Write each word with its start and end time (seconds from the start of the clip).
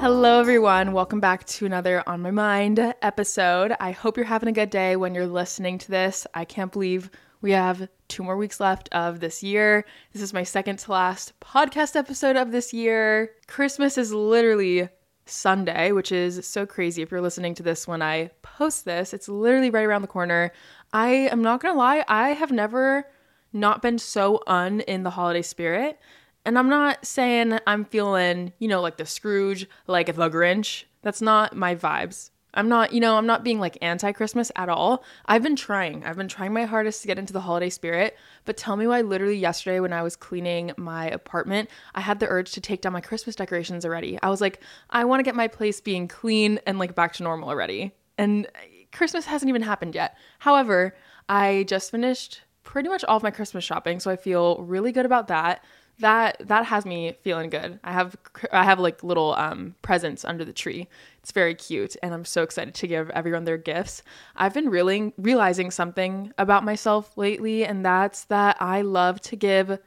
Hello, 0.00 0.40
everyone. 0.40 0.94
Welcome 0.94 1.20
back 1.20 1.44
to 1.44 1.66
another 1.66 2.02
On 2.06 2.22
My 2.22 2.30
Mind 2.30 2.78
episode. 3.02 3.76
I 3.78 3.90
hope 3.90 4.16
you're 4.16 4.24
having 4.24 4.48
a 4.48 4.52
good 4.52 4.70
day 4.70 4.96
when 4.96 5.14
you're 5.14 5.26
listening 5.26 5.76
to 5.76 5.90
this. 5.90 6.26
I 6.32 6.46
can't 6.46 6.72
believe 6.72 7.10
we 7.42 7.50
have 7.50 7.86
two 8.08 8.22
more 8.22 8.38
weeks 8.38 8.60
left 8.60 8.88
of 8.92 9.20
this 9.20 9.42
year. 9.42 9.84
This 10.14 10.22
is 10.22 10.32
my 10.32 10.42
second 10.42 10.78
to 10.78 10.92
last 10.92 11.38
podcast 11.40 11.96
episode 11.96 12.36
of 12.36 12.50
this 12.50 12.72
year. 12.72 13.32
Christmas 13.46 13.98
is 13.98 14.10
literally 14.10 14.88
Sunday, 15.26 15.92
which 15.92 16.12
is 16.12 16.46
so 16.46 16.64
crazy 16.64 17.02
if 17.02 17.10
you're 17.10 17.20
listening 17.20 17.54
to 17.56 17.62
this 17.62 17.86
when 17.86 18.00
I 18.00 18.30
post 18.40 18.86
this. 18.86 19.12
It's 19.12 19.28
literally 19.28 19.68
right 19.68 19.84
around 19.84 20.00
the 20.00 20.08
corner. 20.08 20.50
I 20.94 21.10
am 21.10 21.42
not 21.42 21.60
gonna 21.60 21.76
lie, 21.76 22.06
I 22.08 22.30
have 22.30 22.50
never 22.50 23.04
not 23.52 23.82
been 23.82 23.98
so 23.98 24.42
un 24.46 24.80
in 24.80 25.02
the 25.02 25.10
holiday 25.10 25.42
spirit. 25.42 25.98
And 26.44 26.58
I'm 26.58 26.68
not 26.68 27.04
saying 27.04 27.58
I'm 27.66 27.84
feeling, 27.84 28.52
you 28.58 28.68
know, 28.68 28.80
like 28.80 28.96
the 28.96 29.06
Scrooge, 29.06 29.68
like 29.86 30.06
the 30.06 30.30
Grinch. 30.30 30.84
That's 31.02 31.22
not 31.22 31.56
my 31.56 31.74
vibes. 31.74 32.30
I'm 32.54 32.68
not, 32.68 32.92
you 32.92 33.00
know, 33.00 33.16
I'm 33.16 33.26
not 33.26 33.44
being 33.44 33.60
like 33.60 33.78
anti 33.80 34.12
Christmas 34.12 34.50
at 34.56 34.68
all. 34.68 35.04
I've 35.26 35.42
been 35.42 35.56
trying. 35.56 36.04
I've 36.04 36.16
been 36.16 36.28
trying 36.28 36.52
my 36.52 36.64
hardest 36.64 37.02
to 37.02 37.06
get 37.06 37.18
into 37.18 37.32
the 37.32 37.40
holiday 37.40 37.70
spirit. 37.70 38.16
But 38.44 38.56
tell 38.56 38.76
me 38.76 38.86
why, 38.86 39.02
literally, 39.02 39.36
yesterday 39.36 39.80
when 39.80 39.92
I 39.92 40.02
was 40.02 40.16
cleaning 40.16 40.72
my 40.76 41.08
apartment, 41.10 41.70
I 41.94 42.00
had 42.00 42.18
the 42.18 42.28
urge 42.28 42.52
to 42.52 42.60
take 42.60 42.80
down 42.80 42.92
my 42.92 43.00
Christmas 43.00 43.36
decorations 43.36 43.84
already. 43.84 44.18
I 44.22 44.30
was 44.30 44.40
like, 44.40 44.60
I 44.90 45.04
want 45.04 45.20
to 45.20 45.24
get 45.24 45.36
my 45.36 45.48
place 45.48 45.80
being 45.80 46.08
clean 46.08 46.58
and 46.66 46.78
like 46.78 46.94
back 46.94 47.12
to 47.14 47.22
normal 47.22 47.48
already. 47.48 47.92
And 48.18 48.48
Christmas 48.92 49.26
hasn't 49.26 49.48
even 49.48 49.62
happened 49.62 49.94
yet. 49.94 50.16
However, 50.40 50.96
I 51.28 51.64
just 51.68 51.90
finished 51.90 52.42
pretty 52.64 52.88
much 52.88 53.04
all 53.04 53.16
of 53.16 53.22
my 53.22 53.30
Christmas 53.30 53.64
shopping. 53.64 54.00
So 54.00 54.10
I 54.10 54.16
feel 54.16 54.58
really 54.58 54.92
good 54.92 55.06
about 55.06 55.28
that 55.28 55.64
that 56.00 56.36
that 56.40 56.66
has 56.66 56.84
me 56.84 57.14
feeling 57.22 57.50
good. 57.50 57.78
I 57.84 57.92
have 57.92 58.16
I 58.52 58.64
have 58.64 58.80
like 58.80 59.02
little 59.02 59.34
um, 59.34 59.74
presents 59.82 60.24
under 60.24 60.44
the 60.44 60.52
tree. 60.52 60.88
It's 61.22 61.32
very 61.32 61.54
cute, 61.54 61.96
and 62.02 62.12
I'm 62.12 62.24
so 62.24 62.42
excited 62.42 62.74
to 62.74 62.86
give 62.86 63.10
everyone 63.10 63.44
their 63.44 63.58
gifts. 63.58 64.02
I've 64.36 64.54
been 64.54 64.70
really 64.70 65.12
realizing 65.16 65.70
something 65.70 66.32
about 66.38 66.64
myself 66.64 67.16
lately, 67.16 67.64
and 67.64 67.84
that's 67.84 68.24
that 68.24 68.56
I 68.60 68.82
love 68.82 69.20
to 69.22 69.36
give 69.36 69.78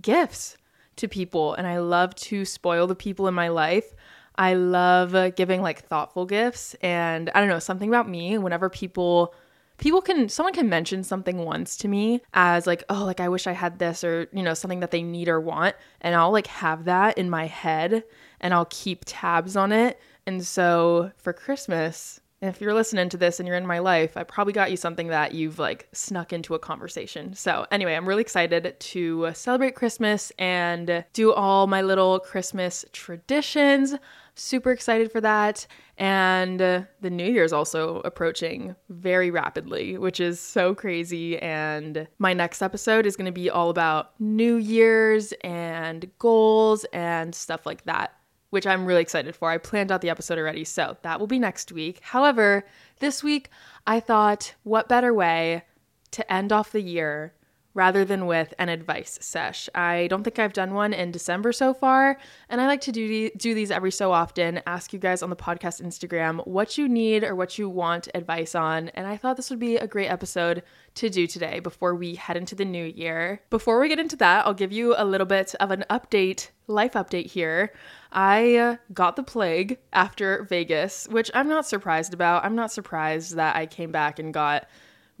gifts 0.00 0.56
to 0.96 1.08
people, 1.08 1.54
and 1.54 1.66
I 1.66 1.78
love 1.78 2.14
to 2.16 2.44
spoil 2.44 2.86
the 2.86 2.94
people 2.94 3.28
in 3.28 3.34
my 3.34 3.48
life. 3.48 3.94
I 4.36 4.54
love 4.54 5.34
giving 5.36 5.62
like 5.62 5.86
thoughtful 5.86 6.26
gifts, 6.26 6.74
and 6.82 7.30
I 7.34 7.40
don't 7.40 7.48
know 7.48 7.58
something 7.58 7.88
about 7.88 8.08
me. 8.08 8.38
Whenever 8.38 8.68
people 8.70 9.34
people 9.82 10.00
can 10.00 10.28
someone 10.28 10.54
can 10.54 10.68
mention 10.68 11.02
something 11.02 11.38
once 11.38 11.76
to 11.76 11.88
me 11.88 12.22
as 12.34 12.68
like 12.68 12.84
oh 12.88 13.04
like 13.04 13.18
i 13.18 13.28
wish 13.28 13.48
i 13.48 13.52
had 13.52 13.80
this 13.80 14.04
or 14.04 14.28
you 14.32 14.40
know 14.40 14.54
something 14.54 14.78
that 14.78 14.92
they 14.92 15.02
need 15.02 15.28
or 15.28 15.40
want 15.40 15.74
and 16.02 16.14
i'll 16.14 16.30
like 16.30 16.46
have 16.46 16.84
that 16.84 17.18
in 17.18 17.28
my 17.28 17.48
head 17.48 18.04
and 18.40 18.54
i'll 18.54 18.68
keep 18.70 19.02
tabs 19.04 19.56
on 19.56 19.72
it 19.72 19.98
and 20.24 20.46
so 20.46 21.10
for 21.16 21.32
christmas 21.32 22.20
if 22.42 22.60
you're 22.60 22.74
listening 22.74 23.08
to 23.08 23.16
this 23.16 23.38
and 23.38 23.46
you're 23.46 23.56
in 23.56 23.66
my 23.68 23.78
life, 23.78 24.16
I 24.16 24.24
probably 24.24 24.52
got 24.52 24.72
you 24.72 24.76
something 24.76 25.06
that 25.06 25.32
you've 25.32 25.60
like 25.60 25.88
snuck 25.92 26.32
into 26.32 26.56
a 26.56 26.58
conversation. 26.58 27.34
So, 27.34 27.66
anyway, 27.70 27.94
I'm 27.94 28.06
really 28.06 28.22
excited 28.22 28.74
to 28.76 29.30
celebrate 29.32 29.76
Christmas 29.76 30.32
and 30.40 31.04
do 31.12 31.32
all 31.32 31.68
my 31.68 31.82
little 31.82 32.18
Christmas 32.18 32.84
traditions. 32.92 33.94
Super 34.34 34.72
excited 34.72 35.12
for 35.12 35.20
that. 35.20 35.68
And 35.98 36.60
uh, 36.60 36.82
the 37.00 37.10
new 37.10 37.30
year's 37.30 37.52
also 37.52 38.00
approaching 38.00 38.74
very 38.88 39.30
rapidly, 39.30 39.98
which 39.98 40.20
is 40.20 40.40
so 40.40 40.74
crazy. 40.74 41.38
And 41.38 42.08
my 42.18 42.32
next 42.32 42.62
episode 42.62 43.06
is 43.06 43.16
going 43.16 43.26
to 43.26 43.32
be 43.32 43.50
all 43.50 43.70
about 43.70 44.18
New 44.18 44.56
Year's 44.56 45.32
and 45.44 46.10
goals 46.18 46.84
and 46.92 47.34
stuff 47.34 47.66
like 47.66 47.84
that, 47.84 48.16
which 48.50 48.66
I'm 48.66 48.86
really 48.86 49.02
excited 49.02 49.36
for. 49.36 49.50
I 49.50 49.58
planned 49.58 49.92
out 49.92 50.00
the 50.00 50.10
episode 50.10 50.38
already, 50.38 50.64
so 50.64 50.96
that 51.02 51.20
will 51.20 51.26
be 51.26 51.38
next 51.38 51.72
week. 51.72 52.00
However, 52.02 52.64
this 53.00 53.22
week 53.22 53.50
I 53.86 54.00
thought, 54.00 54.54
what 54.62 54.88
better 54.88 55.12
way 55.12 55.64
to 56.12 56.32
end 56.32 56.52
off 56.52 56.72
the 56.72 56.82
year 56.82 57.34
rather 57.74 58.04
than 58.04 58.26
with 58.26 58.52
an 58.58 58.68
advice 58.68 59.18
sesh. 59.20 59.68
I 59.74 60.06
don't 60.08 60.22
think 60.22 60.38
I've 60.38 60.52
done 60.52 60.74
one 60.74 60.92
in 60.92 61.10
December 61.10 61.52
so 61.52 61.72
far, 61.72 62.18
and 62.48 62.60
I 62.60 62.66
like 62.66 62.80
to 62.82 62.92
do 62.92 63.30
do 63.30 63.54
these 63.54 63.70
every 63.70 63.92
so 63.92 64.12
often. 64.12 64.60
Ask 64.66 64.92
you 64.92 64.98
guys 64.98 65.22
on 65.22 65.30
the 65.30 65.36
podcast 65.36 65.82
Instagram 65.82 66.46
what 66.46 66.76
you 66.78 66.88
need 66.88 67.24
or 67.24 67.34
what 67.34 67.58
you 67.58 67.68
want 67.68 68.08
advice 68.14 68.54
on, 68.54 68.88
and 68.90 69.06
I 69.06 69.16
thought 69.16 69.36
this 69.36 69.50
would 69.50 69.58
be 69.58 69.76
a 69.76 69.86
great 69.86 70.08
episode 70.08 70.62
to 70.94 71.08
do 71.08 71.26
today 71.26 71.60
before 71.60 71.94
we 71.94 72.14
head 72.14 72.36
into 72.36 72.54
the 72.54 72.64
new 72.64 72.84
year. 72.84 73.40
Before 73.50 73.80
we 73.80 73.88
get 73.88 73.98
into 73.98 74.16
that, 74.16 74.46
I'll 74.46 74.54
give 74.54 74.72
you 74.72 74.94
a 74.96 75.04
little 75.04 75.26
bit 75.26 75.54
of 75.60 75.70
an 75.70 75.84
update, 75.88 76.50
life 76.66 76.92
update 76.92 77.30
here. 77.30 77.72
I 78.12 78.56
uh, 78.56 78.76
got 78.92 79.16
the 79.16 79.22
plague 79.22 79.78
after 79.92 80.44
Vegas, 80.44 81.08
which 81.08 81.30
I'm 81.34 81.48
not 81.48 81.66
surprised 81.66 82.12
about. 82.12 82.44
I'm 82.44 82.54
not 82.54 82.70
surprised 82.70 83.36
that 83.36 83.56
I 83.56 83.64
came 83.66 83.90
back 83.90 84.18
and 84.18 84.34
got 84.34 84.68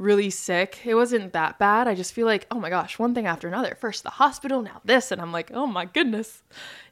really 0.02 0.30
sick. 0.30 0.80
It 0.84 0.94
wasn't 0.94 1.32
that 1.32 1.58
bad. 1.58 1.86
I 1.88 1.94
just 1.94 2.12
feel 2.12 2.26
like, 2.26 2.46
oh 2.50 2.58
my 2.60 2.68
gosh, 2.68 2.98
one 2.98 3.14
thing 3.14 3.26
after 3.26 3.48
another. 3.48 3.76
First 3.80 4.02
the 4.02 4.10
hospital, 4.10 4.60
now 4.60 4.80
this. 4.84 5.12
And 5.12 5.20
I'm 5.20 5.32
like, 5.32 5.50
oh 5.54 5.66
my 5.66 5.84
goodness. 5.86 6.42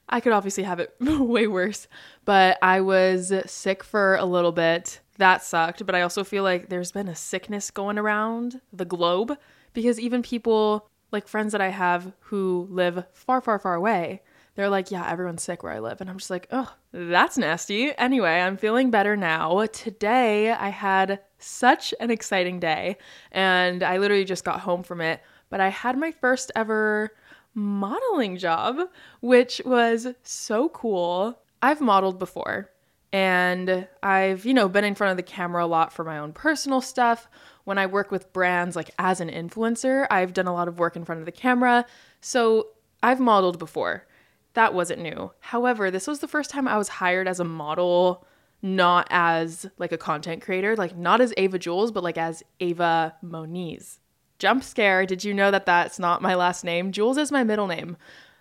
I 0.09 0.21
could 0.21 0.33
obviously 0.33 0.65
have 0.65 0.81
it 0.81 0.95
way 1.01 1.47
worse. 1.47 1.87
But 2.25 2.59
I 2.63 2.81
was 2.81 3.33
sick 3.47 3.85
for 3.85 4.17
a 4.17 4.25
little 4.25 4.53
bit. 4.53 5.01
That 5.19 5.43
sucked. 5.43 5.85
But 5.85 5.95
I 5.95 6.03
also 6.03 6.25
feel 6.25 6.43
like 6.43 6.69
there's 6.69 6.93
been 6.93 7.09
a 7.09 7.15
sickness 7.15 7.71
going 7.71 7.99
around 7.99 8.61
the 8.73 8.85
globe 8.85 9.37
because 9.73 10.01
even 10.01 10.23
people, 10.23 10.89
like 11.13 11.29
friends 11.29 11.53
that 11.53 11.61
I 11.61 11.69
have 11.69 12.13
who 12.21 12.69
live 12.71 13.05
far, 13.13 13.41
far, 13.41 13.59
far 13.59 13.75
away, 13.75 14.23
they're 14.61 14.69
like, 14.69 14.91
yeah, 14.91 15.11
everyone's 15.11 15.43
sick 15.43 15.63
where 15.63 15.73
I 15.73 15.79
live. 15.79 16.01
And 16.01 16.11
I'm 16.11 16.19
just 16.19 16.31
like, 16.31 16.47
oh, 16.53 16.73
that's 16.93 17.39
nasty. 17.39 17.97
Anyway, 17.97 18.39
I'm 18.39 18.57
feeling 18.57 18.91
better 18.91 19.17
now. 19.17 19.67
Today, 19.67 20.51
I 20.51 20.69
had 20.69 21.21
such 21.39 21.95
an 21.99 22.11
exciting 22.11 22.61
day, 22.61 22.99
and 23.33 23.83
I 23.83 23.97
literally 23.97 24.25
just 24.25 24.45
got 24.45 24.61
home 24.61 24.83
from 24.83 25.01
it. 25.01 25.21
But 25.49 25.61
I 25.61 25.69
had 25.69 25.99
my 25.99 26.11
first 26.11 26.53
ever 26.55 27.11
modeling 27.55 28.37
job, 28.37 28.79
which 29.21 29.61
was 29.65 30.09
so 30.23 30.69
cool. 30.69 31.41
I've 31.63 31.81
modeled 31.81 32.19
before, 32.19 32.71
and 33.13 33.89
I've, 34.03 34.45
you 34.45 34.55
know, 34.55 34.69
been 34.69 34.85
in 34.85 34.95
front 34.95 35.11
of 35.11 35.17
the 35.17 35.23
camera 35.23 35.65
a 35.65 35.67
lot 35.67 35.93
for 35.93 36.05
my 36.05 36.19
own 36.19 36.33
personal 36.33 36.81
stuff. 36.81 37.29
When 37.65 37.79
I 37.79 37.87
work 37.87 38.11
with 38.11 38.33
brands, 38.33 38.77
like 38.77 38.91
as 38.99 39.21
an 39.21 39.31
influencer, 39.31 40.07
I've 40.11 40.33
done 40.33 40.47
a 40.47 40.55
lot 40.55 40.69
of 40.69 40.79
work 40.79 40.97
in 40.97 41.05
front 41.05 41.21
of 41.21 41.27
the 41.27 41.33
camera. 41.33 41.87
So 42.21 42.69
I've 43.03 43.21
modeled 43.21 43.59
before. 43.59 44.07
That 44.55 44.75
wasn't 44.75 45.03
new. 45.03 45.33
However, 45.41 45.91
this 45.91 46.07
was 46.07 46.19
the 46.19 46.29
first 46.29 46.51
time 46.51 46.67
I 46.67 46.77
was 46.77 46.89
hired 46.89 47.29
as 47.29 47.41
a 47.41 47.45
model 47.45 48.27
not 48.63 49.07
as 49.11 49.67
like 49.79 49.93
a 49.93 49.99
content 49.99 50.43
creator, 50.43 50.77
like 50.77 50.97
not 50.97 51.21
as 51.21 51.33
Ava 51.37 51.59
Jules, 51.59 51.91
but 51.91 52.05
like 52.05 52.19
as 52.19 52.43
Ava 52.61 53.15
Moniz. 53.23 53.99
Jump 54.39 54.65
scare. 54.65 55.07
Did 55.07 55.25
you 55.25 55.35
know 55.35 55.51
that 55.51 55.67
that's 55.67 55.99
not 55.99 56.23
my 56.23 56.35
last 56.35 56.65
name? 56.65 56.93
Jules 56.93 57.19
is 57.19 57.33
my 57.33 57.45
middle 57.45 57.67
name. 57.67 57.97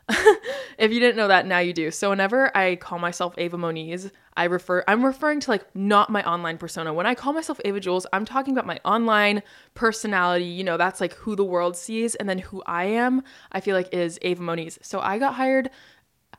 if 0.78 0.92
you 0.92 1.00
didn't 1.00 1.18
know 1.18 1.28
that, 1.28 1.46
now 1.46 1.59
you 1.59 1.72
do. 1.72 1.92
So 1.92 2.09
whenever 2.09 2.56
I 2.58 2.78
call 2.78 3.00
myself 3.00 3.36
Ava 3.38 3.58
Moniz, 3.58 4.12
I 4.36 4.46
refer 4.46 4.84
I'm 4.88 5.06
referring 5.06 5.40
to 5.42 5.52
like 5.52 5.75
not 5.75 6.09
my 6.09 6.24
online 6.24 6.58
persona. 6.58 6.94
When 6.94 7.06
I 7.06 7.14
call 7.14 7.34
myself 7.34 7.59
Ava 7.64 7.80
Jules, 7.80 8.08
I'm 8.12 8.25
talking 8.25 8.53
about 8.53 8.66
my 8.66 8.80
online 8.84 9.44
personality. 9.75 10.46
You 10.46 10.64
know, 10.64 10.78
that's 10.78 11.00
like 11.00 11.14
who 11.14 11.36
the 11.36 11.44
world 11.44 11.75
sees, 11.75 12.16
and 12.16 12.28
then 12.28 12.40
who 12.40 12.64
I 12.66 12.86
am. 12.86 13.22
I 13.52 13.59
feel 13.59 13.75
like 13.75 13.94
is 13.94 14.18
Ava 14.22 14.42
Moniz. 14.42 14.80
So 14.81 15.00
I 15.00 15.19
got 15.19 15.36
hired 15.36 15.69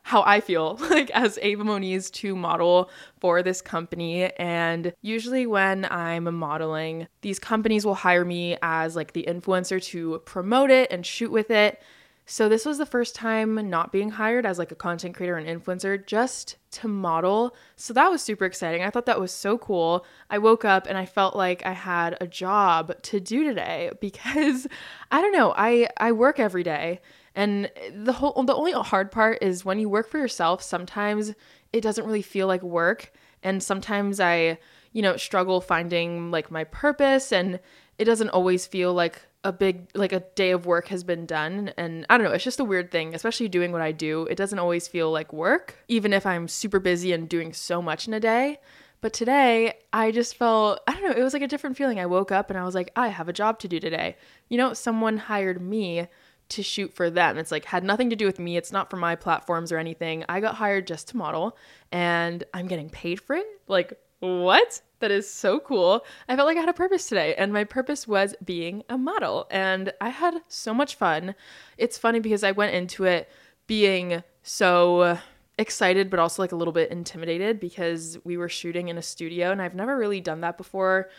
how 0.03 0.23
I 0.23 0.41
feel 0.41 0.77
like 0.89 1.09
as 1.11 1.39
Ava 1.41 1.63
Moniz 1.63 2.09
to 2.11 2.35
model 2.35 2.89
for 3.19 3.43
this 3.43 3.61
company. 3.61 4.31
And 4.33 4.93
usually, 5.01 5.45
when 5.45 5.85
I'm 5.89 6.33
modeling, 6.35 7.07
these 7.21 7.39
companies 7.39 7.85
will 7.85 7.95
hire 7.95 8.25
me 8.25 8.57
as 8.61 8.95
like 8.95 9.13
the 9.13 9.25
influencer 9.27 9.81
to 9.85 10.21
promote 10.25 10.71
it 10.71 10.91
and 10.91 11.05
shoot 11.05 11.31
with 11.31 11.51
it. 11.51 11.81
So, 12.25 12.47
this 12.47 12.65
was 12.65 12.77
the 12.77 12.85
first 12.85 13.15
time 13.15 13.69
not 13.69 13.91
being 13.91 14.11
hired 14.11 14.45
as 14.45 14.57
like 14.57 14.71
a 14.71 14.75
content 14.75 15.15
creator 15.15 15.37
and 15.37 15.47
influencer, 15.47 16.05
just 16.05 16.55
to 16.71 16.87
model. 16.87 17.55
So, 17.75 17.93
that 17.93 18.09
was 18.09 18.21
super 18.21 18.45
exciting. 18.45 18.83
I 18.83 18.89
thought 18.89 19.05
that 19.07 19.19
was 19.19 19.31
so 19.31 19.57
cool. 19.57 20.05
I 20.29 20.37
woke 20.37 20.63
up 20.63 20.87
and 20.87 20.97
I 20.97 21.05
felt 21.05 21.35
like 21.35 21.65
I 21.65 21.73
had 21.73 22.17
a 22.21 22.27
job 22.27 23.01
to 23.03 23.19
do 23.19 23.43
today 23.43 23.91
because 24.01 24.67
I 25.11 25.21
don't 25.21 25.33
know, 25.33 25.53
I, 25.55 25.89
I 25.97 26.11
work 26.11 26.39
every 26.39 26.63
day 26.63 27.01
and 27.35 27.71
the 27.93 28.13
whole 28.13 28.43
the 28.43 28.55
only 28.55 28.73
hard 28.73 29.11
part 29.11 29.39
is 29.41 29.63
when 29.63 29.79
you 29.79 29.89
work 29.89 30.09
for 30.09 30.17
yourself, 30.17 30.61
sometimes 30.61 31.33
it 31.71 31.81
doesn't 31.81 32.05
really 32.05 32.21
feel 32.21 32.47
like 32.47 32.61
work 32.61 33.13
and 33.43 33.63
sometimes 33.63 34.19
I, 34.19 34.59
you 34.91 35.01
know, 35.01 35.17
struggle 35.17 35.61
finding 35.61 36.31
like 36.31 36.51
my 36.51 36.65
purpose 36.65 37.31
and 37.31 37.59
it 37.97 38.05
doesn't 38.05 38.29
always 38.29 38.67
feel 38.67 38.93
like 38.93 39.21
a 39.43 39.51
big 39.51 39.89
like 39.95 40.13
a 40.13 40.19
day 40.35 40.51
of 40.51 40.65
work 40.65 40.89
has 40.89 41.03
been 41.03 41.25
done 41.25 41.73
and 41.77 42.05
I 42.09 42.17
don't 42.17 42.25
know, 42.27 42.33
it's 42.33 42.43
just 42.43 42.59
a 42.59 42.65
weird 42.65 42.91
thing, 42.91 43.15
especially 43.15 43.47
doing 43.47 43.71
what 43.71 43.81
I 43.81 43.91
do. 43.91 44.27
It 44.29 44.35
doesn't 44.35 44.59
always 44.59 44.87
feel 44.87 45.11
like 45.11 45.31
work 45.31 45.77
even 45.87 46.13
if 46.13 46.25
I'm 46.25 46.47
super 46.47 46.79
busy 46.79 47.13
and 47.13 47.29
doing 47.29 47.53
so 47.53 47.81
much 47.81 48.07
in 48.07 48.13
a 48.13 48.19
day. 48.19 48.59
But 48.99 49.13
today, 49.13 49.79
I 49.91 50.11
just 50.11 50.35
felt, 50.35 50.79
I 50.85 50.93
don't 50.93 51.01
know, 51.01 51.19
it 51.19 51.23
was 51.23 51.33
like 51.33 51.41
a 51.41 51.47
different 51.47 51.75
feeling. 51.75 51.99
I 51.99 52.05
woke 52.05 52.31
up 52.31 52.51
and 52.51 52.59
I 52.59 52.63
was 52.63 52.75
like, 52.75 52.91
I 52.95 53.07
have 53.07 53.27
a 53.27 53.33
job 53.33 53.57
to 53.59 53.67
do 53.67 53.79
today. 53.79 54.15
You 54.47 54.59
know, 54.59 54.73
someone 54.73 55.17
hired 55.17 55.59
me 55.59 56.07
to 56.51 56.63
shoot 56.63 56.93
for 56.93 57.09
them. 57.09 57.37
It's 57.37 57.51
like 57.51 57.65
had 57.65 57.83
nothing 57.83 58.09
to 58.09 58.15
do 58.15 58.25
with 58.25 58.39
me. 58.39 58.57
It's 58.57 58.71
not 58.71 58.89
for 58.89 58.97
my 58.97 59.15
platforms 59.15 59.71
or 59.71 59.77
anything. 59.77 60.23
I 60.29 60.39
got 60.39 60.55
hired 60.55 60.87
just 60.87 61.09
to 61.09 61.17
model 61.17 61.57
and 61.91 62.43
I'm 62.53 62.67
getting 62.67 62.89
paid 62.89 63.19
for 63.19 63.35
it. 63.35 63.47
Like, 63.67 63.99
what? 64.19 64.81
That 64.99 65.11
is 65.11 65.27
so 65.27 65.59
cool. 65.59 66.05
I 66.29 66.35
felt 66.35 66.45
like 66.45 66.57
I 66.57 66.59
had 66.59 66.69
a 66.69 66.73
purpose 66.73 67.07
today, 67.07 67.33
and 67.33 67.51
my 67.51 67.63
purpose 67.63 68.07
was 68.07 68.35
being 68.45 68.83
a 68.87 68.99
model. 68.99 69.47
And 69.49 69.91
I 69.99 70.09
had 70.09 70.35
so 70.47 70.75
much 70.75 70.93
fun. 70.93 71.33
It's 71.79 71.97
funny 71.97 72.19
because 72.19 72.43
I 72.43 72.51
went 72.51 72.75
into 72.75 73.05
it 73.05 73.27
being 73.65 74.23
so 74.43 75.17
excited, 75.57 76.11
but 76.11 76.19
also 76.19 76.43
like 76.43 76.51
a 76.51 76.55
little 76.55 76.71
bit 76.71 76.91
intimidated 76.91 77.59
because 77.59 78.19
we 78.23 78.37
were 78.37 78.47
shooting 78.47 78.89
in 78.89 78.97
a 78.99 79.01
studio, 79.01 79.51
and 79.51 79.59
I've 79.59 79.73
never 79.73 79.97
really 79.97 80.21
done 80.21 80.41
that 80.41 80.55
before 80.55 81.09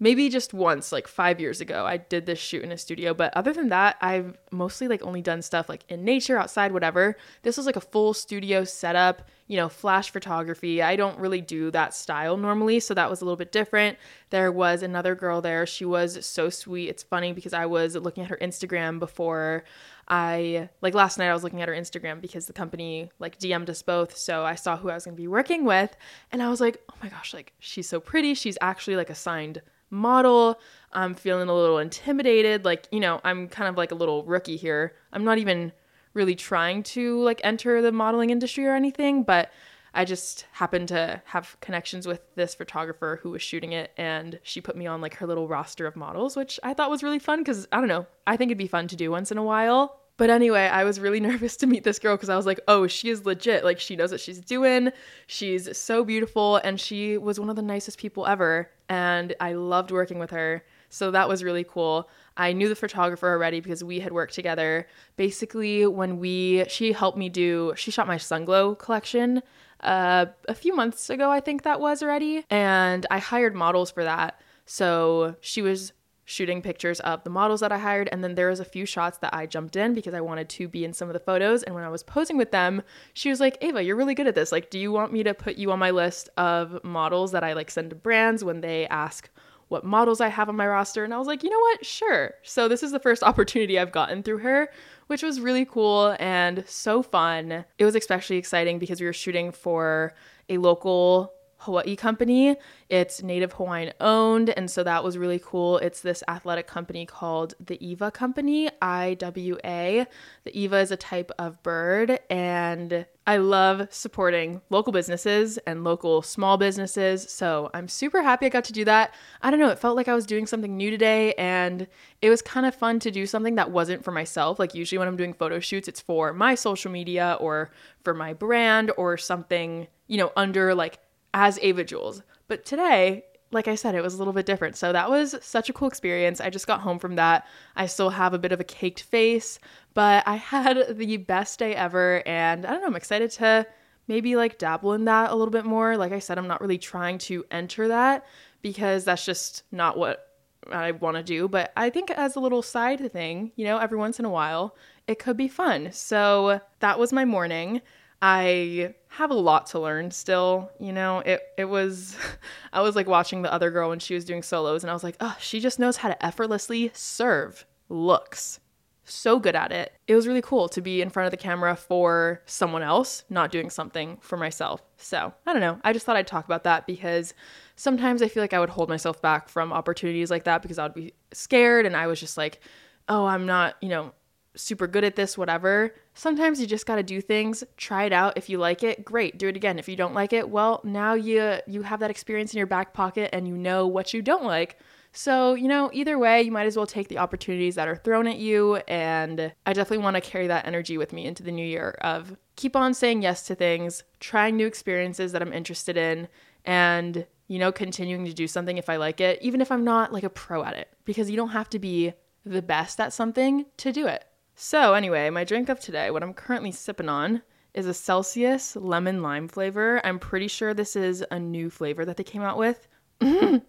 maybe 0.00 0.28
just 0.30 0.54
once 0.54 0.90
like 0.90 1.06
5 1.06 1.38
years 1.38 1.60
ago 1.60 1.86
I 1.86 1.98
did 1.98 2.26
this 2.26 2.38
shoot 2.38 2.64
in 2.64 2.72
a 2.72 2.78
studio 2.78 3.14
but 3.14 3.32
other 3.36 3.52
than 3.52 3.68
that 3.68 3.96
I've 4.00 4.36
mostly 4.50 4.88
like 4.88 5.02
only 5.02 5.20
done 5.20 5.42
stuff 5.42 5.68
like 5.68 5.84
in 5.88 6.04
nature 6.04 6.38
outside 6.38 6.72
whatever 6.72 7.16
this 7.42 7.56
was 7.56 7.66
like 7.66 7.76
a 7.76 7.80
full 7.80 8.14
studio 8.14 8.64
setup 8.64 9.28
you 9.46 9.56
know 9.56 9.68
flash 9.68 10.10
photography 10.10 10.82
I 10.82 10.96
don't 10.96 11.18
really 11.18 11.40
do 11.40 11.70
that 11.70 11.94
style 11.94 12.36
normally 12.36 12.80
so 12.80 12.94
that 12.94 13.10
was 13.10 13.20
a 13.20 13.24
little 13.24 13.36
bit 13.36 13.52
different 13.52 13.98
there 14.30 14.50
was 14.50 14.82
another 14.82 15.14
girl 15.14 15.40
there 15.40 15.66
she 15.66 15.84
was 15.84 16.24
so 16.24 16.48
sweet 16.48 16.88
it's 16.88 17.02
funny 17.02 17.32
because 17.32 17.52
I 17.52 17.66
was 17.66 17.94
looking 17.94 18.24
at 18.24 18.30
her 18.30 18.38
Instagram 18.40 18.98
before 18.98 19.64
I 20.08 20.68
like 20.82 20.94
last 20.94 21.18
night 21.18 21.28
I 21.28 21.34
was 21.34 21.44
looking 21.44 21.62
at 21.62 21.68
her 21.68 21.74
Instagram 21.74 22.20
because 22.20 22.46
the 22.46 22.52
company 22.52 23.12
like 23.20 23.38
DM'd 23.38 23.70
us 23.70 23.80
both. 23.80 24.16
So 24.16 24.44
I 24.44 24.56
saw 24.56 24.76
who 24.76 24.90
I 24.90 24.94
was 24.94 25.04
going 25.04 25.16
to 25.16 25.20
be 25.20 25.28
working 25.28 25.64
with 25.64 25.96
and 26.32 26.42
I 26.42 26.50
was 26.50 26.60
like, 26.60 26.82
"Oh 26.90 26.96
my 27.00 27.08
gosh, 27.08 27.32
like 27.32 27.52
she's 27.60 27.88
so 27.88 28.00
pretty. 28.00 28.34
She's 28.34 28.58
actually 28.60 28.96
like 28.96 29.08
a 29.08 29.14
signed 29.14 29.62
model. 29.90 30.58
I'm 30.92 31.14
feeling 31.14 31.48
a 31.48 31.54
little 31.54 31.78
intimidated. 31.78 32.64
Like, 32.64 32.86
you 32.90 33.00
know, 33.00 33.20
I'm 33.24 33.48
kind 33.48 33.68
of 33.68 33.76
like 33.76 33.92
a 33.92 33.96
little 33.96 34.24
rookie 34.24 34.56
here. 34.56 34.94
I'm 35.12 35.24
not 35.24 35.38
even 35.38 35.72
really 36.14 36.34
trying 36.34 36.82
to 36.82 37.20
like 37.22 37.40
enter 37.44 37.82
the 37.82 37.92
modeling 37.92 38.30
industry 38.30 38.66
or 38.66 38.74
anything, 38.74 39.22
but 39.22 39.50
I 39.92 40.04
just 40.04 40.46
happened 40.52 40.88
to 40.88 41.20
have 41.26 41.56
connections 41.60 42.06
with 42.06 42.20
this 42.36 42.54
photographer 42.54 43.18
who 43.22 43.30
was 43.30 43.42
shooting 43.42 43.72
it 43.72 43.92
and 43.96 44.38
she 44.42 44.60
put 44.60 44.76
me 44.76 44.86
on 44.86 45.00
like 45.00 45.14
her 45.14 45.26
little 45.26 45.48
roster 45.48 45.86
of 45.86 45.96
models, 45.96 46.36
which 46.36 46.60
I 46.62 46.74
thought 46.74 46.90
was 46.90 47.02
really 47.02 47.18
fun 47.18 47.40
because 47.40 47.66
I 47.72 47.78
don't 47.78 47.88
know, 47.88 48.06
I 48.26 48.36
think 48.36 48.50
it'd 48.50 48.58
be 48.58 48.68
fun 48.68 48.88
to 48.88 48.96
do 48.96 49.10
once 49.10 49.32
in 49.32 49.38
a 49.38 49.42
while. 49.42 49.99
But 50.20 50.28
anyway, 50.28 50.66
I 50.66 50.84
was 50.84 51.00
really 51.00 51.18
nervous 51.30 51.56
to 51.56 51.66
meet 51.66 51.82
this 51.82 51.98
girl 51.98 52.14
because 52.14 52.28
I 52.28 52.36
was 52.36 52.44
like, 52.44 52.60
oh, 52.68 52.86
she 52.86 53.08
is 53.08 53.24
legit. 53.24 53.64
Like, 53.64 53.80
she 53.80 53.96
knows 53.96 54.10
what 54.10 54.20
she's 54.20 54.38
doing. 54.38 54.90
She's 55.26 55.74
so 55.78 56.04
beautiful. 56.04 56.56
And 56.56 56.78
she 56.78 57.16
was 57.16 57.40
one 57.40 57.48
of 57.48 57.56
the 57.56 57.62
nicest 57.62 57.96
people 57.96 58.26
ever. 58.26 58.70
And 58.90 59.34
I 59.40 59.54
loved 59.54 59.90
working 59.90 60.18
with 60.18 60.28
her. 60.32 60.62
So 60.90 61.10
that 61.12 61.26
was 61.26 61.42
really 61.42 61.64
cool. 61.64 62.10
I 62.36 62.52
knew 62.52 62.68
the 62.68 62.76
photographer 62.76 63.30
already 63.30 63.60
because 63.60 63.82
we 63.82 64.00
had 64.00 64.12
worked 64.12 64.34
together. 64.34 64.86
Basically, 65.16 65.86
when 65.86 66.18
we, 66.18 66.66
she 66.68 66.92
helped 66.92 67.16
me 67.16 67.30
do, 67.30 67.72
she 67.74 67.90
shot 67.90 68.06
my 68.06 68.16
Sunglow 68.16 68.78
collection 68.78 69.42
uh, 69.80 70.26
a 70.46 70.54
few 70.54 70.76
months 70.76 71.08
ago, 71.08 71.30
I 71.30 71.40
think 71.40 71.62
that 71.62 71.80
was 71.80 72.02
already. 72.02 72.44
And 72.50 73.06
I 73.10 73.20
hired 73.20 73.54
models 73.54 73.90
for 73.90 74.04
that. 74.04 74.38
So 74.66 75.36
she 75.40 75.62
was 75.62 75.94
shooting 76.30 76.62
pictures 76.62 77.00
of 77.00 77.24
the 77.24 77.30
models 77.30 77.58
that 77.58 77.72
I 77.72 77.78
hired. 77.78 78.08
And 78.12 78.22
then 78.22 78.36
there 78.36 78.48
was 78.48 78.60
a 78.60 78.64
few 78.64 78.86
shots 78.86 79.18
that 79.18 79.34
I 79.34 79.46
jumped 79.46 79.74
in 79.74 79.94
because 79.94 80.14
I 80.14 80.20
wanted 80.20 80.48
to 80.50 80.68
be 80.68 80.84
in 80.84 80.92
some 80.92 81.08
of 81.08 81.12
the 81.12 81.18
photos. 81.18 81.64
And 81.64 81.74
when 81.74 81.82
I 81.82 81.88
was 81.88 82.04
posing 82.04 82.36
with 82.36 82.52
them, 82.52 82.82
she 83.14 83.30
was 83.30 83.40
like, 83.40 83.58
Ava, 83.60 83.82
you're 83.82 83.96
really 83.96 84.14
good 84.14 84.28
at 84.28 84.36
this. 84.36 84.52
Like, 84.52 84.70
do 84.70 84.78
you 84.78 84.92
want 84.92 85.12
me 85.12 85.24
to 85.24 85.34
put 85.34 85.56
you 85.56 85.72
on 85.72 85.80
my 85.80 85.90
list 85.90 86.28
of 86.36 86.82
models 86.84 87.32
that 87.32 87.42
I 87.42 87.54
like 87.54 87.68
send 87.68 87.90
to 87.90 87.96
brands 87.96 88.44
when 88.44 88.60
they 88.60 88.86
ask 88.86 89.28
what 89.66 89.84
models 89.84 90.20
I 90.20 90.28
have 90.28 90.48
on 90.48 90.54
my 90.54 90.68
roster? 90.68 91.02
And 91.02 91.12
I 91.12 91.18
was 91.18 91.26
like, 91.26 91.42
you 91.42 91.50
know 91.50 91.58
what? 91.58 91.84
Sure. 91.84 92.34
So 92.44 92.68
this 92.68 92.84
is 92.84 92.92
the 92.92 93.00
first 93.00 93.22
opportunity 93.24 93.76
I've 93.76 93.92
gotten 93.92 94.22
through 94.22 94.38
her, 94.38 94.70
which 95.08 95.24
was 95.24 95.40
really 95.40 95.64
cool 95.64 96.16
and 96.20 96.64
so 96.68 97.02
fun. 97.02 97.64
It 97.78 97.84
was 97.84 97.96
especially 97.96 98.36
exciting 98.36 98.78
because 98.78 99.00
we 99.00 99.06
were 99.06 99.12
shooting 99.12 99.50
for 99.50 100.14
a 100.48 100.58
local 100.58 101.32
Hawaii 101.60 101.94
company. 101.94 102.56
It's 102.88 103.22
Native 103.22 103.52
Hawaiian 103.52 103.92
owned, 104.00 104.48
and 104.48 104.70
so 104.70 104.82
that 104.82 105.04
was 105.04 105.18
really 105.18 105.38
cool. 105.44 105.76
It's 105.78 106.00
this 106.00 106.24
athletic 106.26 106.66
company 106.66 107.04
called 107.04 107.52
the 107.60 107.78
Iwa 107.82 108.10
Company, 108.10 108.70
IWA. 108.80 110.06
The 110.44 110.64
Iwa 110.64 110.80
is 110.80 110.90
a 110.90 110.96
type 110.96 111.30
of 111.38 111.62
bird, 111.62 112.18
and 112.30 113.04
I 113.26 113.36
love 113.36 113.88
supporting 113.90 114.62
local 114.70 114.90
businesses 114.90 115.58
and 115.58 115.84
local 115.84 116.22
small 116.22 116.56
businesses. 116.56 117.30
So 117.30 117.70
I'm 117.74 117.88
super 117.88 118.22
happy 118.22 118.46
I 118.46 118.48
got 118.48 118.64
to 118.64 118.72
do 118.72 118.86
that. 118.86 119.14
I 119.42 119.50
don't 119.50 119.60
know, 119.60 119.68
it 119.68 119.78
felt 119.78 119.96
like 119.96 120.08
I 120.08 120.14
was 120.14 120.24
doing 120.24 120.46
something 120.46 120.74
new 120.74 120.90
today, 120.90 121.34
and 121.34 121.86
it 122.22 122.30
was 122.30 122.40
kind 122.40 122.64
of 122.64 122.74
fun 122.74 123.00
to 123.00 123.10
do 123.10 123.26
something 123.26 123.56
that 123.56 123.70
wasn't 123.70 124.02
for 124.02 124.12
myself. 124.12 124.58
Like, 124.58 124.74
usually 124.74 124.98
when 124.98 125.08
I'm 125.08 125.16
doing 125.18 125.34
photo 125.34 125.60
shoots, 125.60 125.88
it's 125.88 126.00
for 126.00 126.32
my 126.32 126.54
social 126.54 126.90
media 126.90 127.36
or 127.38 127.70
for 128.02 128.14
my 128.14 128.32
brand 128.32 128.92
or 128.96 129.18
something, 129.18 129.88
you 130.06 130.16
know, 130.16 130.32
under 130.36 130.74
like 130.74 130.98
as 131.34 131.58
Ava 131.62 131.84
Jules. 131.84 132.22
But 132.48 132.64
today, 132.64 133.24
like 133.52 133.68
I 133.68 133.74
said, 133.74 133.94
it 133.94 134.02
was 134.02 134.14
a 134.14 134.18
little 134.18 134.32
bit 134.32 134.46
different. 134.46 134.76
So 134.76 134.92
that 134.92 135.10
was 135.10 135.36
such 135.40 135.68
a 135.68 135.72
cool 135.72 135.88
experience. 135.88 136.40
I 136.40 136.50
just 136.50 136.66
got 136.66 136.80
home 136.80 136.98
from 136.98 137.16
that. 137.16 137.46
I 137.76 137.86
still 137.86 138.10
have 138.10 138.32
a 138.32 138.38
bit 138.38 138.52
of 138.52 138.60
a 138.60 138.64
caked 138.64 139.02
face, 139.02 139.58
but 139.94 140.26
I 140.26 140.36
had 140.36 140.78
the 140.96 141.16
best 141.16 141.58
day 141.58 141.74
ever. 141.74 142.22
And 142.26 142.64
I 142.64 142.70
don't 142.70 142.80
know, 142.82 142.88
I'm 142.88 142.96
excited 142.96 143.30
to 143.32 143.66
maybe 144.06 144.36
like 144.36 144.58
dabble 144.58 144.92
in 144.92 145.04
that 145.06 145.30
a 145.30 145.34
little 145.34 145.52
bit 145.52 145.64
more. 145.64 145.96
Like 145.96 146.12
I 146.12 146.18
said, 146.18 146.38
I'm 146.38 146.48
not 146.48 146.60
really 146.60 146.78
trying 146.78 147.18
to 147.18 147.44
enter 147.50 147.88
that 147.88 148.26
because 148.62 149.04
that's 149.04 149.24
just 149.24 149.64
not 149.72 149.98
what 149.98 150.26
I 150.70 150.92
want 150.92 151.16
to 151.16 151.22
do. 151.22 151.48
But 151.48 151.72
I 151.76 151.90
think 151.90 152.10
as 152.10 152.36
a 152.36 152.40
little 152.40 152.62
side 152.62 153.10
thing, 153.12 153.52
you 153.56 153.64
know, 153.64 153.78
every 153.78 153.98
once 153.98 154.18
in 154.18 154.24
a 154.24 154.30
while, 154.30 154.76
it 155.06 155.18
could 155.18 155.36
be 155.36 155.48
fun. 155.48 155.90
So 155.92 156.60
that 156.80 156.98
was 156.98 157.12
my 157.12 157.24
morning. 157.24 157.80
I 158.22 158.94
have 159.08 159.30
a 159.30 159.34
lot 159.34 159.66
to 159.66 159.80
learn 159.80 160.10
still, 160.10 160.70
you 160.78 160.92
know. 160.92 161.20
It 161.20 161.40
it 161.56 161.64
was 161.64 162.16
I 162.72 162.82
was 162.82 162.96
like 162.96 163.06
watching 163.06 163.42
the 163.42 163.52
other 163.52 163.70
girl 163.70 163.88
when 163.90 163.98
she 163.98 164.14
was 164.14 164.24
doing 164.24 164.42
solos 164.42 164.84
and 164.84 164.90
I 164.90 164.94
was 164.94 165.04
like, 165.04 165.16
"Oh, 165.20 165.36
she 165.40 165.60
just 165.60 165.78
knows 165.78 165.96
how 165.98 166.08
to 166.08 166.24
effortlessly 166.26 166.90
serve 166.94 167.64
looks." 167.88 168.60
So 169.04 169.40
good 169.40 169.56
at 169.56 169.72
it. 169.72 169.92
It 170.06 170.14
was 170.14 170.28
really 170.28 170.42
cool 170.42 170.68
to 170.68 170.80
be 170.80 171.02
in 171.02 171.10
front 171.10 171.26
of 171.26 171.30
the 171.32 171.36
camera 171.36 171.74
for 171.74 172.42
someone 172.46 172.82
else, 172.82 173.24
not 173.28 173.50
doing 173.50 173.68
something 173.68 174.18
for 174.20 174.36
myself. 174.36 174.82
So, 174.98 175.34
I 175.46 175.52
don't 175.52 175.60
know. 175.62 175.80
I 175.82 175.92
just 175.92 176.06
thought 176.06 176.16
I'd 176.16 176.28
talk 176.28 176.44
about 176.44 176.62
that 176.62 176.86
because 176.86 177.34
sometimes 177.74 178.22
I 178.22 178.28
feel 178.28 178.40
like 178.40 178.52
I 178.52 178.60
would 178.60 178.70
hold 178.70 178.88
myself 178.88 179.20
back 179.20 179.48
from 179.48 179.72
opportunities 179.72 180.30
like 180.30 180.44
that 180.44 180.62
because 180.62 180.78
I 180.78 180.84
would 180.84 180.94
be 180.94 181.12
scared 181.32 181.86
and 181.86 181.96
I 181.96 182.06
was 182.06 182.20
just 182.20 182.36
like, 182.36 182.60
"Oh, 183.08 183.26
I'm 183.26 183.46
not, 183.46 183.74
you 183.80 183.88
know, 183.88 184.12
super 184.54 184.86
good 184.86 185.04
at 185.04 185.16
this, 185.16 185.38
whatever. 185.38 185.94
Sometimes 186.20 186.60
you 186.60 186.66
just 186.66 186.84
got 186.84 186.96
to 186.96 187.02
do 187.02 187.22
things, 187.22 187.64
try 187.78 188.04
it 188.04 188.12
out. 188.12 188.36
If 188.36 188.50
you 188.50 188.58
like 188.58 188.82
it, 188.82 189.06
great, 189.06 189.38
do 189.38 189.48
it 189.48 189.56
again. 189.56 189.78
If 189.78 189.88
you 189.88 189.96
don't 189.96 190.12
like 190.12 190.34
it, 190.34 190.50
well, 190.50 190.82
now 190.84 191.14
you 191.14 191.60
you 191.66 191.80
have 191.80 192.00
that 192.00 192.10
experience 192.10 192.52
in 192.52 192.58
your 192.58 192.66
back 192.66 192.92
pocket 192.92 193.30
and 193.32 193.48
you 193.48 193.56
know 193.56 193.86
what 193.86 194.12
you 194.12 194.20
don't 194.20 194.44
like. 194.44 194.78
So, 195.12 195.54
you 195.54 195.66
know, 195.66 195.88
either 195.94 196.18
way, 196.18 196.42
you 196.42 196.52
might 196.52 196.66
as 196.66 196.76
well 196.76 196.86
take 196.86 197.08
the 197.08 197.16
opportunities 197.16 197.74
that 197.76 197.88
are 197.88 197.96
thrown 197.96 198.26
at 198.26 198.36
you 198.36 198.76
and 198.86 199.50
I 199.64 199.72
definitely 199.72 200.04
want 200.04 200.16
to 200.16 200.20
carry 200.20 200.46
that 200.46 200.66
energy 200.66 200.98
with 200.98 201.14
me 201.14 201.24
into 201.24 201.42
the 201.42 201.52
new 201.52 201.66
year 201.66 201.96
of 202.02 202.36
keep 202.54 202.76
on 202.76 202.92
saying 202.92 203.22
yes 203.22 203.46
to 203.46 203.54
things, 203.54 204.02
trying 204.20 204.58
new 204.58 204.66
experiences 204.66 205.32
that 205.32 205.40
I'm 205.40 205.54
interested 205.54 205.96
in 205.96 206.28
and 206.66 207.26
you 207.48 207.58
know, 207.58 207.72
continuing 207.72 208.26
to 208.26 208.34
do 208.34 208.46
something 208.46 208.76
if 208.76 208.90
I 208.90 208.96
like 208.96 209.22
it, 209.22 209.40
even 209.40 209.62
if 209.62 209.72
I'm 209.72 209.84
not 209.84 210.12
like 210.12 210.24
a 210.24 210.28
pro 210.28 210.64
at 210.64 210.74
it, 210.74 210.90
because 211.06 211.30
you 211.30 211.36
don't 211.38 211.48
have 211.48 211.70
to 211.70 211.78
be 211.78 212.12
the 212.44 212.60
best 212.60 213.00
at 213.00 213.14
something 213.14 213.64
to 213.78 213.90
do 213.90 214.06
it. 214.06 214.26
So, 214.62 214.92
anyway, 214.92 215.30
my 215.30 215.44
drink 215.44 215.70
of 215.70 215.80
today, 215.80 216.10
what 216.10 216.22
I'm 216.22 216.34
currently 216.34 216.70
sipping 216.70 217.08
on, 217.08 217.40
is 217.72 217.86
a 217.86 217.94
Celsius 217.94 218.76
lemon 218.76 219.22
lime 219.22 219.48
flavor. 219.48 220.02
I'm 220.04 220.18
pretty 220.18 220.48
sure 220.48 220.74
this 220.74 220.96
is 220.96 221.24
a 221.30 221.38
new 221.38 221.70
flavor 221.70 222.04
that 222.04 222.18
they 222.18 222.24
came 222.24 222.42
out 222.42 222.58
with. 222.58 222.86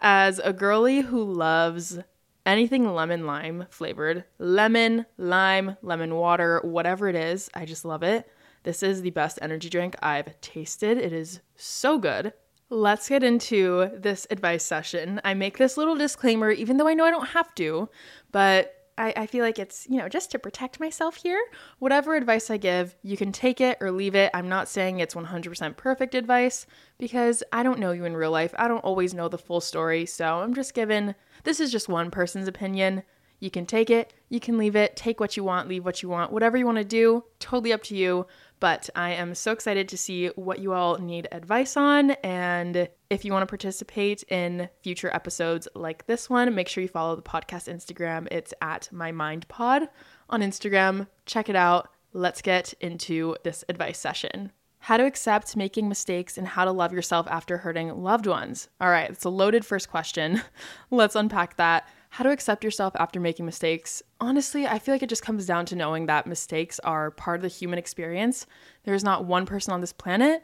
As 0.00 0.38
a 0.38 0.52
girly 0.52 1.00
who 1.00 1.24
loves 1.24 1.98
anything 2.44 2.92
lemon 2.92 3.24
lime 3.24 3.64
flavored, 3.70 4.26
lemon, 4.38 5.06
lime, 5.16 5.78
lemon 5.80 6.14
water, 6.14 6.60
whatever 6.62 7.08
it 7.08 7.16
is, 7.16 7.48
I 7.54 7.64
just 7.64 7.86
love 7.86 8.02
it. 8.02 8.30
This 8.64 8.82
is 8.82 9.00
the 9.00 9.10
best 9.10 9.38
energy 9.40 9.70
drink 9.70 9.96
I've 10.02 10.38
tasted. 10.42 10.98
It 10.98 11.14
is 11.14 11.40
so 11.56 11.96
good. 11.96 12.34
Let's 12.68 13.08
get 13.08 13.24
into 13.24 13.90
this 13.96 14.26
advice 14.30 14.62
session. 14.62 15.22
I 15.24 15.32
make 15.32 15.56
this 15.56 15.78
little 15.78 15.96
disclaimer, 15.96 16.50
even 16.50 16.76
though 16.76 16.86
I 16.86 16.92
know 16.92 17.06
I 17.06 17.10
don't 17.10 17.28
have 17.28 17.54
to, 17.54 17.88
but 18.30 18.81
I, 18.98 19.12
I 19.16 19.26
feel 19.26 19.44
like 19.44 19.58
it's, 19.58 19.86
you 19.88 19.98
know, 19.98 20.08
just 20.08 20.30
to 20.32 20.38
protect 20.38 20.80
myself 20.80 21.16
here. 21.16 21.42
Whatever 21.78 22.14
advice 22.14 22.50
I 22.50 22.56
give, 22.56 22.94
you 23.02 23.16
can 23.16 23.32
take 23.32 23.60
it 23.60 23.78
or 23.80 23.90
leave 23.90 24.14
it. 24.14 24.30
I'm 24.34 24.48
not 24.48 24.68
saying 24.68 25.00
it's 25.00 25.14
100% 25.14 25.76
perfect 25.76 26.14
advice 26.14 26.66
because 26.98 27.42
I 27.52 27.62
don't 27.62 27.78
know 27.78 27.92
you 27.92 28.04
in 28.04 28.16
real 28.16 28.30
life. 28.30 28.54
I 28.58 28.68
don't 28.68 28.84
always 28.84 29.14
know 29.14 29.28
the 29.28 29.38
full 29.38 29.60
story. 29.60 30.06
So 30.06 30.26
I'm 30.26 30.54
just 30.54 30.74
giving, 30.74 31.14
this 31.44 31.60
is 31.60 31.72
just 31.72 31.88
one 31.88 32.10
person's 32.10 32.48
opinion. 32.48 33.02
You 33.40 33.50
can 33.50 33.66
take 33.66 33.90
it, 33.90 34.12
you 34.28 34.38
can 34.38 34.56
leave 34.56 34.76
it, 34.76 34.94
take 34.94 35.18
what 35.18 35.36
you 35.36 35.42
want, 35.42 35.68
leave 35.68 35.84
what 35.84 36.00
you 36.00 36.08
want, 36.08 36.30
whatever 36.30 36.56
you 36.56 36.64
want 36.64 36.78
to 36.78 36.84
do, 36.84 37.24
totally 37.40 37.72
up 37.72 37.82
to 37.84 37.96
you. 37.96 38.26
But 38.62 38.88
I 38.94 39.14
am 39.14 39.34
so 39.34 39.50
excited 39.50 39.88
to 39.88 39.98
see 39.98 40.28
what 40.28 40.60
you 40.60 40.72
all 40.72 40.96
need 40.98 41.26
advice 41.32 41.76
on. 41.76 42.12
And 42.22 42.88
if 43.10 43.24
you 43.24 43.32
want 43.32 43.42
to 43.42 43.48
participate 43.48 44.22
in 44.28 44.68
future 44.84 45.12
episodes 45.12 45.66
like 45.74 46.06
this 46.06 46.30
one, 46.30 46.54
make 46.54 46.68
sure 46.68 46.80
you 46.80 46.86
follow 46.86 47.16
the 47.16 47.22
podcast 47.22 47.66
Instagram. 47.68 48.28
It's 48.30 48.54
at 48.62 48.88
my 48.92 49.10
mind 49.10 49.48
pod. 49.48 49.88
on 50.30 50.42
Instagram. 50.42 51.08
Check 51.26 51.48
it 51.48 51.56
out. 51.56 51.88
Let's 52.12 52.40
get 52.40 52.72
into 52.80 53.34
this 53.42 53.64
advice 53.68 53.98
session. 53.98 54.52
How 54.78 54.96
to 54.96 55.06
accept 55.06 55.56
making 55.56 55.88
mistakes 55.88 56.38
and 56.38 56.46
how 56.46 56.64
to 56.64 56.70
love 56.70 56.92
yourself 56.92 57.26
after 57.28 57.58
hurting 57.58 58.00
loved 58.00 58.28
ones. 58.28 58.68
All 58.80 58.90
right, 58.90 59.10
it's 59.10 59.24
a 59.24 59.28
loaded 59.28 59.66
first 59.66 59.90
question. 59.90 60.40
Let's 60.92 61.16
unpack 61.16 61.56
that. 61.56 61.88
How 62.12 62.24
to 62.24 62.30
accept 62.30 62.62
yourself 62.62 62.94
after 62.96 63.18
making 63.20 63.46
mistakes. 63.46 64.02
Honestly, 64.20 64.66
I 64.66 64.78
feel 64.78 64.92
like 64.94 65.02
it 65.02 65.08
just 65.08 65.24
comes 65.24 65.46
down 65.46 65.64
to 65.64 65.76
knowing 65.76 66.04
that 66.04 66.26
mistakes 66.26 66.78
are 66.80 67.10
part 67.10 67.36
of 67.36 67.42
the 67.42 67.48
human 67.48 67.78
experience. 67.78 68.44
There's 68.84 69.02
not 69.02 69.24
one 69.24 69.46
person 69.46 69.72
on 69.72 69.80
this 69.80 69.94
planet 69.94 70.42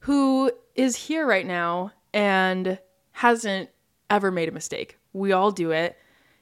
who 0.00 0.52
is 0.74 0.96
here 0.96 1.26
right 1.26 1.46
now 1.46 1.92
and 2.12 2.78
hasn't 3.12 3.70
ever 4.10 4.30
made 4.30 4.50
a 4.50 4.52
mistake. 4.52 4.98
We 5.14 5.32
all 5.32 5.50
do 5.50 5.70
it, 5.70 5.96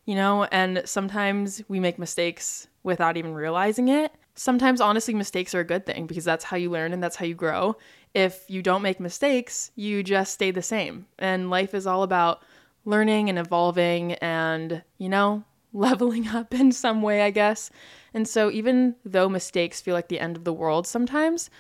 you 0.04 0.16
know, 0.16 0.49
and 0.50 0.82
sometimes 0.85 1.62
we 1.68 1.78
make 1.78 1.96
mistakes 1.96 2.66
without 2.82 3.16
even 3.16 3.35
realizing 3.35 3.87
it. 3.87 4.11
Sometimes, 4.35 4.80
honestly, 4.80 5.14
mistakes 5.14 5.54
are 5.54 5.61
a 5.61 5.64
good 5.64 5.87
thing 5.87 6.08
because 6.08 6.25
that's 6.25 6.42
how 6.44 6.56
you 6.56 6.70
learn 6.73 6.92
and 6.92 7.00
that's 7.00 7.14
how 7.14 7.25
you 7.25 7.37
grow. 7.37 7.76
If 8.14 8.44
you 8.49 8.62
don't 8.62 8.82
make 8.82 8.99
mistakes, 8.99 9.70
you 9.76 10.02
just 10.02 10.35
stay 10.35 10.50
the 10.50 10.61
same. 10.61 11.06
And 11.20 11.50
life 11.50 11.73
is 11.73 11.87
all 11.87 12.02
about 12.02 12.42
learning 12.86 13.28
and 13.28 13.38
evolving 13.38 14.14
and, 14.14 14.82
you 14.96 15.10
know, 15.10 15.44
leveling 15.74 16.28
up 16.28 16.54
in 16.54 16.72
some 16.72 17.02
way, 17.02 17.20
I 17.20 17.30
guess. 17.30 17.70
And 18.14 18.26
so, 18.26 18.50
even 18.50 18.96
though 19.04 19.28
mistakes 19.28 19.82
feel 19.82 19.94
like 19.94 20.08
the 20.08 20.20
end 20.20 20.36
of 20.36 20.44
the 20.44 20.52
world 20.54 20.86
sometimes, 20.86 21.50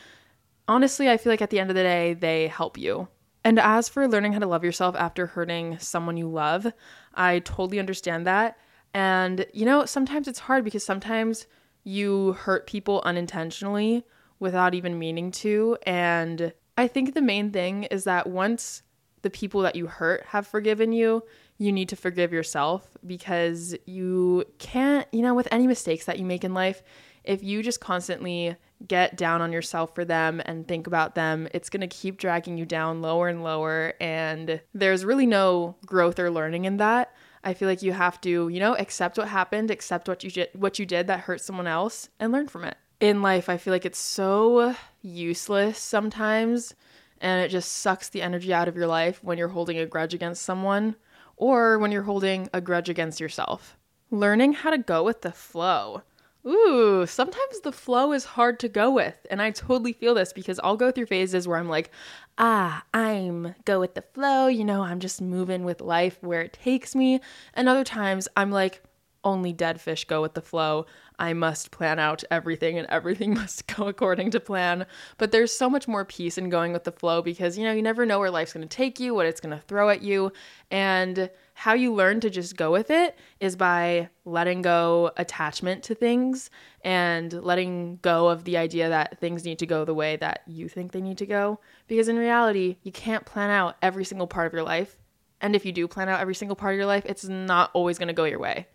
honestly, 0.66 1.10
I 1.10 1.18
feel 1.18 1.30
like 1.30 1.42
at 1.42 1.50
the 1.50 1.60
end 1.60 1.68
of 1.68 1.76
the 1.76 1.82
day, 1.82 2.14
they 2.14 2.48
help 2.48 2.78
you. 2.78 3.08
And 3.44 3.60
as 3.60 3.88
for 3.88 4.08
learning 4.08 4.32
how 4.32 4.38
to 4.38 4.46
love 4.46 4.64
yourself 4.64 4.96
after 4.96 5.26
hurting 5.26 5.78
someone 5.78 6.16
you 6.16 6.28
love, 6.28 6.72
I 7.14 7.40
totally 7.40 7.78
understand 7.78 8.26
that. 8.26 8.56
And, 8.94 9.46
you 9.52 9.66
know, 9.66 9.84
sometimes 9.84 10.26
it's 10.26 10.38
hard 10.40 10.64
because 10.64 10.82
sometimes 10.82 11.46
you 11.84 12.32
hurt 12.32 12.66
people 12.66 13.02
unintentionally 13.04 14.04
without 14.40 14.74
even 14.74 14.98
meaning 14.98 15.30
to. 15.30 15.76
And 15.84 16.52
I 16.76 16.88
think 16.88 17.14
the 17.14 17.22
main 17.22 17.52
thing 17.52 17.84
is 17.84 18.04
that 18.04 18.26
once 18.26 18.82
the 19.26 19.30
people 19.30 19.62
that 19.62 19.74
you 19.74 19.88
hurt 19.88 20.24
have 20.26 20.46
forgiven 20.46 20.92
you, 20.92 21.20
you 21.58 21.72
need 21.72 21.88
to 21.88 21.96
forgive 21.96 22.32
yourself 22.32 22.96
because 23.04 23.74
you 23.84 24.44
can't, 24.58 25.08
you 25.10 25.20
know, 25.20 25.34
with 25.34 25.48
any 25.50 25.66
mistakes 25.66 26.04
that 26.04 26.20
you 26.20 26.24
make 26.24 26.44
in 26.44 26.54
life, 26.54 26.80
if 27.24 27.42
you 27.42 27.60
just 27.60 27.80
constantly 27.80 28.54
get 28.86 29.16
down 29.16 29.42
on 29.42 29.52
yourself 29.52 29.96
for 29.96 30.04
them 30.04 30.40
and 30.46 30.68
think 30.68 30.86
about 30.86 31.16
them, 31.16 31.48
it's 31.52 31.68
going 31.68 31.80
to 31.80 31.88
keep 31.88 32.18
dragging 32.18 32.56
you 32.56 32.64
down 32.64 33.02
lower 33.02 33.26
and 33.26 33.42
lower. 33.42 33.94
And 34.00 34.60
there's 34.72 35.04
really 35.04 35.26
no 35.26 35.74
growth 35.84 36.20
or 36.20 36.30
learning 36.30 36.66
in 36.66 36.76
that. 36.76 37.12
I 37.42 37.52
feel 37.52 37.68
like 37.68 37.82
you 37.82 37.94
have 37.94 38.20
to, 38.20 38.48
you 38.48 38.60
know, 38.60 38.76
accept 38.76 39.18
what 39.18 39.26
happened, 39.26 39.72
accept 39.72 40.06
what 40.08 40.22
you 40.22 40.30
did, 40.30 40.50
what 40.52 40.78
you 40.78 40.86
did 40.86 41.08
that 41.08 41.18
hurt 41.18 41.40
someone 41.40 41.66
else, 41.66 42.10
and 42.20 42.30
learn 42.30 42.46
from 42.46 42.62
it. 42.62 42.76
In 43.00 43.22
life, 43.22 43.48
I 43.48 43.56
feel 43.56 43.72
like 43.72 43.84
it's 43.84 43.98
so 43.98 44.76
useless 45.02 45.80
sometimes, 45.80 46.76
and 47.20 47.44
it 47.44 47.48
just 47.48 47.72
sucks 47.72 48.08
the 48.08 48.22
energy 48.22 48.52
out 48.52 48.68
of 48.68 48.76
your 48.76 48.86
life 48.86 49.22
when 49.22 49.38
you're 49.38 49.48
holding 49.48 49.78
a 49.78 49.86
grudge 49.86 50.14
against 50.14 50.42
someone 50.42 50.96
or 51.36 51.78
when 51.78 51.92
you're 51.92 52.02
holding 52.02 52.48
a 52.52 52.60
grudge 52.60 52.88
against 52.88 53.20
yourself. 53.20 53.76
Learning 54.10 54.52
how 54.52 54.70
to 54.70 54.78
go 54.78 55.02
with 55.02 55.22
the 55.22 55.32
flow. 55.32 56.02
Ooh, 56.46 57.06
sometimes 57.06 57.60
the 57.60 57.72
flow 57.72 58.12
is 58.12 58.24
hard 58.24 58.60
to 58.60 58.68
go 58.68 58.90
with. 58.90 59.26
And 59.30 59.42
I 59.42 59.50
totally 59.50 59.92
feel 59.92 60.14
this 60.14 60.32
because 60.32 60.60
I'll 60.62 60.76
go 60.76 60.92
through 60.92 61.06
phases 61.06 61.48
where 61.48 61.58
I'm 61.58 61.68
like, 61.68 61.90
ah, 62.38 62.84
I'm 62.94 63.56
go 63.64 63.80
with 63.80 63.94
the 63.94 64.02
flow. 64.02 64.46
You 64.46 64.64
know, 64.64 64.82
I'm 64.82 65.00
just 65.00 65.20
moving 65.20 65.64
with 65.64 65.80
life 65.80 66.18
where 66.20 66.42
it 66.42 66.52
takes 66.52 66.94
me. 66.94 67.20
And 67.54 67.68
other 67.68 67.82
times 67.82 68.28
I'm 68.36 68.52
like, 68.52 68.80
only 69.24 69.52
dead 69.52 69.80
fish 69.80 70.04
go 70.04 70.22
with 70.22 70.34
the 70.34 70.40
flow. 70.40 70.86
I 71.18 71.32
must 71.32 71.70
plan 71.70 71.98
out 71.98 72.24
everything 72.30 72.78
and 72.78 72.86
everything 72.88 73.34
must 73.34 73.66
go 73.66 73.88
according 73.88 74.30
to 74.32 74.40
plan. 74.40 74.86
But 75.18 75.32
there's 75.32 75.52
so 75.52 75.70
much 75.70 75.88
more 75.88 76.04
peace 76.04 76.38
in 76.38 76.50
going 76.50 76.72
with 76.72 76.84
the 76.84 76.92
flow 76.92 77.22
because, 77.22 77.56
you 77.56 77.64
know, 77.64 77.72
you 77.72 77.82
never 77.82 78.04
know 78.04 78.18
where 78.18 78.30
life's 78.30 78.52
going 78.52 78.66
to 78.66 78.76
take 78.76 79.00
you, 79.00 79.14
what 79.14 79.26
it's 79.26 79.40
going 79.40 79.56
to 79.56 79.62
throw 79.66 79.88
at 79.88 80.02
you. 80.02 80.32
And 80.70 81.30
how 81.54 81.72
you 81.72 81.94
learn 81.94 82.20
to 82.20 82.28
just 82.28 82.54
go 82.54 82.70
with 82.70 82.90
it 82.90 83.16
is 83.40 83.56
by 83.56 84.10
letting 84.26 84.60
go 84.60 85.10
attachment 85.16 85.82
to 85.84 85.94
things 85.94 86.50
and 86.82 87.32
letting 87.32 87.98
go 88.02 88.28
of 88.28 88.44
the 88.44 88.58
idea 88.58 88.90
that 88.90 89.18
things 89.20 89.44
need 89.44 89.58
to 89.58 89.66
go 89.66 89.84
the 89.84 89.94
way 89.94 90.16
that 90.16 90.42
you 90.46 90.68
think 90.68 90.92
they 90.92 91.00
need 91.00 91.16
to 91.16 91.24
go. 91.24 91.58
Because 91.88 92.08
in 92.08 92.18
reality, 92.18 92.76
you 92.82 92.92
can't 92.92 93.24
plan 93.24 93.48
out 93.48 93.76
every 93.80 94.04
single 94.04 94.26
part 94.26 94.46
of 94.46 94.52
your 94.52 94.64
life. 94.64 94.98
And 95.40 95.56
if 95.56 95.64
you 95.64 95.72
do 95.72 95.88
plan 95.88 96.10
out 96.10 96.20
every 96.20 96.34
single 96.34 96.56
part 96.56 96.74
of 96.74 96.76
your 96.76 96.86
life, 96.86 97.04
it's 97.06 97.24
not 97.24 97.70
always 97.72 97.98
going 97.98 98.08
to 98.08 98.14
go 98.14 98.24
your 98.24 98.38
way. 98.38 98.66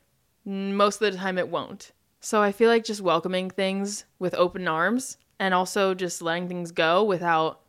Most 0.44 1.02
of 1.02 1.12
the 1.12 1.18
time, 1.20 1.38
it 1.38 1.50
won't. 1.50 1.92
So 2.24 2.44
I 2.44 2.52
feel 2.52 2.70
like 2.70 2.84
just 2.84 3.02
welcoming 3.02 3.50
things 3.50 4.06
with 4.20 4.36
open 4.36 4.68
arms 4.68 5.18
and 5.40 5.56
also 5.56 5.96
just 5.96 6.22
letting 6.22 6.48
things 6.48 6.72
go 6.72 7.04
without 7.04 7.62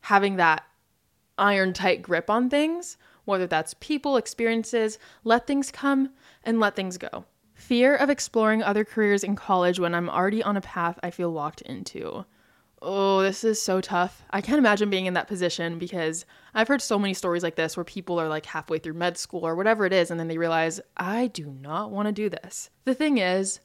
having 0.00 0.36
that 0.36 0.64
iron 1.36 1.74
tight 1.74 2.00
grip 2.00 2.30
on 2.30 2.48
things, 2.48 2.96
whether 3.26 3.46
that's 3.46 3.74
people, 3.74 4.16
experiences, 4.16 4.98
let 5.24 5.46
things 5.46 5.70
come 5.70 6.10
and 6.42 6.58
let 6.58 6.74
things 6.74 6.96
go. 6.96 7.26
Fear 7.52 7.96
of 7.96 8.08
exploring 8.08 8.62
other 8.62 8.82
careers 8.82 9.22
in 9.22 9.36
college 9.36 9.78
when 9.78 9.94
I'm 9.94 10.08
already 10.08 10.42
on 10.42 10.56
a 10.56 10.62
path 10.62 10.98
I 11.02 11.10
feel 11.10 11.30
locked 11.30 11.60
into. 11.60 12.24
Oh, 12.80 13.20
this 13.20 13.44
is 13.44 13.60
so 13.60 13.82
tough. 13.82 14.24
I 14.30 14.40
can't 14.40 14.58
imagine 14.58 14.88
being 14.88 15.04
in 15.04 15.14
that 15.14 15.28
position 15.28 15.78
because 15.78 16.24
I've 16.54 16.68
heard 16.68 16.80
so 16.80 16.98
many 16.98 17.12
stories 17.12 17.42
like 17.42 17.56
this 17.56 17.76
where 17.76 17.84
people 17.84 18.18
are 18.18 18.28
like 18.28 18.46
halfway 18.46 18.78
through 18.78 18.94
med 18.94 19.18
school 19.18 19.46
or 19.46 19.54
whatever 19.54 19.84
it 19.84 19.92
is, 19.92 20.10
and 20.10 20.18
then 20.18 20.28
they 20.28 20.38
realize, 20.38 20.80
I 20.96 21.26
do 21.26 21.54
not 21.60 21.90
want 21.90 22.06
to 22.06 22.12
do 22.12 22.30
this. 22.30 22.70
The 22.84 22.94
thing 22.94 23.18
is, 23.18 23.60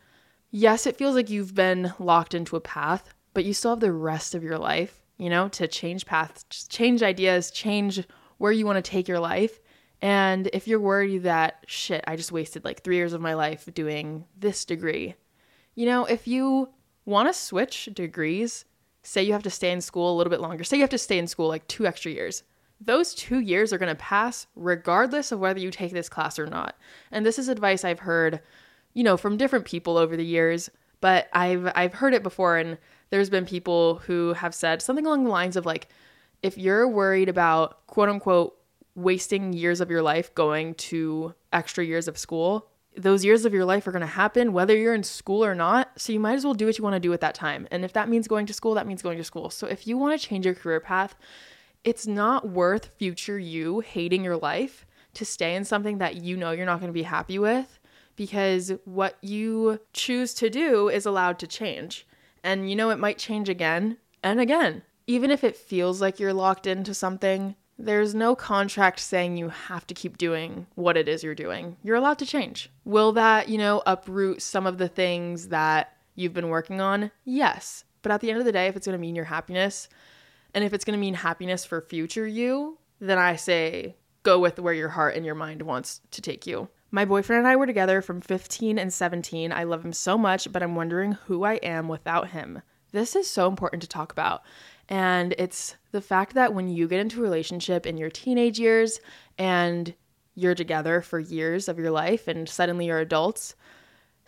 yes, 0.53 0.86
it 0.86 0.95
feels 0.95 1.15
like 1.15 1.31
you've 1.31 1.55
been 1.55 1.93
locked 2.00 2.33
into 2.36 2.55
a 2.55 2.62
path, 2.62 3.13
but 3.33 3.43
you 3.43 3.53
still 3.53 3.72
have 3.72 3.79
the 3.79 3.91
rest 3.91 4.36
of 4.36 4.43
your 4.43 4.60
life, 4.60 5.01
you 5.17 5.29
know, 5.29 5.50
to 5.50 5.67
change 5.67 6.05
paths, 6.05 6.45
change 6.67 7.01
ideas, 7.01 7.51
change 7.51 8.05
where 8.38 8.51
you 8.51 8.65
want 8.65 8.77
to 8.77 8.89
take 8.89 9.07
your 9.07 9.19
life. 9.19 9.60
And 10.01 10.50
if 10.53 10.67
you're 10.67 10.79
worried 10.79 11.24
that, 11.24 11.63
shit, 11.65 12.03
I 12.07 12.15
just 12.15 12.31
wasted 12.31 12.63
like 12.63 12.83
three 12.83 12.98
years 12.98 13.13
of 13.13 13.22
my 13.22 13.33
life 13.33 13.67
doing 13.74 14.25
this 14.38 14.63
degree, 14.63 15.15
you 15.75 15.88
know, 15.88 16.05
if 16.05 16.27
you 16.27 16.69
want 17.05 17.27
to 17.27 17.33
switch 17.33 17.89
degrees, 17.91 18.65
say 19.01 19.24
you 19.24 19.33
have 19.33 19.43
to 19.43 19.50
stay 19.50 19.72
in 19.72 19.81
school 19.81 20.13
a 20.13 20.17
little 20.17 20.29
bit 20.29 20.39
longer, 20.39 20.63
say 20.63 20.77
you 20.77 20.83
have 20.83 20.89
to 20.91 20.98
stay 21.00 21.17
in 21.17 21.25
school 21.25 21.48
like 21.48 21.67
two 21.67 21.88
extra 21.88 22.12
years, 22.12 22.43
those 22.79 23.15
two 23.15 23.39
years 23.39 23.74
are 23.74 23.77
going 23.79 23.89
to 23.89 23.95
pass 23.95 24.45
regardless 24.55 25.31
of 25.31 25.39
whether 25.39 25.60
you 25.60 25.72
take 25.72 25.93
this 25.93 26.10
class 26.10 26.38
or 26.38 26.45
not. 26.45 26.77
And 27.12 27.25
this 27.25 27.39
is 27.39 27.48
advice 27.48 27.83
I've 27.83 28.00
heard 28.00 28.41
you 28.93 29.03
know, 29.03 29.17
from 29.17 29.38
different 29.38 29.65
people 29.65 29.97
over 29.97 30.15
the 30.15 30.25
years, 30.25 30.69
but 31.01 31.27
I've 31.33 31.71
I've 31.75 31.93
heard 31.93 32.13
it 32.13 32.23
before 32.23 32.57
and 32.57 32.77
there's 33.09 33.29
been 33.29 33.45
people 33.45 33.95
who 34.05 34.33
have 34.33 34.55
said 34.55 34.81
something 34.81 35.05
along 35.05 35.25
the 35.25 35.29
lines 35.29 35.55
of 35.55 35.65
like 35.65 35.88
if 36.41 36.57
you're 36.57 36.88
worried 36.88 37.29
about 37.29 37.85
quote 37.88 38.09
unquote 38.09 38.55
wasting 38.95 39.53
years 39.53 39.81
of 39.81 39.89
your 39.89 40.01
life 40.01 40.33
going 40.35 40.75
to 40.75 41.33
extra 41.51 41.83
years 41.83 42.07
of 42.07 42.17
school, 42.17 42.69
those 42.95 43.25
years 43.25 43.45
of 43.45 43.53
your 43.53 43.65
life 43.65 43.85
are 43.88 43.91
going 43.91 44.01
to 44.01 44.07
happen 44.07 44.53
whether 44.53 44.75
you're 44.75 44.93
in 44.93 45.03
school 45.03 45.43
or 45.43 45.55
not. 45.55 45.91
So 45.97 46.13
you 46.13 46.19
might 46.19 46.35
as 46.35 46.45
well 46.45 46.53
do 46.53 46.65
what 46.65 46.77
you 46.77 46.83
want 46.83 46.95
to 46.95 47.00
do 47.00 47.13
at 47.13 47.21
that 47.21 47.35
time. 47.35 47.67
And 47.71 47.83
if 47.83 47.93
that 47.93 48.09
means 48.09 48.27
going 48.27 48.45
to 48.47 48.53
school, 48.53 48.75
that 48.75 48.88
means 48.88 49.01
going 49.01 49.17
to 49.17 49.23
school. 49.23 49.50
So 49.50 49.67
if 49.67 49.88
you 49.88 49.97
want 49.97 50.19
to 50.19 50.27
change 50.27 50.45
your 50.45 50.55
career 50.55 50.79
path, 50.79 51.15
it's 51.83 52.07
not 52.07 52.47
worth 52.47 52.95
future 52.97 53.39
you 53.39 53.81
hating 53.81 54.23
your 54.23 54.38
life 54.38 54.85
to 55.15 55.25
stay 55.25 55.55
in 55.55 55.65
something 55.65 55.97
that 56.00 56.15
you 56.15 56.38
know 56.38 56.51
you're 56.51 56.65
not 56.65 56.79
going 56.79 56.89
to 56.89 56.93
be 56.93 57.03
happy 57.03 57.38
with 57.38 57.79
because 58.15 58.72
what 58.86 59.17
you 59.22 59.79
choose 59.93 60.34
to 60.36 60.50
do 60.50 60.89
is 60.89 61.05
allowed 61.05 61.39
to 61.39 61.48
change. 61.48 62.08
And 62.43 62.70
you 62.70 62.75
know, 62.75 62.89
it 62.89 63.00
might 63.00 63.17
change 63.17 63.50
again 63.50 63.98
and 64.22 64.39
again. 64.39 64.84
Even 65.08 65.32
if 65.32 65.43
it 65.43 65.58
feels 65.58 66.01
like 66.01 66.20
you're 66.20 66.34
locked 66.34 66.67
into 66.67 66.93
something, 66.93 67.55
there's 67.77 68.13
no 68.13 68.36
contract 68.36 69.00
saying 69.00 69.38
you 69.38 69.50
have 69.50 69.86
to 69.88 69.93
keep 69.93 70.17
doing 70.17 70.67
what 70.75 70.96
it 70.96 71.08
is 71.08 71.24
you're 71.24 71.36
doing. 71.36 71.75
You're 71.84 71.96
allowed 71.96 72.20
to 72.20 72.25
change. 72.25 72.70
Will 72.86 73.12
that, 73.13 73.50
you 73.50 73.58
know, 73.58 73.82
uproot 73.86 74.41
some 74.41 74.67
of 74.67 74.77
the 74.77 74.88
things 74.88 75.50
that 75.50 75.98
you've 76.15 76.34
been 76.34 76.50
working 76.50 76.79
on? 76.79 77.12
Yes. 77.25 77.84
But 78.01 78.12
at 78.12 78.22
the 78.22 78.29
end 78.29 78.39
of 78.39 78.46
the 78.46 78.51
day, 78.51 78.67
if 78.67 78.75
it's 78.75 78.86
going 78.86 78.98
to 78.98 79.01
mean 79.01 79.15
your 79.15 79.25
happiness 79.25 79.89
and 80.53 80.63
if 80.63 80.74
it's 80.74 80.86
going 80.86 80.98
to 80.98 81.01
mean 81.01 81.15
happiness 81.15 81.65
for 81.65 81.82
future 81.82 82.27
you, 82.27 82.77
then 83.00 83.17
I 83.17 83.36
say 83.36 83.96
go 84.22 84.39
with 84.39 84.60
where 84.60 84.74
your 84.74 84.89
heart 84.89 85.15
and 85.15 85.25
your 85.25 85.36
mind 85.36 85.62
wants 85.63 86.01
to 86.12 86.22
take 86.22 86.46
you. 86.46 86.70
My 86.95 87.05
boyfriend 87.05 87.39
and 87.39 87.47
I 87.47 87.55
were 87.55 87.65
together 87.65 88.03
from 88.03 88.21
15 88.21 88.77
and 88.77 88.93
17. 88.93 89.51
I 89.51 89.63
love 89.63 89.83
him 89.83 89.93
so 89.93 90.15
much, 90.15 90.51
but 90.51 90.62
I'm 90.62 90.75
wondering 90.75 91.13
who 91.25 91.43
I 91.43 91.55
am 91.55 91.88
without 91.88 92.29
him. 92.29 92.62
This 92.91 93.15
is 93.15 93.27
so 93.27 93.47
important 93.47 93.81
to 93.81 93.89
talk 93.89 94.12
about. 94.12 94.43
And 94.88 95.33
it's 95.39 95.75
the 95.91 96.01
fact 96.01 96.35
that 96.35 96.53
when 96.53 96.67
you 96.67 96.88
get 96.88 97.00
into 97.00 97.17
a 97.17 97.23
relationship 97.23 97.88
in 97.88 97.97
your 97.97 98.12
teenage 98.12 98.59
years 98.59 99.00
and 99.39 99.95
you're 100.35 100.53
together 100.53 101.01
for 101.01 101.17
years 101.17 101.67
of 101.67 101.79
your 101.79 101.89
life 101.89 102.27
and 102.27 102.47
suddenly 102.47 102.85
you're 102.85 103.00
adults, 103.00 103.55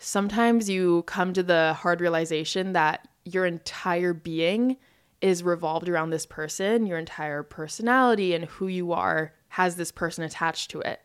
sometimes 0.00 0.68
you 0.68 1.04
come 1.04 1.32
to 1.34 1.44
the 1.44 1.72
hard 1.74 2.00
realization 2.00 2.72
that 2.72 3.06
your 3.24 3.46
entire 3.46 4.12
being 4.12 4.76
is 5.20 5.44
revolved 5.44 5.88
around 5.88 6.10
this 6.10 6.26
person, 6.26 6.84
your 6.84 6.98
entire 6.98 7.44
personality 7.44 8.34
and 8.34 8.46
who 8.46 8.66
you 8.66 8.90
are 8.90 9.34
has 9.50 9.76
this 9.76 9.92
person 9.92 10.24
attached 10.24 10.72
to 10.72 10.80
it. 10.80 11.00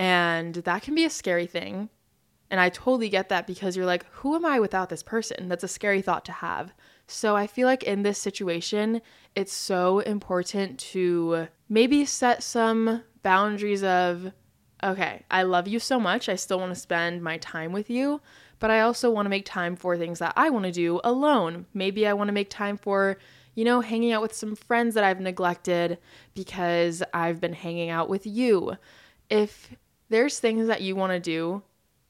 And 0.00 0.56
that 0.56 0.82
can 0.82 0.96
be 0.96 1.04
a 1.04 1.10
scary 1.10 1.46
thing 1.46 1.90
And 2.50 2.60
I 2.60 2.68
totally 2.68 3.08
get 3.08 3.28
that 3.28 3.46
because 3.46 3.76
you're 3.76 3.86
like, 3.86 4.04
who 4.10 4.34
am 4.34 4.44
I 4.44 4.58
without 4.58 4.88
this 4.88 5.02
person? 5.02 5.48
That's 5.48 5.64
a 5.64 5.68
scary 5.68 6.02
thought 6.02 6.24
to 6.26 6.32
have. 6.32 6.72
So 7.06 7.36
I 7.36 7.46
feel 7.46 7.66
like 7.66 7.84
in 7.84 8.02
this 8.02 8.18
situation, 8.18 9.02
it's 9.36 9.52
so 9.52 10.00
important 10.00 10.78
to 10.92 11.48
maybe 11.68 12.04
set 12.04 12.42
some 12.42 13.04
boundaries 13.22 13.84
of, 13.84 14.32
okay, 14.82 15.24
I 15.30 15.42
love 15.44 15.68
you 15.68 15.78
so 15.78 16.00
much. 16.00 16.28
I 16.28 16.34
still 16.34 16.58
want 16.58 16.74
to 16.74 16.80
spend 16.80 17.22
my 17.22 17.38
time 17.38 17.72
with 17.72 17.88
you, 17.88 18.20
but 18.58 18.70
I 18.70 18.80
also 18.80 19.10
want 19.10 19.26
to 19.26 19.30
make 19.30 19.46
time 19.46 19.76
for 19.76 19.96
things 19.96 20.18
that 20.18 20.32
I 20.36 20.50
want 20.50 20.64
to 20.64 20.72
do 20.72 21.00
alone. 21.04 21.66
Maybe 21.72 22.06
I 22.06 22.14
want 22.14 22.28
to 22.28 22.32
make 22.32 22.50
time 22.50 22.76
for, 22.76 23.18
you 23.54 23.64
know, 23.64 23.80
hanging 23.80 24.12
out 24.12 24.22
with 24.22 24.34
some 24.34 24.56
friends 24.56 24.94
that 24.96 25.04
I've 25.04 25.20
neglected 25.20 25.98
because 26.34 27.02
I've 27.14 27.40
been 27.40 27.52
hanging 27.52 27.90
out 27.90 28.08
with 28.08 28.26
you. 28.26 28.76
If 29.28 29.70
there's 30.10 30.38
things 30.38 30.66
that 30.66 30.82
you 30.82 30.94
want 30.94 31.12
to 31.12 31.20
do 31.20 31.62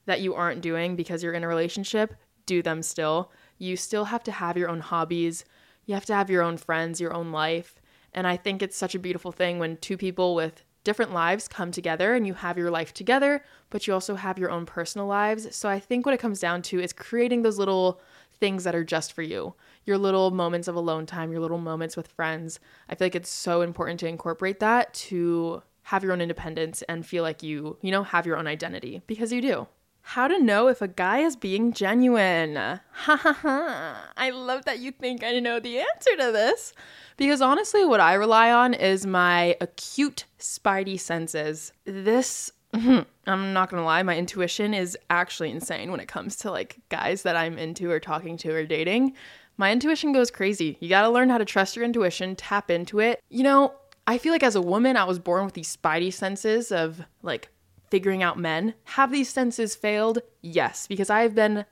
that 0.06 0.20
you 0.20 0.34
aren't 0.34 0.62
doing 0.62 0.96
because 0.96 1.22
you're 1.22 1.34
in 1.34 1.44
a 1.44 1.48
relationship, 1.48 2.14
do 2.46 2.62
them 2.62 2.82
still 2.82 3.30
you 3.60 3.76
still 3.76 4.06
have 4.06 4.24
to 4.24 4.32
have 4.32 4.56
your 4.56 4.70
own 4.70 4.80
hobbies. 4.80 5.44
You 5.84 5.94
have 5.94 6.06
to 6.06 6.14
have 6.14 6.30
your 6.30 6.42
own 6.42 6.56
friends, 6.56 7.00
your 7.00 7.12
own 7.12 7.30
life. 7.30 7.80
And 8.12 8.26
I 8.26 8.36
think 8.36 8.62
it's 8.62 8.76
such 8.76 8.94
a 8.94 8.98
beautiful 8.98 9.30
thing 9.30 9.58
when 9.58 9.76
two 9.76 9.98
people 9.98 10.34
with 10.34 10.64
different 10.82 11.12
lives 11.12 11.46
come 11.46 11.70
together 11.70 12.14
and 12.14 12.26
you 12.26 12.32
have 12.32 12.56
your 12.56 12.70
life 12.70 12.94
together, 12.94 13.44
but 13.68 13.86
you 13.86 13.92
also 13.92 14.14
have 14.14 14.38
your 14.38 14.50
own 14.50 14.64
personal 14.64 15.06
lives. 15.06 15.54
So 15.54 15.68
I 15.68 15.78
think 15.78 16.06
what 16.06 16.14
it 16.14 16.20
comes 16.20 16.40
down 16.40 16.62
to 16.62 16.80
is 16.80 16.94
creating 16.94 17.42
those 17.42 17.58
little 17.58 18.00
things 18.32 18.64
that 18.64 18.74
are 18.74 18.82
just 18.82 19.12
for 19.12 19.20
you. 19.20 19.54
Your 19.84 19.98
little 19.98 20.30
moments 20.30 20.68
of 20.68 20.74
alone 20.74 21.04
time, 21.04 21.30
your 21.30 21.40
little 21.42 21.58
moments 21.58 21.98
with 21.98 22.08
friends. 22.08 22.60
I 22.88 22.94
feel 22.94 23.04
like 23.04 23.14
it's 23.14 23.28
so 23.28 23.60
important 23.60 24.00
to 24.00 24.08
incorporate 24.08 24.58
that 24.60 24.94
to 24.94 25.62
have 25.90 26.04
your 26.04 26.12
own 26.12 26.20
independence 26.20 26.82
and 26.82 27.04
feel 27.04 27.24
like 27.24 27.42
you, 27.42 27.76
you 27.82 27.90
know, 27.90 28.04
have 28.04 28.24
your 28.24 28.36
own 28.36 28.46
identity 28.46 29.02
because 29.08 29.32
you 29.32 29.42
do. 29.42 29.66
How 30.02 30.28
to 30.28 30.38
know 30.40 30.68
if 30.68 30.80
a 30.80 30.86
guy 30.86 31.18
is 31.18 31.34
being 31.34 31.72
genuine. 31.72 32.54
Ha 32.54 32.80
ha 33.16 33.32
ha. 33.32 34.12
I 34.16 34.30
love 34.30 34.66
that 34.66 34.78
you 34.78 34.92
think 34.92 35.24
I 35.24 35.40
know 35.40 35.58
the 35.58 35.80
answer 35.80 36.16
to 36.16 36.30
this. 36.30 36.74
Because 37.16 37.42
honestly, 37.42 37.84
what 37.84 37.98
I 37.98 38.14
rely 38.14 38.52
on 38.52 38.72
is 38.72 39.04
my 39.04 39.56
acute 39.60 40.26
spidey 40.38 40.98
senses. 40.98 41.72
This, 41.84 42.52
I'm 42.72 43.06
not 43.26 43.68
gonna 43.68 43.84
lie, 43.84 44.04
my 44.04 44.16
intuition 44.16 44.72
is 44.74 44.96
actually 45.10 45.50
insane 45.50 45.90
when 45.90 45.98
it 45.98 46.06
comes 46.06 46.36
to 46.36 46.52
like 46.52 46.78
guys 46.88 47.24
that 47.24 47.34
I'm 47.34 47.58
into 47.58 47.90
or 47.90 47.98
talking 47.98 48.36
to 48.38 48.54
or 48.54 48.64
dating. 48.64 49.14
My 49.56 49.72
intuition 49.72 50.12
goes 50.12 50.30
crazy. 50.30 50.78
You 50.78 50.88
gotta 50.88 51.10
learn 51.10 51.30
how 51.30 51.38
to 51.38 51.44
trust 51.44 51.74
your 51.74 51.84
intuition, 51.84 52.36
tap 52.36 52.70
into 52.70 53.00
it. 53.00 53.20
You 53.28 53.42
know, 53.42 53.74
I 54.06 54.18
feel 54.18 54.32
like 54.32 54.42
as 54.42 54.56
a 54.56 54.62
woman, 54.62 54.96
I 54.96 55.04
was 55.04 55.18
born 55.18 55.44
with 55.44 55.54
these 55.54 55.76
spidey 55.76 56.12
senses 56.12 56.72
of 56.72 57.02
like 57.22 57.48
figuring 57.90 58.22
out 58.22 58.38
men. 58.38 58.74
Have 58.84 59.10
these 59.12 59.28
senses 59.28 59.74
failed? 59.74 60.20
Yes, 60.42 60.86
because 60.86 61.10
I've 61.10 61.34
been 61.34 61.64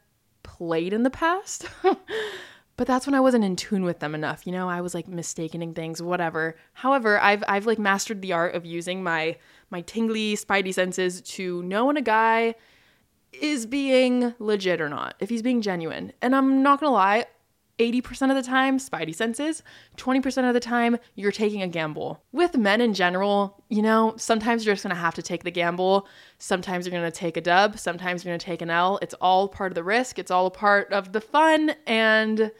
played 0.42 0.92
in 0.92 1.02
the 1.02 1.10
past. 1.10 1.66
but 2.76 2.86
that's 2.86 3.06
when 3.06 3.14
I 3.14 3.20
wasn't 3.20 3.44
in 3.44 3.56
tune 3.56 3.84
with 3.84 4.00
them 4.00 4.14
enough. 4.14 4.46
You 4.46 4.52
know, 4.52 4.68
I 4.68 4.80
was 4.80 4.94
like 4.94 5.08
mistaking 5.08 5.74
things, 5.74 6.02
whatever. 6.02 6.56
However, 6.72 7.18
I've 7.20 7.44
I've 7.48 7.66
like 7.66 7.78
mastered 7.78 8.22
the 8.22 8.32
art 8.32 8.54
of 8.54 8.64
using 8.64 9.02
my 9.02 9.36
my 9.70 9.80
tingly 9.82 10.36
spidey 10.36 10.74
senses 10.74 11.20
to 11.22 11.62
know 11.62 11.86
when 11.86 11.96
a 11.96 12.02
guy 12.02 12.54
is 13.32 13.66
being 13.66 14.34
legit 14.38 14.80
or 14.80 14.88
not, 14.88 15.14
if 15.20 15.28
he's 15.28 15.42
being 15.42 15.60
genuine. 15.60 16.12
And 16.22 16.34
I'm 16.34 16.62
not 16.62 16.80
gonna 16.80 16.92
lie, 16.92 17.26
80% 17.78 18.30
of 18.30 18.36
the 18.36 18.42
time, 18.42 18.78
spidey 18.78 19.14
senses. 19.14 19.62
20% 19.96 20.48
of 20.48 20.54
the 20.54 20.60
time, 20.60 20.98
you're 21.14 21.32
taking 21.32 21.62
a 21.62 21.68
gamble. 21.68 22.22
With 22.32 22.56
men 22.56 22.80
in 22.80 22.94
general, 22.94 23.62
you 23.68 23.82
know, 23.82 24.14
sometimes 24.16 24.64
you're 24.64 24.74
just 24.74 24.82
gonna 24.82 24.94
have 24.94 25.14
to 25.14 25.22
take 25.22 25.44
the 25.44 25.50
gamble. 25.50 26.08
Sometimes 26.38 26.86
you're 26.86 26.94
gonna 26.94 27.10
take 27.10 27.36
a 27.36 27.40
dub. 27.40 27.78
Sometimes 27.78 28.24
you're 28.24 28.32
gonna 28.32 28.38
take 28.38 28.62
an 28.62 28.70
L. 28.70 28.98
It's 29.02 29.14
all 29.14 29.48
part 29.48 29.70
of 29.70 29.74
the 29.74 29.84
risk. 29.84 30.18
It's 30.18 30.30
all 30.30 30.46
a 30.46 30.50
part 30.50 30.92
of 30.92 31.12
the 31.12 31.20
fun 31.20 31.74
and 31.86 32.50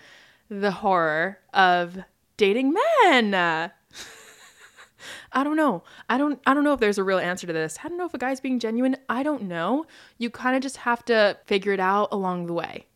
the 0.48 0.70
horror 0.70 1.38
of 1.52 1.98
dating 2.36 2.74
men. 3.02 3.34
I 5.32 5.44
don't 5.44 5.56
know. 5.56 5.84
I 6.08 6.18
don't 6.18 6.40
I 6.46 6.54
don't 6.54 6.64
know 6.64 6.72
if 6.72 6.80
there's 6.80 6.98
a 6.98 7.04
real 7.04 7.18
answer 7.18 7.46
to 7.46 7.52
this. 7.52 7.78
I 7.82 7.88
don't 7.88 7.98
know 7.98 8.06
if 8.06 8.14
a 8.14 8.18
guy's 8.18 8.40
being 8.40 8.58
genuine. 8.58 8.96
I 9.08 9.22
don't 9.22 9.42
know. 9.42 9.86
You 10.16 10.30
kind 10.30 10.56
of 10.56 10.62
just 10.62 10.78
have 10.78 11.04
to 11.06 11.36
figure 11.46 11.72
it 11.72 11.80
out 11.80 12.08
along 12.12 12.46
the 12.46 12.52
way. 12.52 12.86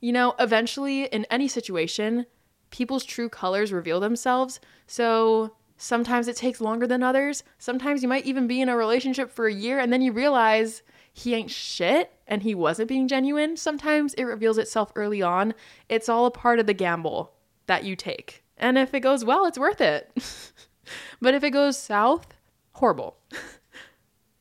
You 0.00 0.12
know, 0.12 0.34
eventually 0.38 1.04
in 1.04 1.24
any 1.30 1.48
situation, 1.48 2.26
people's 2.70 3.04
true 3.04 3.28
colors 3.28 3.72
reveal 3.72 4.00
themselves. 4.00 4.60
So 4.86 5.54
sometimes 5.76 6.28
it 6.28 6.36
takes 6.36 6.60
longer 6.60 6.86
than 6.86 7.02
others. 7.02 7.42
Sometimes 7.58 8.02
you 8.02 8.08
might 8.08 8.26
even 8.26 8.46
be 8.46 8.60
in 8.60 8.68
a 8.68 8.76
relationship 8.76 9.30
for 9.30 9.46
a 9.46 9.52
year 9.52 9.78
and 9.78 9.92
then 9.92 10.02
you 10.02 10.12
realize 10.12 10.82
he 11.12 11.34
ain't 11.34 11.50
shit 11.50 12.12
and 12.26 12.42
he 12.42 12.54
wasn't 12.54 12.88
being 12.88 13.08
genuine. 13.08 13.56
Sometimes 13.56 14.14
it 14.14 14.24
reveals 14.24 14.58
itself 14.58 14.92
early 14.94 15.22
on. 15.22 15.54
It's 15.88 16.08
all 16.08 16.26
a 16.26 16.30
part 16.30 16.58
of 16.58 16.66
the 16.66 16.74
gamble 16.74 17.32
that 17.66 17.84
you 17.84 17.96
take. 17.96 18.44
And 18.56 18.78
if 18.78 18.94
it 18.94 19.00
goes 19.00 19.24
well, 19.24 19.46
it's 19.46 19.58
worth 19.58 19.80
it. 19.80 20.10
but 21.20 21.34
if 21.34 21.42
it 21.42 21.50
goes 21.50 21.78
south, 21.78 22.28
horrible. 22.72 23.16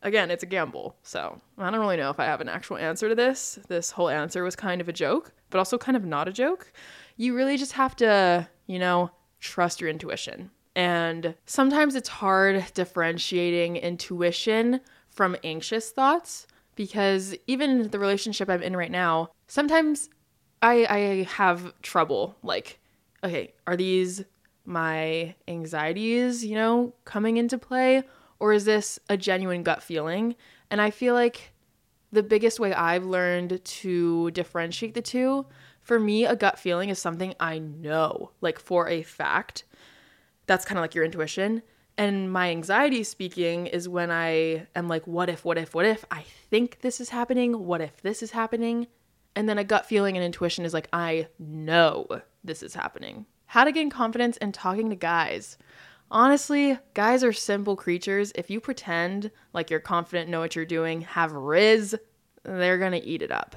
Again, 0.07 0.31
it's 0.31 0.43
a 0.43 0.47
gamble. 0.47 0.95
So 1.03 1.41
I 1.57 1.69
don't 1.69 1.79
really 1.79 1.97
know 1.97 2.09
if 2.09 2.19
I 2.19 2.25
have 2.25 2.41
an 2.41 2.49
actual 2.49 2.77
answer 2.77 3.09
to 3.09 3.15
this. 3.15 3.59
This 3.67 3.91
whole 3.91 4.09
answer 4.09 4.43
was 4.43 4.55
kind 4.55 4.81
of 4.81 4.89
a 4.89 4.93
joke 4.93 5.33
but 5.49 5.57
also 5.57 5.77
kind 5.77 5.95
of 5.95 6.05
not 6.05 6.27
a 6.27 6.33
joke. 6.33 6.71
You 7.15 7.35
really 7.35 7.57
just 7.57 7.73
have 7.73 7.95
to, 7.97 8.47
you 8.65 8.79
know, 8.79 9.11
trust 9.39 9.81
your 9.81 9.89
intuition. 9.89 10.51
And 10.75 11.35
sometimes 11.45 11.95
it's 11.95 12.09
hard 12.09 12.63
differentiating 12.73 13.77
intuition 13.77 14.81
from 15.09 15.35
anxious 15.43 15.89
thoughts 15.89 16.45
because 16.75 17.35
even 17.47 17.89
the 17.89 17.99
relationship 17.99 18.49
I'm 18.49 18.61
in 18.61 18.75
right 18.75 18.91
now, 18.91 19.31
sometimes 19.47 20.09
I, 20.61 20.85
I 20.85 21.23
have 21.23 21.73
trouble. 21.81 22.35
Like, 22.43 22.79
okay, 23.23 23.53
are 23.65 23.75
these 23.75 24.23
my 24.65 25.33
anxieties, 25.47 26.45
you 26.45 26.55
know, 26.55 26.93
coming 27.05 27.37
into 27.37 27.57
play? 27.57 28.03
Or 28.39 28.53
is 28.53 28.65
this 28.65 28.99
a 29.09 29.17
genuine 29.17 29.63
gut 29.63 29.81
feeling? 29.81 30.35
And 30.69 30.81
I 30.81 30.91
feel 30.91 31.13
like 31.13 31.53
the 32.11 32.23
biggest 32.23 32.59
way 32.59 32.73
I've 32.73 33.05
learned 33.05 33.63
to 33.63 34.31
differentiate 34.31 34.93
the 34.93 35.01
two, 35.01 35.45
for 35.81 35.99
me, 35.99 36.25
a 36.25 36.35
gut 36.35 36.59
feeling 36.59 36.89
is 36.89 36.99
something 36.99 37.33
I 37.39 37.59
know, 37.59 38.31
like 38.41 38.59
for 38.59 38.89
a 38.89 39.03
fact. 39.03 39.63
That's 40.45 40.65
kind 40.65 40.77
of 40.77 40.83
like 40.83 40.95
your 40.95 41.05
intuition. 41.05 41.61
And 41.97 42.31
my 42.31 42.51
anxiety 42.51 43.03
speaking 43.03 43.67
is 43.67 43.89
when 43.89 44.11
I 44.11 44.67
am 44.75 44.87
like, 44.87 45.07
what 45.07 45.29
if, 45.29 45.43
what 45.43 45.57
if, 45.57 45.73
what 45.73 45.85
if? 45.85 46.05
I 46.11 46.25
think 46.49 46.81
this 46.81 47.01
is 47.01 47.09
happening. 47.09 47.65
What 47.65 47.81
if 47.81 48.01
this 48.01 48.21
is 48.21 48.31
happening? 48.31 48.87
And 49.35 49.47
then 49.47 49.57
a 49.57 49.63
gut 49.63 49.85
feeling 49.85 50.15
and 50.15 50.25
intuition 50.25 50.65
is 50.65 50.73
like, 50.73 50.89
I 50.93 51.27
know 51.39 52.21
this 52.43 52.61
is 52.61 52.75
happening. 52.75 53.25
How 53.45 53.63
to 53.63 53.71
gain 53.71 53.89
confidence 53.89 54.37
in 54.37 54.51
talking 54.51 54.89
to 54.89 54.95
guys. 54.95 55.57
Honestly, 56.09 56.77
guys 56.93 57.23
are 57.23 57.33
simple 57.33 57.75
creatures. 57.75 58.31
If 58.35 58.49
you 58.49 58.59
pretend 58.59 59.31
like 59.53 59.69
you're 59.69 59.79
confident, 59.79 60.29
know 60.29 60.39
what 60.39 60.55
you're 60.55 60.65
doing, 60.65 61.01
have 61.01 61.33
riz, 61.33 61.95
they're 62.43 62.77
gonna 62.77 63.01
eat 63.03 63.21
it 63.21 63.31
up. 63.31 63.55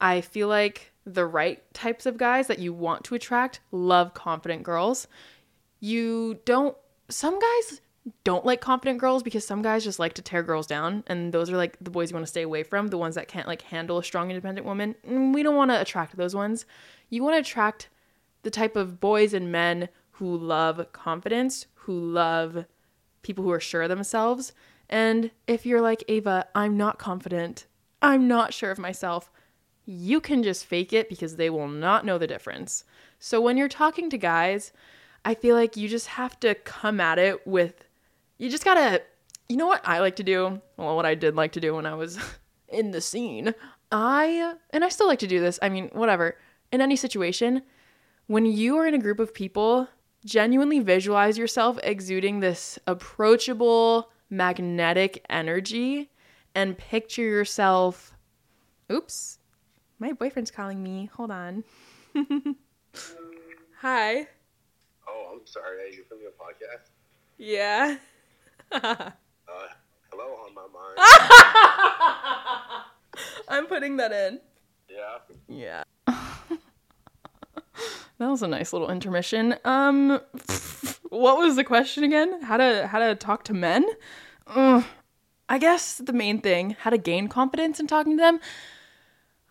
I 0.00 0.20
feel 0.22 0.48
like 0.48 0.92
the 1.04 1.26
right 1.26 1.62
types 1.74 2.06
of 2.06 2.16
guys 2.16 2.46
that 2.46 2.58
you 2.58 2.72
want 2.72 3.04
to 3.04 3.14
attract 3.14 3.60
love 3.70 4.14
confident 4.14 4.62
girls. 4.62 5.06
You 5.80 6.40
don't, 6.46 6.76
some 7.10 7.38
guys 7.38 7.82
don't 8.22 8.44
like 8.44 8.60
confident 8.60 8.98
girls 8.98 9.22
because 9.22 9.46
some 9.46 9.62
guys 9.62 9.84
just 9.84 9.98
like 9.98 10.14
to 10.14 10.22
tear 10.22 10.42
girls 10.42 10.66
down 10.66 11.04
and 11.06 11.32
those 11.32 11.50
are 11.50 11.56
like 11.56 11.76
the 11.80 11.90
boys 11.90 12.10
you 12.10 12.14
want 12.14 12.24
to 12.24 12.30
stay 12.30 12.42
away 12.42 12.62
from 12.62 12.88
the 12.88 12.98
ones 12.98 13.14
that 13.14 13.28
can't 13.28 13.46
like 13.46 13.62
handle 13.62 13.96
a 13.96 14.04
strong 14.04 14.30
independent 14.30 14.66
woman 14.66 14.94
mm, 15.08 15.32
we 15.32 15.42
don't 15.42 15.56
want 15.56 15.70
to 15.70 15.80
attract 15.80 16.16
those 16.16 16.34
ones 16.34 16.66
you 17.08 17.22
want 17.22 17.34
to 17.34 17.40
attract 17.40 17.88
the 18.42 18.50
type 18.50 18.76
of 18.76 19.00
boys 19.00 19.32
and 19.32 19.50
men 19.50 19.88
who 20.12 20.36
love 20.36 20.86
confidence 20.92 21.66
who 21.84 21.98
love 21.98 22.66
people 23.22 23.44
who 23.44 23.50
are 23.50 23.60
sure 23.60 23.82
of 23.82 23.88
themselves. 23.88 24.52
And 24.88 25.30
if 25.46 25.64
you're 25.66 25.80
like, 25.80 26.04
Ava, 26.08 26.46
I'm 26.54 26.76
not 26.76 26.98
confident, 26.98 27.66
I'm 28.02 28.28
not 28.28 28.52
sure 28.52 28.70
of 28.70 28.78
myself, 28.78 29.30
you 29.86 30.20
can 30.20 30.42
just 30.42 30.66
fake 30.66 30.92
it 30.92 31.08
because 31.08 31.36
they 31.36 31.50
will 31.50 31.68
not 31.68 32.04
know 32.04 32.18
the 32.18 32.26
difference. 32.26 32.84
So 33.18 33.40
when 33.40 33.56
you're 33.56 33.68
talking 33.68 34.10
to 34.10 34.18
guys, 34.18 34.72
I 35.24 35.34
feel 35.34 35.56
like 35.56 35.76
you 35.76 35.88
just 35.88 36.08
have 36.08 36.38
to 36.40 36.54
come 36.54 37.00
at 37.00 37.18
it 37.18 37.46
with, 37.46 37.84
you 38.38 38.50
just 38.50 38.64
gotta, 38.64 39.02
you 39.48 39.56
know 39.56 39.66
what 39.66 39.86
I 39.86 40.00
like 40.00 40.16
to 40.16 40.22
do? 40.22 40.60
Well, 40.76 40.96
what 40.96 41.06
I 41.06 41.14
did 41.14 41.34
like 41.34 41.52
to 41.52 41.60
do 41.60 41.74
when 41.74 41.86
I 41.86 41.94
was 41.94 42.18
in 42.68 42.90
the 42.90 43.00
scene. 43.00 43.54
I, 43.90 44.54
and 44.70 44.84
I 44.84 44.88
still 44.88 45.06
like 45.06 45.20
to 45.20 45.26
do 45.26 45.40
this, 45.40 45.58
I 45.62 45.68
mean, 45.68 45.90
whatever, 45.92 46.36
in 46.72 46.80
any 46.80 46.96
situation, 46.96 47.62
when 48.26 48.46
you 48.46 48.76
are 48.76 48.86
in 48.86 48.94
a 48.94 48.98
group 48.98 49.20
of 49.20 49.34
people 49.34 49.88
genuinely 50.24 50.80
visualize 50.80 51.36
yourself 51.38 51.78
exuding 51.82 52.40
this 52.40 52.78
approachable, 52.86 54.10
magnetic 54.30 55.24
energy 55.28 56.10
and 56.54 56.78
picture 56.78 57.22
yourself. 57.22 58.14
Oops, 58.90 59.38
my 59.98 60.12
boyfriend's 60.12 60.50
calling 60.50 60.82
me. 60.82 61.10
Hold 61.14 61.30
on. 61.30 61.64
Hi. 63.80 64.26
Oh, 65.08 65.30
I'm 65.32 65.46
sorry. 65.46 65.82
Are 65.82 65.88
you 65.88 66.04
filming 66.08 66.26
a 66.26 66.30
podcast? 66.42 66.90
Yeah. 67.38 67.96
uh, 68.72 69.10
hello 70.10 70.36
on 70.46 70.54
my 70.54 70.66
mind. 70.72 70.98
I'm 73.48 73.66
putting 73.66 73.96
that 73.98 74.12
in. 74.12 74.40
Yeah. 74.88 75.18
Yeah. 75.48 75.84
That 78.24 78.30
was 78.30 78.42
a 78.42 78.48
nice 78.48 78.72
little 78.72 78.90
intermission. 78.90 79.54
Um 79.64 80.18
what 81.10 81.36
was 81.36 81.56
the 81.56 81.64
question 81.64 82.04
again? 82.04 82.40
How 82.42 82.56
to 82.56 82.86
how 82.86 82.98
to 82.98 83.14
talk 83.14 83.44
to 83.44 83.54
men? 83.54 83.86
Ugh. 84.46 84.82
I 85.46 85.58
guess 85.58 85.98
the 85.98 86.14
main 86.14 86.40
thing, 86.40 86.74
how 86.80 86.88
to 86.88 86.96
gain 86.96 87.28
confidence 87.28 87.78
in 87.78 87.86
talking 87.86 88.16
to 88.16 88.22
them. 88.22 88.40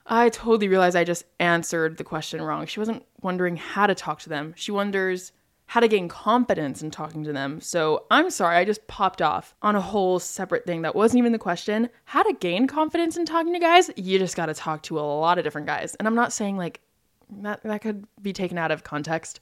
I 0.08 0.30
totally 0.30 0.68
realized 0.68 0.96
I 0.96 1.04
just 1.04 1.26
answered 1.40 1.98
the 1.98 2.04
question 2.04 2.42
wrong. 2.42 2.66
She 2.66 2.80
wasn't 2.80 3.06
wondering 3.22 3.58
how 3.58 3.86
to 3.86 3.94
talk 3.94 4.20
to 4.22 4.30
them. 4.30 4.54
She 4.58 4.72
wonders 4.72 5.32
how 5.68 5.80
to 5.80 5.88
gain 5.88 6.10
confidence 6.10 6.82
in 6.82 6.92
talking 6.92 7.24
to 7.24 7.32
them. 7.32 7.62
So 7.62 8.06
I'm 8.12 8.30
sorry, 8.30 8.58
I 8.58 8.66
just 8.66 8.86
popped 8.88 9.22
off 9.22 9.56
on 9.62 9.76
a 9.76 9.82
whole 9.82 10.20
separate 10.20 10.66
thing 10.66 10.82
that 10.82 10.96
wasn't 10.96 11.20
even 11.20 11.32
the 11.32 11.40
question. 11.40 11.90
How 12.06 12.24
to 12.24 12.34
gain 12.34 12.68
confidence 12.68 13.18
in 13.18 13.26
talking 13.26 13.54
to 13.54 13.60
guys? 13.60 13.90
You 13.96 14.20
just 14.20 14.36
got 14.36 14.48
to 14.48 14.54
talk 14.54 14.82
to 14.84 15.00
a 15.00 15.02
lot 15.02 15.38
of 15.38 15.44
different 15.44 15.68
guys. 15.68 15.96
And 15.96 16.08
I'm 16.08 16.16
not 16.16 16.34
saying 16.34 16.58
like 16.58 16.82
that 17.42 17.64
that 17.64 17.82
could 17.82 18.06
be 18.22 18.34
taken 18.34 18.58
out 18.58 18.72
of 18.72 18.84
context. 18.84 19.40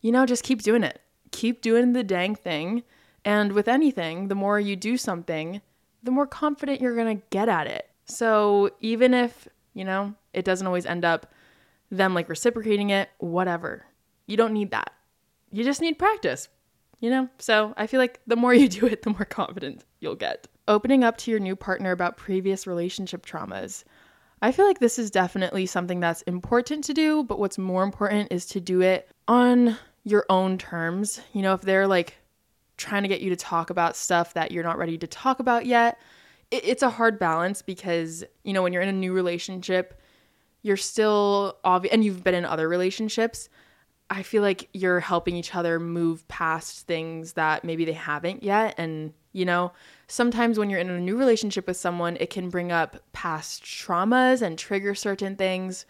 You 0.00 0.12
know, 0.12 0.26
just 0.26 0.44
keep 0.44 0.62
doing 0.62 0.82
it. 0.82 1.00
Keep 1.30 1.62
doing 1.62 1.92
the 1.92 2.04
dang 2.04 2.34
thing. 2.34 2.82
And 3.24 3.52
with 3.52 3.68
anything, 3.68 4.28
the 4.28 4.34
more 4.34 4.60
you 4.60 4.76
do 4.76 4.96
something, 4.96 5.62
the 6.02 6.10
more 6.10 6.26
confident 6.26 6.80
you're 6.80 6.94
going 6.94 7.18
to 7.18 7.24
get 7.30 7.48
at 7.48 7.66
it. 7.66 7.88
So 8.04 8.70
even 8.80 9.14
if, 9.14 9.48
you 9.72 9.84
know, 9.84 10.14
it 10.34 10.44
doesn't 10.44 10.66
always 10.66 10.84
end 10.84 11.04
up 11.04 11.32
them 11.90 12.14
like 12.14 12.28
reciprocating 12.28 12.90
it, 12.90 13.08
whatever. 13.18 13.86
You 14.26 14.36
don't 14.36 14.52
need 14.52 14.70
that. 14.72 14.92
You 15.52 15.64
just 15.64 15.80
need 15.80 15.98
practice, 15.98 16.48
you 17.00 17.10
know? 17.10 17.28
So 17.38 17.72
I 17.76 17.86
feel 17.86 18.00
like 18.00 18.20
the 18.26 18.36
more 18.36 18.52
you 18.54 18.68
do 18.68 18.86
it, 18.86 19.02
the 19.02 19.10
more 19.10 19.24
confident 19.28 19.84
you'll 20.00 20.16
get. 20.16 20.46
Opening 20.66 21.04
up 21.04 21.16
to 21.18 21.30
your 21.30 21.40
new 21.40 21.56
partner 21.56 21.92
about 21.92 22.16
previous 22.16 22.66
relationship 22.66 23.24
traumas. 23.24 23.84
I 24.44 24.52
feel 24.52 24.66
like 24.66 24.78
this 24.78 24.98
is 24.98 25.10
definitely 25.10 25.64
something 25.64 26.00
that's 26.00 26.20
important 26.22 26.84
to 26.84 26.92
do, 26.92 27.24
but 27.24 27.38
what's 27.38 27.56
more 27.56 27.82
important 27.82 28.30
is 28.30 28.44
to 28.48 28.60
do 28.60 28.82
it 28.82 29.08
on 29.26 29.78
your 30.04 30.26
own 30.28 30.58
terms. 30.58 31.18
You 31.32 31.40
know, 31.40 31.54
if 31.54 31.62
they're 31.62 31.86
like 31.86 32.18
trying 32.76 33.04
to 33.04 33.08
get 33.08 33.22
you 33.22 33.30
to 33.30 33.36
talk 33.36 33.70
about 33.70 33.96
stuff 33.96 34.34
that 34.34 34.52
you're 34.52 34.62
not 34.62 34.76
ready 34.76 34.98
to 34.98 35.06
talk 35.06 35.40
about 35.40 35.64
yet. 35.64 35.98
It, 36.50 36.62
it's 36.62 36.82
a 36.82 36.90
hard 36.90 37.18
balance 37.18 37.62
because, 37.62 38.22
you 38.42 38.52
know, 38.52 38.62
when 38.62 38.74
you're 38.74 38.82
in 38.82 38.88
a 38.90 38.92
new 38.92 39.14
relationship, 39.14 39.98
you're 40.60 40.76
still 40.76 41.56
obvious, 41.64 41.94
and 41.94 42.04
you've 42.04 42.22
been 42.22 42.34
in 42.34 42.44
other 42.44 42.68
relationships. 42.68 43.48
I 44.10 44.22
feel 44.22 44.42
like 44.42 44.68
you're 44.74 45.00
helping 45.00 45.36
each 45.36 45.54
other 45.54 45.80
move 45.80 46.28
past 46.28 46.86
things 46.86 47.32
that 47.32 47.64
maybe 47.64 47.86
they 47.86 47.92
haven't 47.92 48.42
yet. 48.42 48.74
And, 48.76 49.14
you 49.34 49.44
know, 49.44 49.72
sometimes 50.08 50.58
when 50.58 50.70
you're 50.70 50.80
in 50.80 50.88
a 50.88 50.98
new 50.98 51.18
relationship 51.18 51.66
with 51.66 51.76
someone, 51.76 52.16
it 52.18 52.30
can 52.30 52.48
bring 52.48 52.72
up 52.72 52.96
past 53.12 53.62
traumas 53.62 54.40
and 54.40 54.58
trigger 54.58 54.94
certain 54.94 55.36
things 55.36 55.84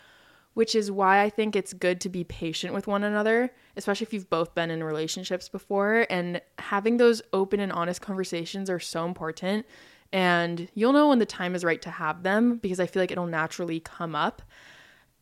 which 0.54 0.74
is 0.74 0.90
why 0.90 1.20
I 1.20 1.30
think 1.30 1.54
it's 1.54 1.72
good 1.72 2.00
to 2.00 2.08
be 2.08 2.24
patient 2.24 2.72
with 2.72 2.86
one 2.86 3.04
another, 3.04 3.50
especially 3.76 4.06
if 4.06 4.14
you've 4.14 4.30
both 4.30 4.54
been 4.54 4.70
in 4.70 4.82
relationships 4.82 5.48
before. 5.48 6.06
And 6.08 6.40
having 6.58 6.96
those 6.96 7.22
open 7.32 7.60
and 7.60 7.72
honest 7.72 8.00
conversations 8.00 8.70
are 8.70 8.80
so 8.80 9.04
important. 9.04 9.66
And 10.12 10.68
you'll 10.74 10.92
know 10.92 11.08
when 11.08 11.18
the 11.18 11.26
time 11.26 11.56
is 11.56 11.64
right 11.64 11.82
to 11.82 11.90
have 11.90 12.22
them 12.22 12.58
because 12.58 12.78
I 12.78 12.86
feel 12.86 13.02
like 13.02 13.10
it'll 13.10 13.26
naturally 13.26 13.80
come 13.80 14.14
up. 14.14 14.42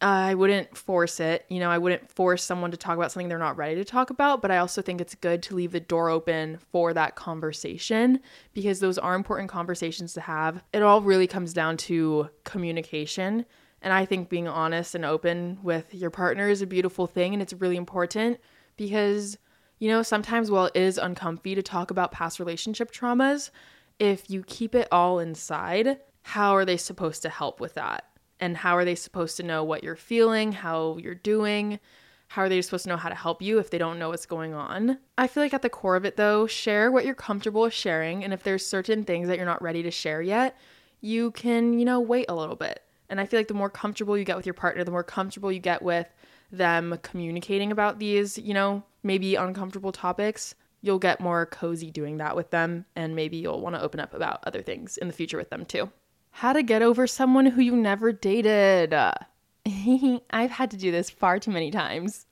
I 0.02 0.34
wouldn't 0.34 0.76
force 0.76 1.20
it. 1.20 1.46
You 1.48 1.60
know, 1.60 1.70
I 1.70 1.78
wouldn't 1.78 2.10
force 2.10 2.42
someone 2.42 2.72
to 2.72 2.76
talk 2.76 2.96
about 2.96 3.12
something 3.12 3.28
they're 3.28 3.38
not 3.38 3.56
ready 3.56 3.76
to 3.76 3.84
talk 3.84 4.10
about, 4.10 4.42
but 4.42 4.50
I 4.50 4.58
also 4.58 4.82
think 4.82 5.00
it's 5.00 5.14
good 5.14 5.42
to 5.44 5.54
leave 5.54 5.70
the 5.70 5.80
door 5.80 6.10
open 6.10 6.58
for 6.72 6.92
that 6.92 7.14
conversation 7.14 8.20
because 8.52 8.80
those 8.80 8.98
are 8.98 9.14
important 9.14 9.48
conversations 9.48 10.12
to 10.14 10.20
have. 10.20 10.62
It 10.72 10.82
all 10.82 11.02
really 11.02 11.28
comes 11.28 11.52
down 11.52 11.76
to 11.78 12.30
communication 12.44 13.46
and 13.82 13.92
I 13.92 14.04
think 14.04 14.28
being 14.28 14.48
honest 14.48 14.94
and 14.94 15.04
open 15.04 15.58
with 15.62 15.92
your 15.92 16.10
partner 16.10 16.48
is 16.48 16.62
a 16.62 16.66
beautiful 16.66 17.06
thing 17.06 17.32
and 17.32 17.42
it's 17.42 17.52
really 17.52 17.76
important 17.76 18.38
because, 18.76 19.36
you 19.78 19.88
know, 19.88 20.02
sometimes 20.02 20.50
while 20.50 20.66
it 20.66 20.76
is 20.76 20.98
uncomfy 20.98 21.54
to 21.54 21.62
talk 21.62 21.90
about 21.90 22.12
past 22.12 22.38
relationship 22.38 22.92
traumas, 22.92 23.50
if 23.98 24.30
you 24.30 24.44
keep 24.44 24.74
it 24.74 24.88
all 24.92 25.18
inside, 25.18 25.98
how 26.22 26.54
are 26.54 26.64
they 26.64 26.76
supposed 26.76 27.22
to 27.22 27.28
help 27.28 27.60
with 27.60 27.74
that? 27.74 28.11
And 28.42 28.58
how 28.58 28.76
are 28.76 28.84
they 28.84 28.94
supposed 28.94 29.38
to 29.38 29.42
know 29.42 29.64
what 29.64 29.82
you're 29.82 29.96
feeling, 29.96 30.52
how 30.52 30.98
you're 30.98 31.14
doing? 31.14 31.80
How 32.28 32.42
are 32.42 32.48
they 32.50 32.60
supposed 32.60 32.84
to 32.84 32.90
know 32.90 32.96
how 32.98 33.08
to 33.08 33.14
help 33.14 33.40
you 33.40 33.58
if 33.58 33.70
they 33.70 33.78
don't 33.78 33.98
know 33.98 34.10
what's 34.10 34.26
going 34.26 34.52
on? 34.52 34.98
I 35.16 35.26
feel 35.26 35.42
like 35.42 35.54
at 35.54 35.62
the 35.62 35.70
core 35.70 35.96
of 35.96 36.04
it, 36.04 36.16
though, 36.16 36.46
share 36.46 36.92
what 36.92 37.06
you're 37.06 37.14
comfortable 37.14 37.62
with 37.62 37.72
sharing. 37.72 38.24
And 38.24 38.34
if 38.34 38.42
there's 38.42 38.66
certain 38.66 39.04
things 39.04 39.28
that 39.28 39.38
you're 39.38 39.46
not 39.46 39.62
ready 39.62 39.82
to 39.84 39.90
share 39.90 40.20
yet, 40.20 40.58
you 41.00 41.30
can, 41.30 41.78
you 41.78 41.86
know, 41.86 42.00
wait 42.00 42.26
a 42.28 42.34
little 42.34 42.56
bit 42.56 42.82
and 43.12 43.20
I 43.20 43.26
feel 43.26 43.38
like 43.38 43.48
the 43.48 43.54
more 43.54 43.68
comfortable 43.68 44.16
you 44.16 44.24
get 44.24 44.38
with 44.38 44.46
your 44.46 44.54
partner, 44.54 44.84
the 44.84 44.90
more 44.90 45.04
comfortable 45.04 45.52
you 45.52 45.58
get 45.58 45.82
with 45.82 46.08
them 46.50 46.98
communicating 47.02 47.70
about 47.70 47.98
these, 47.98 48.38
you 48.38 48.54
know, 48.54 48.82
maybe 49.02 49.34
uncomfortable 49.34 49.92
topics, 49.92 50.54
you'll 50.80 50.98
get 50.98 51.20
more 51.20 51.44
cozy 51.44 51.90
doing 51.90 52.16
that 52.16 52.34
with 52.34 52.48
them. 52.48 52.86
And 52.96 53.14
maybe 53.14 53.36
you'll 53.36 53.60
want 53.60 53.76
to 53.76 53.82
open 53.82 54.00
up 54.00 54.14
about 54.14 54.42
other 54.46 54.62
things 54.62 54.96
in 54.96 55.08
the 55.08 55.12
future 55.12 55.36
with 55.36 55.50
them 55.50 55.66
too. 55.66 55.92
How 56.32 56.52
to 56.52 56.62
get 56.62 56.82
over 56.82 57.06
someone 57.06 57.46
who 57.46 57.62
you 57.62 57.76
never 57.76 58.12
dated. 58.12 58.92
I've 60.30 60.50
had 60.50 60.70
to 60.72 60.76
do 60.76 60.90
this 60.90 61.08
far 61.08 61.38
too 61.38 61.50
many 61.50 61.70
times. 61.70 62.26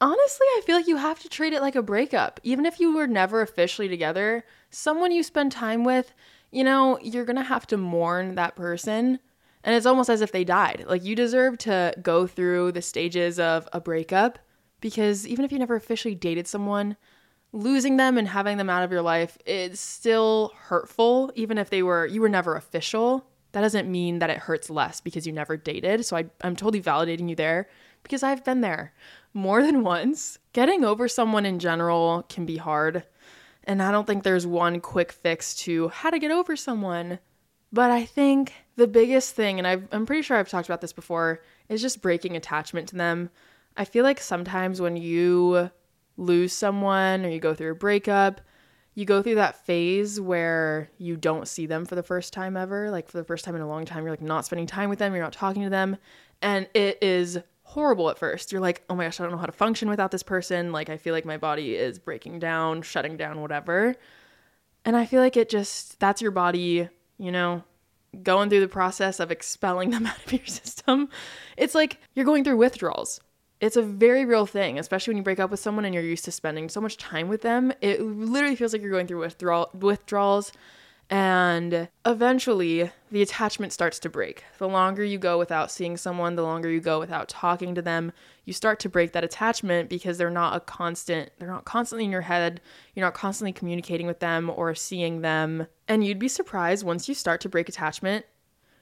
Honestly, 0.00 0.46
I 0.46 0.62
feel 0.64 0.76
like 0.76 0.86
you 0.86 0.96
have 0.96 1.20
to 1.20 1.28
treat 1.28 1.52
it 1.52 1.62
like 1.62 1.76
a 1.76 1.82
breakup. 1.82 2.40
Even 2.42 2.64
if 2.64 2.80
you 2.80 2.94
were 2.94 3.06
never 3.06 3.42
officially 3.42 3.88
together, 3.88 4.44
someone 4.70 5.12
you 5.12 5.22
spend 5.22 5.52
time 5.52 5.84
with, 5.84 6.14
you 6.50 6.64
know, 6.64 6.98
you're 7.00 7.24
going 7.24 7.36
to 7.36 7.42
have 7.42 7.66
to 7.68 7.76
mourn 7.76 8.34
that 8.34 8.56
person. 8.56 9.18
And 9.62 9.74
it's 9.74 9.86
almost 9.86 10.10
as 10.10 10.20
if 10.20 10.32
they 10.32 10.44
died. 10.44 10.84
Like, 10.88 11.04
you 11.04 11.16
deserve 11.16 11.58
to 11.58 11.94
go 12.02 12.26
through 12.26 12.72
the 12.72 12.82
stages 12.82 13.38
of 13.38 13.68
a 13.72 13.80
breakup 13.80 14.38
because 14.80 15.26
even 15.26 15.44
if 15.44 15.52
you 15.52 15.58
never 15.58 15.76
officially 15.76 16.14
dated 16.14 16.46
someone, 16.46 16.96
losing 17.54 17.96
them 17.96 18.18
and 18.18 18.26
having 18.26 18.58
them 18.58 18.68
out 18.68 18.82
of 18.82 18.90
your 18.90 19.00
life 19.00 19.38
is 19.46 19.78
still 19.78 20.52
hurtful, 20.58 21.30
even 21.36 21.56
if 21.56 21.70
they 21.70 21.84
were, 21.84 22.04
you 22.04 22.20
were 22.20 22.28
never 22.28 22.56
official. 22.56 23.24
That 23.52 23.60
doesn't 23.60 23.90
mean 23.90 24.18
that 24.18 24.28
it 24.28 24.38
hurts 24.38 24.68
less 24.68 25.00
because 25.00 25.24
you 25.24 25.32
never 25.32 25.56
dated. 25.56 26.04
So 26.04 26.16
I, 26.16 26.24
I'm 26.42 26.56
totally 26.56 26.82
validating 26.82 27.30
you 27.30 27.36
there 27.36 27.68
because 28.02 28.24
I've 28.24 28.44
been 28.44 28.60
there 28.60 28.92
more 29.32 29.62
than 29.62 29.84
once. 29.84 30.38
Getting 30.52 30.84
over 30.84 31.06
someone 31.06 31.46
in 31.46 31.60
general 31.60 32.24
can 32.28 32.44
be 32.44 32.56
hard. 32.56 33.04
And 33.62 33.80
I 33.80 33.92
don't 33.92 34.06
think 34.06 34.24
there's 34.24 34.48
one 34.48 34.80
quick 34.80 35.12
fix 35.12 35.54
to 35.62 35.88
how 35.88 36.10
to 36.10 36.18
get 36.18 36.32
over 36.32 36.56
someone. 36.56 37.20
But 37.72 37.92
I 37.92 38.04
think 38.04 38.52
the 38.74 38.88
biggest 38.88 39.36
thing, 39.36 39.58
and 39.58 39.66
i 39.66 39.78
am 39.92 40.06
pretty 40.06 40.22
sure 40.22 40.36
I've 40.36 40.48
talked 40.48 40.68
about 40.68 40.80
this 40.80 40.92
before, 40.92 41.40
is 41.68 41.80
just 41.80 42.02
breaking 42.02 42.36
attachment 42.36 42.88
to 42.88 42.96
them. 42.96 43.30
I 43.76 43.84
feel 43.84 44.02
like 44.02 44.20
sometimes 44.20 44.80
when 44.80 44.96
you 44.96 45.70
lose 46.16 46.52
someone 46.52 47.24
or 47.24 47.28
you 47.28 47.40
go 47.40 47.54
through 47.54 47.72
a 47.72 47.76
breakup, 47.76 48.40
you 48.94 49.04
go 49.04 49.22
through 49.22 49.34
that 49.36 49.64
phase 49.66 50.20
where 50.20 50.90
you 50.98 51.16
don't 51.16 51.48
see 51.48 51.66
them 51.66 51.84
for 51.84 51.94
the 51.94 52.02
first 52.02 52.32
time 52.32 52.56
ever. 52.56 52.90
Like 52.90 53.08
for 53.08 53.18
the 53.18 53.24
first 53.24 53.44
time 53.44 53.56
in 53.56 53.62
a 53.62 53.68
long 53.68 53.84
time, 53.84 54.04
you're 54.04 54.12
like 54.12 54.22
not 54.22 54.44
spending 54.44 54.66
time 54.66 54.88
with 54.88 54.98
them, 54.98 55.14
you're 55.14 55.24
not 55.24 55.32
talking 55.32 55.62
to 55.62 55.70
them. 55.70 55.96
And 56.40 56.68
it 56.74 57.02
is 57.02 57.38
horrible 57.64 58.10
at 58.10 58.18
first. 58.18 58.52
You're 58.52 58.60
like, 58.60 58.84
oh 58.88 58.94
my 58.94 59.04
gosh, 59.04 59.18
I 59.18 59.24
don't 59.24 59.32
know 59.32 59.38
how 59.38 59.46
to 59.46 59.52
function 59.52 59.88
without 59.88 60.10
this 60.10 60.22
person. 60.22 60.70
Like, 60.70 60.88
I 60.90 60.96
feel 60.96 61.12
like 61.12 61.24
my 61.24 61.38
body 61.38 61.74
is 61.74 61.98
breaking 61.98 62.38
down, 62.38 62.82
shutting 62.82 63.16
down, 63.16 63.40
whatever. 63.40 63.96
And 64.84 64.96
I 64.96 65.06
feel 65.06 65.20
like 65.20 65.36
it 65.36 65.48
just, 65.48 65.98
that's 65.98 66.22
your 66.22 66.30
body, 66.30 66.88
you 67.18 67.32
know, 67.32 67.64
going 68.22 68.48
through 68.48 68.60
the 68.60 68.68
process 68.68 69.18
of 69.18 69.30
expelling 69.30 69.90
them 69.90 70.06
out 70.06 70.24
of 70.24 70.32
your 70.32 70.46
system. 70.46 71.08
It's 71.56 71.74
like 71.74 71.98
you're 72.14 72.26
going 72.26 72.44
through 72.44 72.58
withdrawals. 72.58 73.20
It's 73.64 73.78
a 73.78 73.82
very 73.82 74.26
real 74.26 74.44
thing, 74.44 74.78
especially 74.78 75.12
when 75.12 75.16
you 75.16 75.22
break 75.22 75.40
up 75.40 75.50
with 75.50 75.58
someone 75.58 75.86
and 75.86 75.94
you're 75.94 76.04
used 76.04 76.26
to 76.26 76.30
spending 76.30 76.68
so 76.68 76.82
much 76.82 76.98
time 76.98 77.28
with 77.28 77.40
them. 77.40 77.72
It 77.80 77.98
literally 77.98 78.56
feels 78.56 78.74
like 78.74 78.82
you're 78.82 78.90
going 78.90 79.06
through 79.06 79.20
withdrawal 79.20 79.70
withdrawals 79.72 80.52
and 81.10 81.88
eventually, 82.06 82.90
the 83.10 83.22
attachment 83.22 83.72
starts 83.72 83.98
to 84.00 84.10
break. 84.10 84.44
The 84.58 84.68
longer 84.68 85.04
you 85.04 85.18
go 85.18 85.38
without 85.38 85.70
seeing 85.70 85.96
someone, 85.96 86.34
the 86.34 86.42
longer 86.42 86.70
you 86.70 86.80
go 86.80 86.98
without 86.98 87.28
talking 87.28 87.74
to 87.74 87.82
them, 87.82 88.12
you 88.44 88.52
start 88.52 88.80
to 88.80 88.88
break 88.88 89.12
that 89.12 89.24
attachment 89.24 89.88
because 89.88 90.16
they're 90.16 90.30
not 90.30 90.56
a 90.56 90.60
constant, 90.60 91.30
they're 91.38 91.48
not 91.48 91.66
constantly 91.66 92.04
in 92.04 92.10
your 92.10 92.22
head. 92.22 92.60
You're 92.94 93.06
not 93.06 93.14
constantly 93.14 93.52
communicating 93.52 94.06
with 94.06 94.20
them 94.20 94.50
or 94.54 94.74
seeing 94.74 95.20
them. 95.20 95.66
And 95.88 96.04
you'd 96.04 96.18
be 96.18 96.28
surprised 96.28 96.84
once 96.84 97.08
you 97.08 97.14
start 97.14 97.40
to 97.42 97.48
break 97.48 97.68
attachment, 97.68 98.24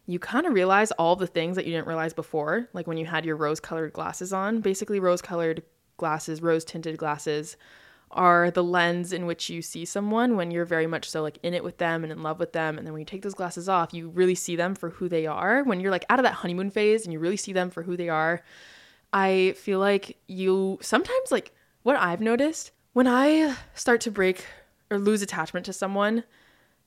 you 0.06 0.18
kind 0.18 0.46
of 0.46 0.52
realize 0.52 0.90
all 0.92 1.16
the 1.16 1.26
things 1.26 1.56
that 1.56 1.64
you 1.64 1.72
didn't 1.72 1.86
realize 1.86 2.12
before, 2.12 2.68
like 2.72 2.86
when 2.86 2.96
you 2.96 3.06
had 3.06 3.24
your 3.24 3.36
rose 3.36 3.60
colored 3.60 3.92
glasses 3.92 4.32
on, 4.32 4.60
basically 4.60 5.00
rose 5.00 5.22
colored 5.22 5.62
glasses, 5.96 6.42
rose 6.42 6.64
tinted 6.64 6.96
glasses 6.96 7.56
are 8.10 8.50
the 8.50 8.62
lens 8.62 9.12
in 9.12 9.24
which 9.24 9.48
you 9.48 9.62
see 9.62 9.86
someone 9.86 10.36
when 10.36 10.50
you're 10.50 10.66
very 10.66 10.86
much 10.86 11.08
so 11.08 11.22
like 11.22 11.38
in 11.42 11.54
it 11.54 11.64
with 11.64 11.78
them 11.78 12.02
and 12.02 12.12
in 12.12 12.22
love 12.22 12.38
with 12.38 12.52
them 12.52 12.76
and 12.76 12.86
then 12.86 12.92
when 12.92 13.00
you 13.00 13.06
take 13.06 13.22
those 13.22 13.32
glasses 13.32 13.70
off 13.70 13.94
you 13.94 14.10
really 14.10 14.34
see 14.34 14.54
them 14.54 14.74
for 14.74 14.90
who 14.90 15.08
they 15.08 15.26
are. 15.26 15.64
When 15.64 15.80
you're 15.80 15.90
like 15.90 16.04
out 16.10 16.18
of 16.18 16.24
that 16.24 16.34
honeymoon 16.34 16.70
phase 16.70 17.04
and 17.04 17.12
you 17.12 17.18
really 17.18 17.38
see 17.38 17.54
them 17.54 17.70
for 17.70 17.82
who 17.82 17.96
they 17.96 18.10
are 18.10 18.42
i 19.12 19.54
feel 19.56 19.78
like 19.78 20.16
you 20.26 20.78
sometimes 20.80 21.30
like 21.30 21.52
what 21.82 21.96
i've 21.96 22.20
noticed 22.20 22.70
when 22.92 23.06
i 23.06 23.54
start 23.74 24.00
to 24.00 24.10
break 24.10 24.46
or 24.90 24.98
lose 24.98 25.22
attachment 25.22 25.66
to 25.66 25.72
someone 25.72 26.24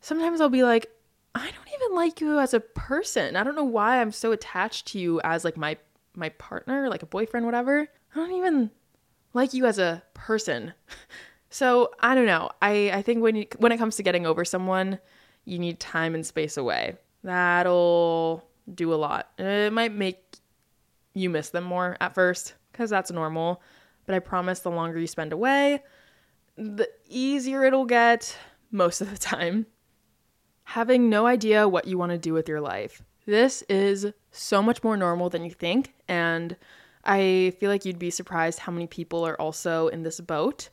sometimes 0.01 0.41
i'll 0.41 0.49
be 0.49 0.63
like 0.63 0.87
I 1.35 1.51
don't 1.51 1.69
even 1.73 1.95
like 1.95 2.21
you 2.21 2.39
as 2.39 2.53
a 2.53 2.59
person. 2.59 3.35
I 3.35 3.43
don't 3.43 3.55
know 3.55 3.63
why 3.63 4.01
I'm 4.01 4.11
so 4.11 4.31
attached 4.31 4.87
to 4.87 4.99
you 4.99 5.21
as 5.23 5.43
like 5.43 5.57
my 5.57 5.77
my 6.15 6.29
partner, 6.29 6.89
like 6.89 7.03
a 7.03 7.07
boyfriend, 7.07 7.45
whatever. 7.45 7.87
I 8.13 8.15
don't 8.15 8.31
even 8.31 8.71
like 9.33 9.53
you 9.53 9.65
as 9.65 9.77
a 9.77 10.01
person. 10.13 10.73
So 11.55 11.91
I 12.01 12.15
don't 12.15 12.25
know. 12.25 12.49
I, 12.61 12.91
I 12.91 13.01
think 13.01 13.23
when 13.23 13.37
you, 13.37 13.45
when 13.59 13.71
it 13.71 13.77
comes 13.77 13.95
to 13.95 14.03
getting 14.03 14.25
over 14.25 14.43
someone, 14.43 14.99
you 15.45 15.57
need 15.57 15.79
time 15.79 16.13
and 16.13 16.25
space 16.25 16.57
away. 16.57 16.97
That'll 17.23 18.43
do 18.73 18.93
a 18.93 18.95
lot. 18.95 19.31
It 19.37 19.71
might 19.71 19.93
make 19.93 20.37
you 21.13 21.29
miss 21.29 21.51
them 21.51 21.63
more 21.63 21.95
at 22.01 22.13
first 22.13 22.55
because 22.73 22.89
that's 22.89 23.09
normal. 23.09 23.61
But 24.05 24.15
I 24.15 24.19
promise 24.19 24.59
the 24.59 24.69
longer 24.69 24.99
you 24.99 25.07
spend 25.07 25.31
away, 25.31 25.81
the 26.57 26.89
easier 27.07 27.63
it'll 27.63 27.85
get 27.85 28.37
most 28.69 28.99
of 28.99 29.09
the 29.09 29.17
time. 29.35 29.65
Having 30.65 31.09
no 31.09 31.25
idea 31.25 31.67
what 31.67 31.87
you 31.87 31.97
want 31.97 32.11
to 32.11 32.17
do 32.17 32.33
with 32.33 32.49
your 32.49 32.61
life. 32.61 33.01
This 33.25 33.63
is 33.63 34.07
so 34.31 34.61
much 34.61 34.83
more 34.83 34.97
normal 34.97 35.29
than 35.29 35.43
you 35.43 35.51
think. 35.51 35.93
And 36.07 36.55
I 37.03 37.53
feel 37.59 37.71
like 37.71 37.85
you'd 37.85 37.99
be 37.99 38.09
surprised 38.09 38.59
how 38.59 38.71
many 38.71 38.87
people 38.87 39.25
are 39.25 39.39
also 39.39 39.87
in 39.87 40.03
this 40.03 40.19
boat. 40.19 40.69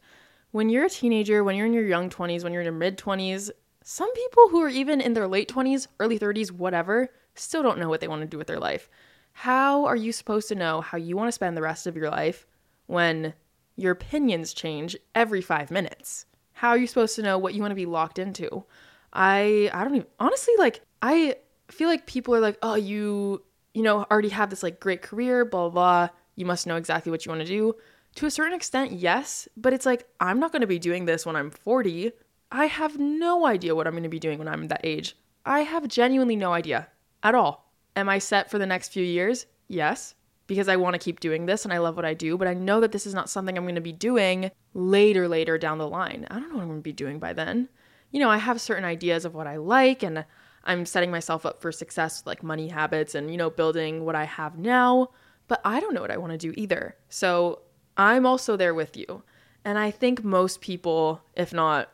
When 0.50 0.68
you're 0.68 0.84
a 0.86 0.90
teenager, 0.90 1.44
when 1.44 1.56
you're 1.56 1.66
in 1.66 1.72
your 1.72 1.86
young 1.86 2.10
20s, 2.10 2.42
when 2.42 2.52
you're 2.52 2.62
in 2.62 2.66
your 2.66 2.74
mid 2.74 2.98
20s, 2.98 3.50
some 3.82 4.12
people 4.14 4.48
who 4.48 4.62
are 4.62 4.68
even 4.68 5.00
in 5.00 5.14
their 5.14 5.26
late 5.26 5.52
20s, 5.52 5.86
early 5.98 6.18
30s, 6.18 6.50
whatever, 6.50 7.08
still 7.34 7.62
don't 7.62 7.78
know 7.78 7.88
what 7.88 8.00
they 8.00 8.08
want 8.08 8.22
to 8.22 8.28
do 8.28 8.38
with 8.38 8.46
their 8.46 8.60
life. 8.60 8.88
How 9.32 9.86
are 9.86 9.96
you 9.96 10.12
supposed 10.12 10.48
to 10.48 10.54
know 10.54 10.80
how 10.80 10.98
you 10.98 11.16
want 11.16 11.28
to 11.28 11.32
spend 11.32 11.56
the 11.56 11.62
rest 11.62 11.86
of 11.86 11.96
your 11.96 12.10
life 12.10 12.46
when 12.86 13.34
your 13.76 13.92
opinions 13.92 14.52
change 14.52 14.96
every 15.14 15.40
five 15.40 15.70
minutes? 15.70 16.26
How 16.52 16.70
are 16.70 16.78
you 16.78 16.86
supposed 16.86 17.16
to 17.16 17.22
know 17.22 17.38
what 17.38 17.54
you 17.54 17.62
want 17.62 17.72
to 17.72 17.76
be 17.76 17.86
locked 17.86 18.18
into? 18.18 18.64
I 19.12 19.70
I 19.72 19.84
don't 19.84 19.96
even 19.96 20.08
honestly 20.18 20.54
like 20.58 20.80
I 21.00 21.36
feel 21.68 21.88
like 21.88 22.06
people 22.06 22.34
are 22.34 22.40
like, 22.40 22.58
oh, 22.62 22.74
you 22.74 23.42
you 23.74 23.82
know 23.82 24.06
already 24.10 24.30
have 24.30 24.50
this 24.50 24.62
like 24.62 24.80
great 24.80 25.02
career, 25.02 25.44
blah 25.44 25.68
blah. 25.68 26.06
blah. 26.06 26.16
You 26.34 26.46
must 26.46 26.66
know 26.66 26.76
exactly 26.76 27.10
what 27.10 27.26
you 27.26 27.30
want 27.30 27.42
to 27.42 27.46
do. 27.46 27.74
To 28.16 28.26
a 28.26 28.30
certain 28.30 28.54
extent, 28.54 28.92
yes, 28.92 29.48
but 29.56 29.72
it's 29.72 29.86
like 29.86 30.06
I'm 30.20 30.38
not 30.40 30.52
going 30.52 30.60
to 30.60 30.66
be 30.66 30.78
doing 30.78 31.04
this 31.04 31.24
when 31.26 31.36
I'm 31.36 31.50
40. 31.50 32.12
I 32.50 32.66
have 32.66 32.98
no 32.98 33.46
idea 33.46 33.74
what 33.74 33.86
I'm 33.86 33.94
going 33.94 34.02
to 34.02 34.08
be 34.08 34.18
doing 34.18 34.38
when 34.38 34.48
I'm 34.48 34.68
that 34.68 34.82
age. 34.84 35.16
I 35.44 35.60
have 35.60 35.88
genuinely 35.88 36.36
no 36.36 36.52
idea 36.52 36.88
at 37.22 37.34
all. 37.34 37.72
Am 37.96 38.08
I 38.08 38.18
set 38.18 38.50
for 38.50 38.58
the 38.58 38.66
next 38.66 38.92
few 38.92 39.02
years? 39.02 39.46
Yes, 39.68 40.14
because 40.46 40.68
I 40.68 40.76
want 40.76 40.94
to 40.94 40.98
keep 40.98 41.20
doing 41.20 41.46
this 41.46 41.64
and 41.64 41.72
I 41.72 41.78
love 41.78 41.96
what 41.96 42.04
I 42.04 42.14
do, 42.14 42.36
but 42.36 42.48
I 42.48 42.54
know 42.54 42.80
that 42.80 42.92
this 42.92 43.06
is 43.06 43.14
not 43.14 43.30
something 43.30 43.56
I'm 43.56 43.64
going 43.64 43.74
to 43.74 43.80
be 43.80 43.92
doing 43.92 44.50
later, 44.74 45.28
later 45.28 45.56
down 45.56 45.78
the 45.78 45.88
line. 45.88 46.26
I 46.30 46.34
don't 46.34 46.50
know 46.50 46.56
what 46.56 46.62
I'm 46.62 46.68
going 46.68 46.80
to 46.80 46.82
be 46.82 46.92
doing 46.92 47.18
by 47.18 47.32
then. 47.32 47.68
You 48.12 48.20
know, 48.20 48.30
I 48.30 48.36
have 48.36 48.60
certain 48.60 48.84
ideas 48.84 49.24
of 49.24 49.34
what 49.34 49.48
I 49.48 49.56
like 49.56 50.02
and 50.04 50.24
I'm 50.64 50.86
setting 50.86 51.10
myself 51.10 51.44
up 51.44 51.60
for 51.60 51.72
success 51.72 52.20
with 52.20 52.26
like 52.28 52.42
money 52.42 52.68
habits 52.68 53.16
and, 53.16 53.30
you 53.30 53.36
know, 53.36 53.50
building 53.50 54.04
what 54.04 54.14
I 54.14 54.24
have 54.24 54.56
now, 54.56 55.08
but 55.48 55.60
I 55.64 55.80
don't 55.80 55.94
know 55.94 56.02
what 56.02 56.12
I 56.12 56.18
want 56.18 56.32
to 56.32 56.38
do 56.38 56.54
either. 56.56 56.94
So 57.08 57.62
I'm 57.96 58.24
also 58.26 58.56
there 58.56 58.74
with 58.74 58.96
you. 58.96 59.24
And 59.64 59.78
I 59.78 59.90
think 59.90 60.22
most 60.22 60.60
people, 60.60 61.20
if 61.34 61.52
not, 61.52 61.92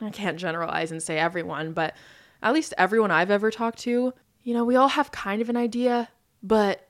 I 0.00 0.10
can't 0.10 0.38
generalize 0.38 0.90
and 0.90 1.02
say 1.02 1.18
everyone, 1.18 1.72
but 1.72 1.94
at 2.42 2.52
least 2.52 2.74
everyone 2.76 3.10
I've 3.10 3.30
ever 3.30 3.50
talked 3.50 3.78
to, 3.80 4.12
you 4.42 4.54
know, 4.54 4.64
we 4.64 4.76
all 4.76 4.88
have 4.88 5.10
kind 5.12 5.40
of 5.40 5.48
an 5.48 5.56
idea, 5.56 6.08
but 6.42 6.86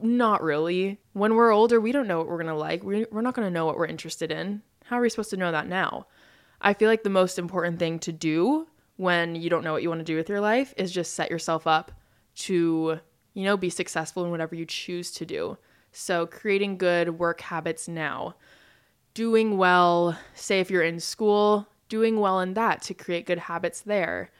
not 0.00 0.42
really. 0.42 1.00
When 1.12 1.34
we're 1.34 1.52
older, 1.52 1.80
we 1.80 1.90
don't 1.90 2.06
know 2.06 2.18
what 2.18 2.28
we're 2.28 2.42
going 2.42 2.46
to 2.46 2.54
like. 2.54 2.84
We're 2.84 3.22
not 3.22 3.34
going 3.34 3.46
to 3.46 3.52
know 3.52 3.66
what 3.66 3.76
we're 3.76 3.86
interested 3.86 4.30
in. 4.30 4.62
How 4.84 4.98
are 4.98 5.02
we 5.02 5.10
supposed 5.10 5.30
to 5.30 5.36
know 5.36 5.50
that 5.50 5.66
now? 5.66 6.06
I 6.60 6.74
feel 6.74 6.88
like 6.88 7.02
the 7.02 7.10
most 7.10 7.38
important 7.38 7.78
thing 7.78 7.98
to 8.00 8.12
do 8.12 8.66
when 8.96 9.36
you 9.36 9.48
don't 9.48 9.62
know 9.64 9.72
what 9.72 9.82
you 9.82 9.88
want 9.88 10.00
to 10.00 10.04
do 10.04 10.16
with 10.16 10.28
your 10.28 10.40
life 10.40 10.74
is 10.76 10.90
just 10.90 11.14
set 11.14 11.30
yourself 11.30 11.66
up 11.66 11.92
to, 12.34 13.00
you 13.34 13.44
know, 13.44 13.56
be 13.56 13.70
successful 13.70 14.24
in 14.24 14.30
whatever 14.30 14.54
you 14.54 14.66
choose 14.66 15.10
to 15.12 15.24
do. 15.24 15.56
So, 15.92 16.26
creating 16.26 16.78
good 16.78 17.18
work 17.18 17.40
habits 17.40 17.88
now, 17.88 18.34
doing 19.14 19.56
well, 19.56 20.18
say 20.34 20.60
if 20.60 20.70
you're 20.70 20.82
in 20.82 21.00
school, 21.00 21.68
doing 21.88 22.20
well 22.20 22.40
in 22.40 22.54
that 22.54 22.82
to 22.82 22.94
create 22.94 23.26
good 23.26 23.38
habits 23.38 23.80
there. 23.80 24.30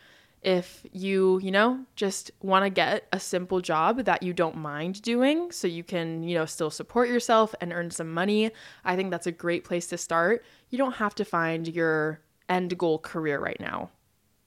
If 0.43 0.85
you, 0.93 1.41
you 1.43 1.51
know, 1.51 1.85
just 1.97 2.31
want 2.41 2.65
to 2.65 2.71
get 2.71 3.09
a 3.13 3.19
simple 3.19 3.61
job 3.61 4.05
that 4.05 4.23
you 4.23 4.33
don't 4.33 4.57
mind 4.57 5.03
doing 5.03 5.51
so 5.51 5.67
you 5.67 5.83
can, 5.83 6.23
you 6.23 6.37
know, 6.37 6.47
still 6.47 6.71
support 6.71 7.09
yourself 7.09 7.55
and 7.61 7.73
earn 7.73 7.91
some 7.91 8.13
money, 8.13 8.53
I 8.85 8.95
think 8.95 9.11
that's 9.11 9.27
a 9.27 9.33
great 9.33 9.65
place 9.65 9.89
to 9.89 9.99
start. 9.99 10.45
You 10.71 10.79
don't 10.79 10.95
have 10.97 11.15
to 11.17 11.25
find 11.25 11.67
your 11.67 12.21
end 12.49 12.79
goal 12.79 12.99
career 12.99 13.41
right 13.41 13.59
now, 13.61 13.91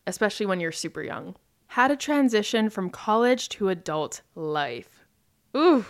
especially 0.08 0.46
when 0.46 0.60
you're 0.60 0.72
super 0.72 1.04
young. 1.04 1.36
How 1.68 1.88
to 1.88 1.96
transition 1.96 2.70
from 2.70 2.90
college 2.90 3.50
to 3.50 3.70
adult 3.70 4.22
life. 4.36 5.06
Ooh, 5.56 5.86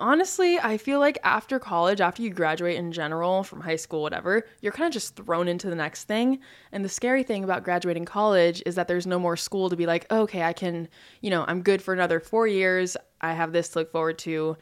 Honestly, 0.00 0.60
I 0.60 0.76
feel 0.76 1.00
like 1.00 1.18
after 1.24 1.58
college, 1.58 2.00
after 2.00 2.22
you 2.22 2.30
graduate 2.30 2.76
in 2.76 2.92
general 2.92 3.42
from 3.42 3.60
high 3.60 3.74
school, 3.74 4.00
whatever, 4.00 4.46
you're 4.60 4.72
kind 4.72 4.86
of 4.86 4.92
just 4.92 5.16
thrown 5.16 5.48
into 5.48 5.68
the 5.68 5.74
next 5.74 6.04
thing. 6.04 6.38
And 6.70 6.84
the 6.84 6.88
scary 6.88 7.24
thing 7.24 7.42
about 7.42 7.64
graduating 7.64 8.04
college 8.04 8.62
is 8.64 8.76
that 8.76 8.86
there's 8.86 9.08
no 9.08 9.18
more 9.18 9.36
school 9.36 9.68
to 9.68 9.76
be 9.76 9.86
like, 9.86 10.10
okay, 10.12 10.44
I 10.44 10.52
can, 10.52 10.88
you 11.20 11.30
know, 11.30 11.44
I'm 11.48 11.62
good 11.62 11.82
for 11.82 11.92
another 11.92 12.20
four 12.20 12.46
years. 12.46 12.96
I 13.20 13.32
have 13.32 13.52
this 13.52 13.70
to 13.70 13.80
look 13.80 13.90
forward 13.90 14.18
to. 14.20 14.56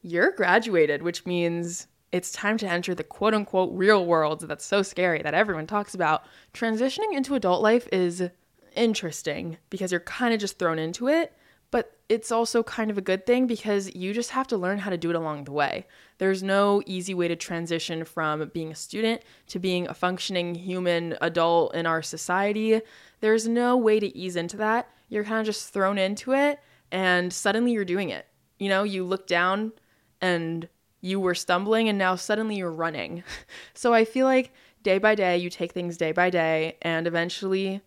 You're 0.00 0.32
graduated, 0.32 1.02
which 1.02 1.26
means 1.26 1.86
it's 2.10 2.32
time 2.32 2.56
to 2.58 2.66
enter 2.66 2.94
the 2.94 3.04
quote 3.04 3.34
unquote 3.34 3.74
real 3.74 4.06
world 4.06 4.40
that's 4.40 4.64
so 4.64 4.82
scary 4.82 5.20
that 5.20 5.34
everyone 5.34 5.66
talks 5.66 5.94
about. 5.94 6.24
Transitioning 6.54 7.12
into 7.12 7.34
adult 7.34 7.60
life 7.60 7.86
is 7.92 8.22
interesting 8.74 9.58
because 9.68 9.90
you're 9.90 10.00
kind 10.00 10.32
of 10.32 10.40
just 10.40 10.58
thrown 10.58 10.78
into 10.78 11.08
it 11.08 11.34
but 11.72 11.96
it's 12.10 12.30
also 12.30 12.62
kind 12.62 12.90
of 12.90 12.98
a 12.98 13.00
good 13.00 13.24
thing 13.24 13.46
because 13.46 13.92
you 13.96 14.12
just 14.12 14.30
have 14.30 14.46
to 14.46 14.58
learn 14.58 14.78
how 14.78 14.90
to 14.90 14.98
do 14.98 15.08
it 15.08 15.16
along 15.16 15.44
the 15.44 15.52
way. 15.52 15.86
There's 16.18 16.42
no 16.42 16.82
easy 16.84 17.14
way 17.14 17.26
to 17.28 17.34
transition 17.34 18.04
from 18.04 18.50
being 18.52 18.70
a 18.70 18.74
student 18.74 19.22
to 19.48 19.58
being 19.58 19.88
a 19.88 19.94
functioning 19.94 20.54
human 20.54 21.16
adult 21.22 21.74
in 21.74 21.86
our 21.86 22.02
society. 22.02 22.82
There's 23.20 23.48
no 23.48 23.78
way 23.78 23.98
to 23.98 24.14
ease 24.16 24.36
into 24.36 24.58
that. 24.58 24.90
You're 25.08 25.24
kind 25.24 25.40
of 25.40 25.46
just 25.46 25.72
thrown 25.72 25.96
into 25.96 26.34
it 26.34 26.60
and 26.92 27.32
suddenly 27.32 27.72
you're 27.72 27.86
doing 27.86 28.10
it. 28.10 28.26
You 28.58 28.68
know, 28.68 28.82
you 28.82 29.04
look 29.04 29.26
down 29.26 29.72
and 30.20 30.68
you 31.00 31.18
were 31.18 31.34
stumbling 31.34 31.88
and 31.88 31.96
now 31.96 32.16
suddenly 32.16 32.56
you're 32.56 32.70
running. 32.70 33.24
so 33.74 33.94
I 33.94 34.04
feel 34.04 34.26
like 34.26 34.52
day 34.82 34.98
by 34.98 35.14
day, 35.14 35.38
you 35.38 35.48
take 35.48 35.72
things 35.72 35.96
day 35.96 36.12
by 36.12 36.28
day 36.28 36.76
and 36.82 37.06
eventually 37.06 37.80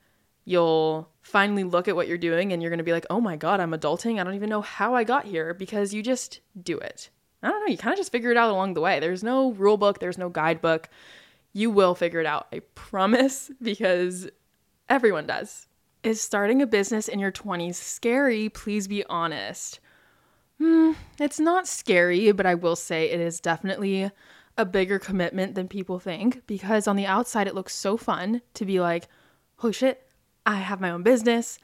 you'll 0.43 1.07
finally 1.25 1.63
look 1.63 1.87
at 1.87 1.95
what 1.95 2.07
you're 2.07 2.19
doing 2.19 2.53
and 2.53 2.61
you're 2.61 2.69
going 2.69 2.77
to 2.77 2.83
be 2.83 2.91
like, 2.91 3.07
oh 3.09 3.19
my 3.19 3.35
God, 3.35 3.59
I'm 3.59 3.71
adulting. 3.71 4.19
I 4.19 4.23
don't 4.23 4.35
even 4.35 4.49
know 4.49 4.61
how 4.61 4.93
I 4.93 5.03
got 5.03 5.25
here 5.25 5.55
because 5.55 5.91
you 5.91 6.03
just 6.03 6.39
do 6.61 6.77
it. 6.77 7.09
I 7.41 7.49
don't 7.49 7.61
know. 7.61 7.71
You 7.71 7.79
kind 7.79 7.93
of 7.93 7.97
just 7.97 8.11
figure 8.11 8.29
it 8.29 8.37
out 8.37 8.51
along 8.51 8.75
the 8.75 8.81
way. 8.81 8.99
There's 8.99 9.23
no 9.23 9.51
rule 9.53 9.77
book, 9.77 9.97
there's 9.99 10.19
no 10.19 10.29
guidebook. 10.29 10.87
You 11.51 11.71
will 11.71 11.95
figure 11.95 12.19
it 12.19 12.27
out. 12.27 12.47
I 12.53 12.59
promise 12.75 13.49
because 13.61 14.29
everyone 14.87 15.25
does. 15.25 15.67
Is 16.03 16.21
starting 16.21 16.61
a 16.61 16.67
business 16.67 17.07
in 17.07 17.17
your 17.17 17.31
20s 17.31 17.73
scary? 17.73 18.47
Please 18.49 18.87
be 18.87 19.03
honest. 19.05 19.79
Hmm, 20.59 20.91
it's 21.19 21.39
not 21.39 21.67
scary, 21.67 22.31
but 22.33 22.45
I 22.45 22.53
will 22.53 22.75
say 22.75 23.09
it 23.09 23.19
is 23.19 23.39
definitely 23.39 24.11
a 24.59 24.65
bigger 24.65 24.99
commitment 24.99 25.55
than 25.55 25.67
people 25.67 25.97
think 25.97 26.45
because 26.45 26.87
on 26.87 26.95
the 26.95 27.07
outside 27.07 27.47
it 27.47 27.55
looks 27.55 27.73
so 27.73 27.97
fun 27.97 28.43
to 28.53 28.63
be 28.63 28.79
like, 28.79 29.07
oh 29.63 29.71
shit, 29.71 30.04
I 30.45 30.55
have 30.55 30.81
my 30.81 30.91
own 30.91 31.03
business. 31.03 31.59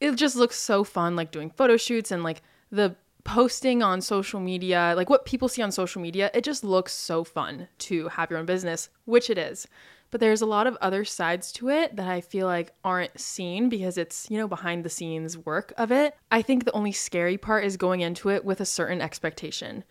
It 0.00 0.14
just 0.16 0.36
looks 0.36 0.56
so 0.56 0.84
fun, 0.84 1.16
like 1.16 1.30
doing 1.30 1.50
photo 1.50 1.76
shoots 1.76 2.10
and 2.10 2.22
like 2.22 2.42
the 2.70 2.96
posting 3.24 3.82
on 3.82 4.00
social 4.00 4.38
media, 4.38 4.94
like 4.96 5.10
what 5.10 5.24
people 5.24 5.48
see 5.48 5.62
on 5.62 5.72
social 5.72 6.00
media. 6.00 6.30
It 6.32 6.44
just 6.44 6.62
looks 6.62 6.92
so 6.92 7.24
fun 7.24 7.68
to 7.78 8.08
have 8.08 8.30
your 8.30 8.38
own 8.38 8.46
business, 8.46 8.88
which 9.04 9.30
it 9.30 9.38
is. 9.38 9.66
But 10.12 10.20
there's 10.20 10.40
a 10.40 10.46
lot 10.46 10.68
of 10.68 10.78
other 10.80 11.04
sides 11.04 11.50
to 11.52 11.68
it 11.68 11.96
that 11.96 12.06
I 12.08 12.20
feel 12.20 12.46
like 12.46 12.72
aren't 12.84 13.18
seen 13.18 13.68
because 13.68 13.98
it's, 13.98 14.30
you 14.30 14.38
know, 14.38 14.46
behind 14.46 14.84
the 14.84 14.88
scenes 14.88 15.36
work 15.36 15.72
of 15.76 15.90
it. 15.90 16.14
I 16.30 16.42
think 16.42 16.64
the 16.64 16.72
only 16.72 16.92
scary 16.92 17.36
part 17.36 17.64
is 17.64 17.76
going 17.76 18.02
into 18.02 18.30
it 18.30 18.44
with 18.44 18.60
a 18.60 18.66
certain 18.66 19.00
expectation. 19.00 19.82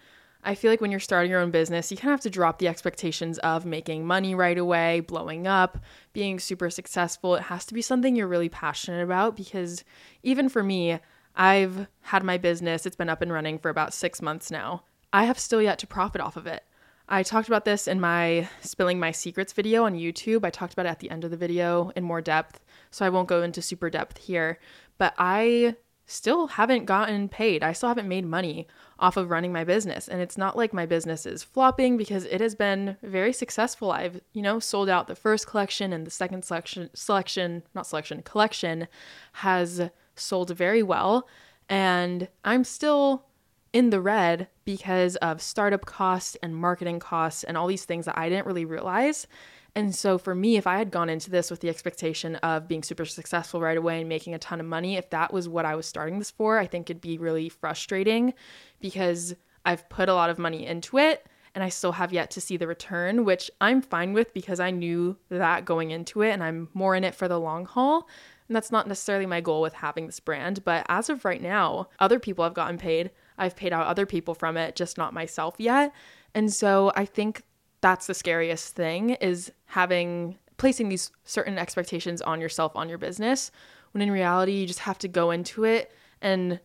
I 0.45 0.53
feel 0.53 0.71
like 0.71 0.79
when 0.79 0.91
you're 0.91 0.99
starting 0.99 1.31
your 1.31 1.41
own 1.41 1.49
business, 1.49 1.89
you 1.89 1.97
kind 1.97 2.11
of 2.11 2.19
have 2.19 2.21
to 2.21 2.29
drop 2.29 2.59
the 2.59 2.67
expectations 2.67 3.39
of 3.39 3.65
making 3.65 4.05
money 4.05 4.35
right 4.35 4.57
away, 4.57 4.99
blowing 4.99 5.47
up, 5.47 5.79
being 6.13 6.39
super 6.39 6.69
successful. 6.69 7.33
It 7.33 7.43
has 7.43 7.65
to 7.65 7.73
be 7.73 7.81
something 7.81 8.15
you're 8.15 8.27
really 8.27 8.47
passionate 8.47 9.03
about 9.03 9.35
because 9.35 9.83
even 10.21 10.47
for 10.47 10.61
me, 10.61 10.99
I've 11.35 11.87
had 12.01 12.23
my 12.23 12.37
business, 12.37 12.85
it's 12.85 12.95
been 12.95 13.09
up 13.09 13.23
and 13.23 13.33
running 13.33 13.57
for 13.57 13.69
about 13.69 13.93
six 13.93 14.21
months 14.21 14.51
now. 14.51 14.83
I 15.11 15.25
have 15.25 15.39
still 15.39 15.61
yet 15.61 15.79
to 15.79 15.87
profit 15.87 16.21
off 16.21 16.37
of 16.37 16.45
it. 16.45 16.63
I 17.09 17.23
talked 17.23 17.47
about 17.47 17.65
this 17.65 17.87
in 17.87 17.99
my 17.99 18.47
Spilling 18.61 18.99
My 18.99 19.11
Secrets 19.11 19.53
video 19.53 19.85
on 19.85 19.93
YouTube. 19.93 20.43
I 20.43 20.49
talked 20.49 20.73
about 20.73 20.85
it 20.85 20.89
at 20.89 20.99
the 20.99 21.09
end 21.09 21.23
of 21.23 21.31
the 21.31 21.37
video 21.37 21.91
in 21.95 22.03
more 22.03 22.21
depth, 22.21 22.63
so 22.91 23.05
I 23.05 23.09
won't 23.09 23.27
go 23.27 23.43
into 23.43 23.61
super 23.61 23.89
depth 23.89 24.17
here. 24.17 24.59
But 24.97 25.13
I 25.17 25.75
still 26.05 26.47
haven't 26.47 26.85
gotten 26.85 27.27
paid. 27.29 27.63
I 27.63 27.73
still 27.73 27.89
haven't 27.89 28.07
made 28.07 28.25
money 28.25 28.67
off 28.99 29.17
of 29.17 29.29
running 29.29 29.51
my 29.51 29.63
business. 29.63 30.07
And 30.07 30.21
it's 30.21 30.37
not 30.37 30.55
like 30.55 30.73
my 30.73 30.85
business 30.85 31.25
is 31.25 31.43
flopping 31.43 31.97
because 31.97 32.25
it 32.25 32.41
has 32.41 32.55
been 32.55 32.97
very 33.01 33.33
successful. 33.33 33.91
I've, 33.91 34.21
you 34.33 34.41
know, 34.41 34.59
sold 34.59 34.89
out 34.89 35.07
the 35.07 35.15
first 35.15 35.47
collection 35.47 35.91
and 35.91 36.05
the 36.05 36.11
second 36.11 36.45
selection 36.45 36.89
selection, 36.93 37.63
not 37.73 37.87
selection, 37.87 38.21
collection 38.21 38.87
has 39.33 39.89
sold 40.15 40.55
very 40.55 40.83
well. 40.83 41.27
And 41.67 42.27
I'm 42.43 42.63
still 42.63 43.25
in 43.73 43.89
the 43.89 43.99
red 43.99 44.47
because 44.63 45.17
of 45.17 45.41
startup 45.41 45.85
costs 45.85 46.37
and 46.41 46.55
marketing 46.55 46.99
costs 46.99 47.43
and 47.43 47.57
all 47.57 47.67
these 47.67 47.83
things 47.83 48.05
that 48.05 48.17
I 48.17 48.29
didn't 48.29 48.45
really 48.45 48.63
realize. 48.63 49.27
And 49.75 49.93
so 49.93 50.17
for 50.17 50.33
me, 50.33 50.55
if 50.55 50.65
I 50.65 50.77
had 50.77 50.89
gone 50.89 51.09
into 51.09 51.29
this 51.29 51.51
with 51.51 51.59
the 51.59 51.67
expectation 51.69 52.35
of 52.37 52.67
being 52.67 52.81
super 52.81 53.03
successful 53.03 53.59
right 53.59 53.77
away 53.77 53.99
and 53.99 54.07
making 54.07 54.33
a 54.33 54.39
ton 54.39 54.61
of 54.61 54.65
money, 54.65 54.95
if 54.95 55.09
that 55.09 55.33
was 55.33 55.49
what 55.49 55.65
I 55.65 55.75
was 55.75 55.85
starting 55.85 56.17
this 56.17 56.31
for, 56.31 56.57
I 56.57 56.65
think 56.65 56.89
it'd 56.89 57.01
be 57.01 57.17
really 57.17 57.49
frustrating 57.49 58.33
because 58.79 59.35
I've 59.65 59.87
put 59.89 60.07
a 60.07 60.13
lot 60.13 60.29
of 60.29 60.39
money 60.39 60.65
into 60.65 60.97
it 60.97 61.27
and 61.53 61.63
I 61.63 61.69
still 61.69 61.93
have 61.93 62.13
yet 62.13 62.31
to 62.31 62.41
see 62.41 62.55
the 62.55 62.67
return, 62.67 63.25
which 63.25 63.51
I'm 63.59 63.81
fine 63.81 64.13
with 64.13 64.33
because 64.33 64.61
I 64.61 64.71
knew 64.71 65.17
that 65.29 65.65
going 65.65 65.91
into 65.91 66.21
it 66.21 66.31
and 66.31 66.43
I'm 66.43 66.69
more 66.73 66.95
in 66.95 67.03
it 67.03 67.15
for 67.15 67.27
the 67.27 67.39
long 67.39 67.65
haul. 67.65 68.07
And 68.47 68.55
that's 68.55 68.71
not 68.71 68.87
necessarily 68.87 69.25
my 69.25 69.41
goal 69.41 69.61
with 69.61 69.73
having 69.73 70.05
this 70.05 70.19
brand, 70.19 70.63
but 70.63 70.85
as 70.87 71.09
of 71.09 71.25
right 71.25 71.41
now, 71.41 71.89
other 71.99 72.19
people 72.19 72.43
have 72.43 72.53
gotten 72.53 72.77
paid. 72.77 73.11
I've 73.37 73.55
paid 73.55 73.73
out 73.73 73.87
other 73.87 74.05
people 74.05 74.35
from 74.35 74.55
it, 74.55 74.75
just 74.75 74.97
not 74.97 75.13
myself 75.13 75.55
yet. 75.57 75.91
And 76.33 76.53
so 76.53 76.91
I 76.95 77.05
think 77.05 77.43
that's 77.85 78.07
the 78.07 78.15
scariest 78.15 78.73
thing 78.73 79.11
is 79.11 79.51
having 79.67 80.39
placing 80.57 80.89
these 80.89 81.11
certain 81.23 81.59
expectations 81.59 82.19
on 82.19 82.41
yourself 82.41 82.71
on 82.75 82.89
your 82.89 82.97
business 82.97 83.51
when 83.91 84.01
in 84.01 84.09
reality 84.09 84.53
you 84.53 84.65
just 84.65 84.79
have 84.79 84.97
to 84.97 85.07
go 85.07 85.29
into 85.29 85.65
it 85.65 85.91
and 86.19 86.59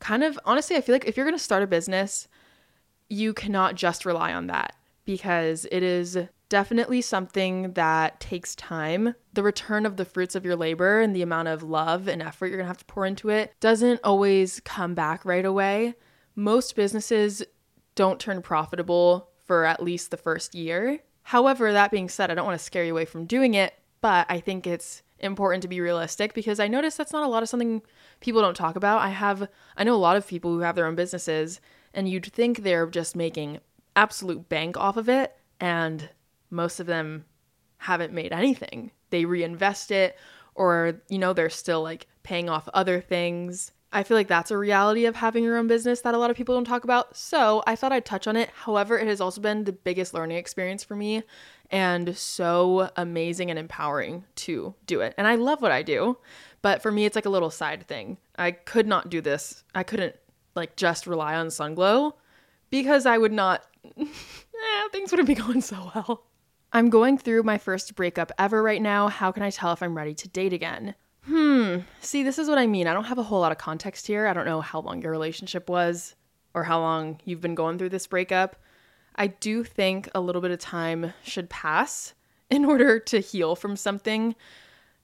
kind 0.00 0.22
of 0.22 0.38
honestly 0.44 0.76
I 0.76 0.82
feel 0.82 0.94
like 0.94 1.06
if 1.06 1.16
you're 1.16 1.24
going 1.24 1.34
to 1.34 1.42
start 1.42 1.62
a 1.62 1.66
business 1.66 2.28
you 3.08 3.32
cannot 3.32 3.74
just 3.74 4.04
rely 4.04 4.34
on 4.34 4.48
that 4.48 4.76
because 5.06 5.66
it 5.72 5.82
is 5.82 6.18
definitely 6.50 7.00
something 7.00 7.72
that 7.72 8.20
takes 8.20 8.54
time. 8.54 9.14
The 9.32 9.42
return 9.42 9.86
of 9.86 9.96
the 9.96 10.04
fruits 10.04 10.34
of 10.34 10.44
your 10.44 10.56
labor 10.56 11.00
and 11.00 11.16
the 11.16 11.22
amount 11.22 11.48
of 11.48 11.62
love 11.62 12.06
and 12.06 12.20
effort 12.20 12.48
you're 12.48 12.58
to 12.58 12.66
have 12.66 12.78
to 12.78 12.84
pour 12.84 13.06
into 13.06 13.30
it 13.30 13.54
doesn't 13.60 14.00
always 14.04 14.60
come 14.60 14.94
back 14.94 15.24
right 15.24 15.46
away. 15.46 15.94
Most 16.34 16.76
businesses 16.76 17.42
don't 17.94 18.20
turn 18.20 18.42
profitable 18.42 19.30
for 19.46 19.64
at 19.64 19.82
least 19.82 20.10
the 20.10 20.16
first 20.16 20.54
year. 20.54 21.00
However, 21.22 21.72
that 21.72 21.90
being 21.90 22.08
said, 22.08 22.30
I 22.30 22.34
don't 22.34 22.46
want 22.46 22.58
to 22.58 22.64
scare 22.64 22.84
you 22.84 22.92
away 22.92 23.04
from 23.04 23.26
doing 23.26 23.54
it, 23.54 23.74
but 24.00 24.26
I 24.28 24.40
think 24.40 24.66
it's 24.66 25.02
important 25.18 25.62
to 25.62 25.68
be 25.68 25.80
realistic 25.80 26.34
because 26.34 26.60
I 26.60 26.68
notice 26.68 26.96
that's 26.96 27.12
not 27.12 27.24
a 27.24 27.28
lot 27.28 27.42
of 27.42 27.48
something 27.48 27.82
people 28.20 28.42
don't 28.42 28.56
talk 28.56 28.76
about. 28.76 29.00
I 29.00 29.08
have 29.08 29.48
I 29.76 29.84
know 29.84 29.94
a 29.94 29.96
lot 29.96 30.16
of 30.16 30.26
people 30.26 30.52
who 30.52 30.60
have 30.60 30.76
their 30.76 30.86
own 30.86 30.94
businesses 30.94 31.60
and 31.94 32.08
you'd 32.08 32.26
think 32.26 32.58
they're 32.58 32.86
just 32.86 33.16
making 33.16 33.58
absolute 33.94 34.48
bank 34.48 34.76
off 34.76 34.96
of 34.96 35.08
it 35.08 35.34
and 35.58 36.10
most 36.50 36.80
of 36.80 36.86
them 36.86 37.24
haven't 37.78 38.12
made 38.12 38.32
anything. 38.32 38.90
They 39.10 39.24
reinvest 39.24 39.90
it 39.90 40.16
or 40.54 41.00
you 41.08 41.18
know 41.18 41.32
they're 41.32 41.50
still 41.50 41.82
like 41.82 42.06
paying 42.22 42.48
off 42.48 42.68
other 42.74 43.00
things. 43.00 43.72
I 43.92 44.02
feel 44.02 44.16
like 44.16 44.28
that's 44.28 44.50
a 44.50 44.58
reality 44.58 45.06
of 45.06 45.16
having 45.16 45.44
your 45.44 45.56
own 45.56 45.68
business 45.68 46.00
that 46.02 46.14
a 46.14 46.18
lot 46.18 46.30
of 46.30 46.36
people 46.36 46.54
don't 46.54 46.64
talk 46.64 46.84
about. 46.84 47.16
So 47.16 47.62
I 47.66 47.76
thought 47.76 47.92
I'd 47.92 48.04
touch 48.04 48.26
on 48.26 48.36
it. 48.36 48.50
However, 48.50 48.98
it 48.98 49.06
has 49.06 49.20
also 49.20 49.40
been 49.40 49.64
the 49.64 49.72
biggest 49.72 50.12
learning 50.12 50.36
experience 50.36 50.82
for 50.82 50.96
me 50.96 51.22
and 51.70 52.16
so 52.16 52.90
amazing 52.96 53.50
and 53.50 53.58
empowering 53.58 54.24
to 54.36 54.74
do 54.86 55.00
it. 55.00 55.14
And 55.16 55.26
I 55.26 55.36
love 55.36 55.62
what 55.62 55.72
I 55.72 55.82
do, 55.82 56.18
but 56.62 56.82
for 56.82 56.90
me, 56.90 57.04
it's 57.04 57.16
like 57.16 57.26
a 57.26 57.30
little 57.30 57.50
side 57.50 57.86
thing. 57.86 58.18
I 58.38 58.50
could 58.50 58.86
not 58.86 59.08
do 59.08 59.20
this. 59.20 59.64
I 59.74 59.82
couldn't 59.82 60.16
like 60.54 60.76
just 60.76 61.06
rely 61.06 61.34
on 61.34 61.48
Sunglow 61.48 62.12
because 62.70 63.06
I 63.06 63.18
would 63.18 63.32
not, 63.32 63.64
eh, 63.98 64.88
things 64.92 65.10
wouldn't 65.10 65.28
be 65.28 65.34
going 65.42 65.60
so 65.60 65.90
well. 65.94 66.24
I'm 66.72 66.90
going 66.90 67.16
through 67.18 67.44
my 67.44 67.58
first 67.58 67.94
breakup 67.94 68.32
ever 68.38 68.62
right 68.62 68.82
now. 68.82 69.08
How 69.08 69.32
can 69.32 69.42
I 69.42 69.50
tell 69.50 69.72
if 69.72 69.82
I'm 69.82 69.96
ready 69.96 70.14
to 70.14 70.28
date 70.28 70.52
again? 70.52 70.94
Hmm. 71.26 71.78
See, 72.00 72.22
this 72.22 72.38
is 72.38 72.48
what 72.48 72.58
I 72.58 72.66
mean. 72.66 72.86
I 72.86 72.92
don't 72.92 73.04
have 73.04 73.18
a 73.18 73.22
whole 73.22 73.40
lot 73.40 73.52
of 73.52 73.58
context 73.58 74.06
here. 74.06 74.26
I 74.26 74.32
don't 74.32 74.46
know 74.46 74.60
how 74.60 74.80
long 74.80 75.02
your 75.02 75.10
relationship 75.10 75.68
was 75.68 76.14
or 76.54 76.62
how 76.64 76.80
long 76.80 77.20
you've 77.24 77.40
been 77.40 77.56
going 77.56 77.78
through 77.78 77.88
this 77.88 78.06
breakup. 78.06 78.56
I 79.16 79.28
do 79.28 79.64
think 79.64 80.08
a 80.14 80.20
little 80.20 80.40
bit 80.40 80.52
of 80.52 80.58
time 80.58 81.12
should 81.22 81.50
pass 81.50 82.14
in 82.50 82.64
order 82.64 83.00
to 83.00 83.18
heal 83.18 83.56
from 83.56 83.76
something. 83.76 84.36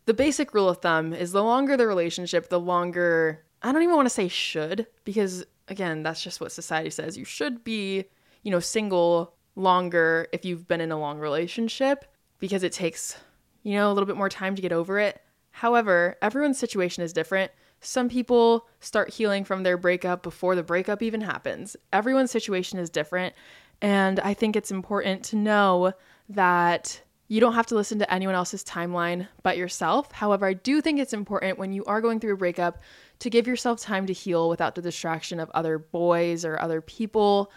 The 0.06 0.14
basic 0.14 0.54
rule 0.54 0.68
of 0.68 0.78
thumb 0.78 1.12
is 1.12 1.32
the 1.32 1.42
longer 1.42 1.76
the 1.76 1.86
relationship, 1.86 2.48
the 2.48 2.60
longer, 2.60 3.44
I 3.62 3.72
don't 3.72 3.82
even 3.82 3.96
want 3.96 4.06
to 4.06 4.14
say 4.14 4.28
should, 4.28 4.86
because 5.04 5.44
again, 5.68 6.02
that's 6.02 6.22
just 6.22 6.40
what 6.40 6.52
society 6.52 6.90
says. 6.90 7.16
You 7.16 7.24
should 7.24 7.64
be, 7.64 8.04
you 8.42 8.50
know, 8.50 8.60
single 8.60 9.34
longer 9.56 10.28
if 10.32 10.44
you've 10.44 10.68
been 10.68 10.80
in 10.80 10.92
a 10.92 10.98
long 10.98 11.18
relationship 11.18 12.04
because 12.38 12.62
it 12.62 12.72
takes, 12.72 13.16
you 13.62 13.74
know, 13.74 13.90
a 13.90 13.92
little 13.92 14.06
bit 14.06 14.16
more 14.16 14.28
time 14.28 14.54
to 14.54 14.62
get 14.62 14.72
over 14.72 14.98
it. 14.98 15.20
However, 15.52 16.16
everyone's 16.20 16.58
situation 16.58 17.02
is 17.02 17.12
different. 17.12 17.52
Some 17.80 18.08
people 18.08 18.66
start 18.80 19.10
healing 19.10 19.44
from 19.44 19.62
their 19.62 19.76
breakup 19.76 20.22
before 20.22 20.54
the 20.54 20.62
breakup 20.62 21.02
even 21.02 21.20
happens. 21.20 21.76
Everyone's 21.92 22.30
situation 22.30 22.78
is 22.78 22.90
different. 22.90 23.34
And 23.80 24.20
I 24.20 24.34
think 24.34 24.56
it's 24.56 24.70
important 24.70 25.24
to 25.26 25.36
know 25.36 25.92
that 26.28 27.00
you 27.28 27.40
don't 27.40 27.54
have 27.54 27.66
to 27.66 27.74
listen 27.74 27.98
to 27.98 28.12
anyone 28.12 28.34
else's 28.34 28.62
timeline 28.62 29.26
but 29.42 29.56
yourself. 29.56 30.12
However, 30.12 30.46
I 30.46 30.52
do 30.52 30.80
think 30.80 31.00
it's 31.00 31.14
important 31.14 31.58
when 31.58 31.72
you 31.72 31.84
are 31.86 32.00
going 32.00 32.20
through 32.20 32.34
a 32.34 32.36
breakup 32.36 32.82
to 33.20 33.30
give 33.30 33.46
yourself 33.46 33.80
time 33.80 34.06
to 34.06 34.12
heal 34.12 34.48
without 34.48 34.74
the 34.74 34.82
distraction 34.82 35.40
of 35.40 35.50
other 35.54 35.78
boys 35.78 36.44
or 36.44 36.60
other 36.60 36.80
people. 36.80 37.50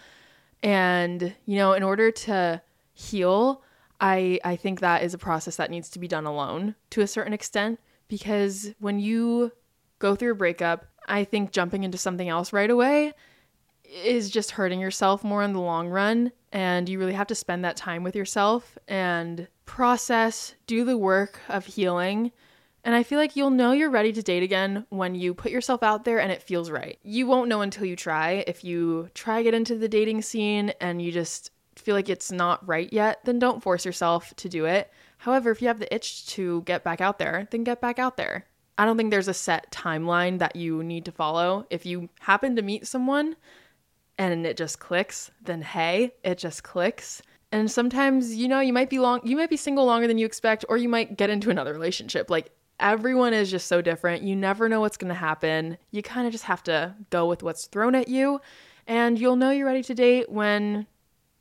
And, 0.64 1.36
you 1.46 1.58
know, 1.58 1.74
in 1.74 1.84
order 1.84 2.10
to 2.10 2.62
heal, 2.94 3.64
I 4.00 4.40
I 4.44 4.56
think 4.56 4.80
that 4.80 5.04
is 5.04 5.14
a 5.14 5.18
process 5.18 5.56
that 5.58 5.72
needs 5.72 5.90
to 5.92 6.00
be 6.00 6.08
done 6.08 6.26
alone 6.26 6.76
to 6.92 7.02
a 7.02 7.08
certain 7.08 7.34
extent 7.34 7.80
because 8.08 8.74
when 8.80 9.00
you 9.00 9.52
go 10.00 10.16
through 10.16 10.34
a 10.34 10.36
breakup, 10.36 10.86
I 11.08 11.24
think 11.24 11.52
jumping 11.52 11.84
into 11.84 11.98
something 11.98 12.30
else 12.30 12.54
right 12.54 12.70
away 12.70 13.14
is 14.04 14.30
just 14.30 14.52
hurting 14.52 14.80
yourself 14.80 15.24
more 15.24 15.44
in 15.44 15.54
the 15.54 15.60
long 15.60 15.90
run 15.90 16.32
and 16.52 16.90
you 16.90 17.00
really 17.00 17.14
have 17.14 17.28
to 17.28 17.36
spend 17.36 17.64
that 17.64 17.78
time 17.78 18.04
with 18.04 18.16
yourself 18.16 18.78
and 18.88 19.48
process, 19.66 20.56
do 20.68 20.84
the 20.84 20.98
work 20.98 21.40
of 21.50 21.66
healing. 21.66 22.32
And 22.84 22.96
I 22.96 23.04
feel 23.04 23.18
like 23.18 23.36
you'll 23.36 23.50
know 23.50 23.72
you're 23.72 23.90
ready 23.90 24.14
to 24.14 24.22
date 24.22 24.44
again 24.44 24.86
when 24.90 25.16
you 25.16 25.34
put 25.34 25.52
yourself 25.52 25.82
out 25.82 26.06
there 26.06 26.20
and 26.20 26.32
it 26.32 26.44
feels 26.44 26.70
right. 26.70 27.00
You 27.04 27.26
won't 27.28 27.50
know 27.50 27.62
until 27.62 27.86
you 27.86 27.96
try. 27.96 28.44
If 28.48 28.64
you 28.64 29.10
try 29.16 29.42
get 29.44 29.54
into 29.54 29.76
the 29.76 29.90
dating 29.90 30.22
scene 30.22 30.72
and 30.80 31.02
you 31.02 31.12
just 31.12 31.52
feel 31.86 31.96
like 31.96 32.10
it's 32.10 32.32
not 32.32 32.68
right 32.68 32.92
yet, 32.92 33.20
then 33.26 33.38
don't 33.38 33.62
force 33.62 33.86
yourself 33.86 34.34
to 34.38 34.50
do 34.50 34.66
it. 34.66 34.92
However, 35.20 35.52
if 35.52 35.62
you 35.62 35.68
have 35.68 35.80
the 35.80 35.94
itch 35.94 36.26
to 36.28 36.64
get 36.64 36.84
back 36.84 37.00
out 37.00 37.20
there, 37.20 37.48
then 37.52 37.64
get 37.64 37.80
back 37.80 38.00
out 38.00 38.18
there. 38.18 38.46
I 38.78 38.86
don't 38.86 38.98
think 38.98 39.12
there's 39.12 39.28
a 39.28 39.34
set 39.34 39.72
timeline 39.72 40.40
that 40.40 40.56
you 40.56 40.84
need 40.84 41.06
to 41.06 41.12
follow. 41.12 41.66
If 41.70 41.86
you 41.86 42.10
happen 42.20 42.56
to 42.56 42.62
meet 42.62 42.88
someone 42.88 43.36
and 44.18 44.46
it 44.46 44.58
just 44.58 44.80
clicks, 44.80 45.32
then 45.44 45.62
hey, 45.62 46.14
it 46.24 46.40
just 46.40 46.64
clicks. 46.64 47.22
And 47.52 47.72
sometimes, 47.72 48.36
you 48.36 48.48
know, 48.48 48.60
you 48.60 48.74
might 48.74 48.90
be 48.90 49.00
long 49.00 49.22
you 49.24 49.38
might 49.38 49.50
be 49.50 49.56
single 49.56 49.86
longer 49.86 50.08
than 50.08 50.18
you 50.18 50.26
expect 50.26 50.66
or 50.68 50.78
you 50.78 50.90
might 50.90 51.18
get 51.18 51.30
into 51.30 51.52
another 51.52 51.72
relationship. 51.72 52.30
Like 52.30 52.52
everyone 52.80 53.34
is 53.34 53.50
just 53.52 53.68
so 53.68 53.82
different. 53.82 54.24
You 54.24 54.36
never 54.36 54.68
know 54.68 54.82
what's 54.82 54.98
going 54.98 55.10
to 55.10 55.14
happen. 55.14 55.78
You 55.92 56.02
kind 56.02 56.26
of 56.26 56.34
just 56.34 56.44
have 56.46 56.64
to 56.64 56.96
go 57.12 57.28
with 57.28 57.44
what's 57.44 57.68
thrown 57.68 57.96
at 57.96 58.10
you 58.10 58.42
and 58.88 59.20
you'll 59.20 59.36
know 59.36 59.52
you're 59.52 59.66
ready 59.66 59.84
to 59.84 59.94
date 59.94 60.30
when 60.30 60.88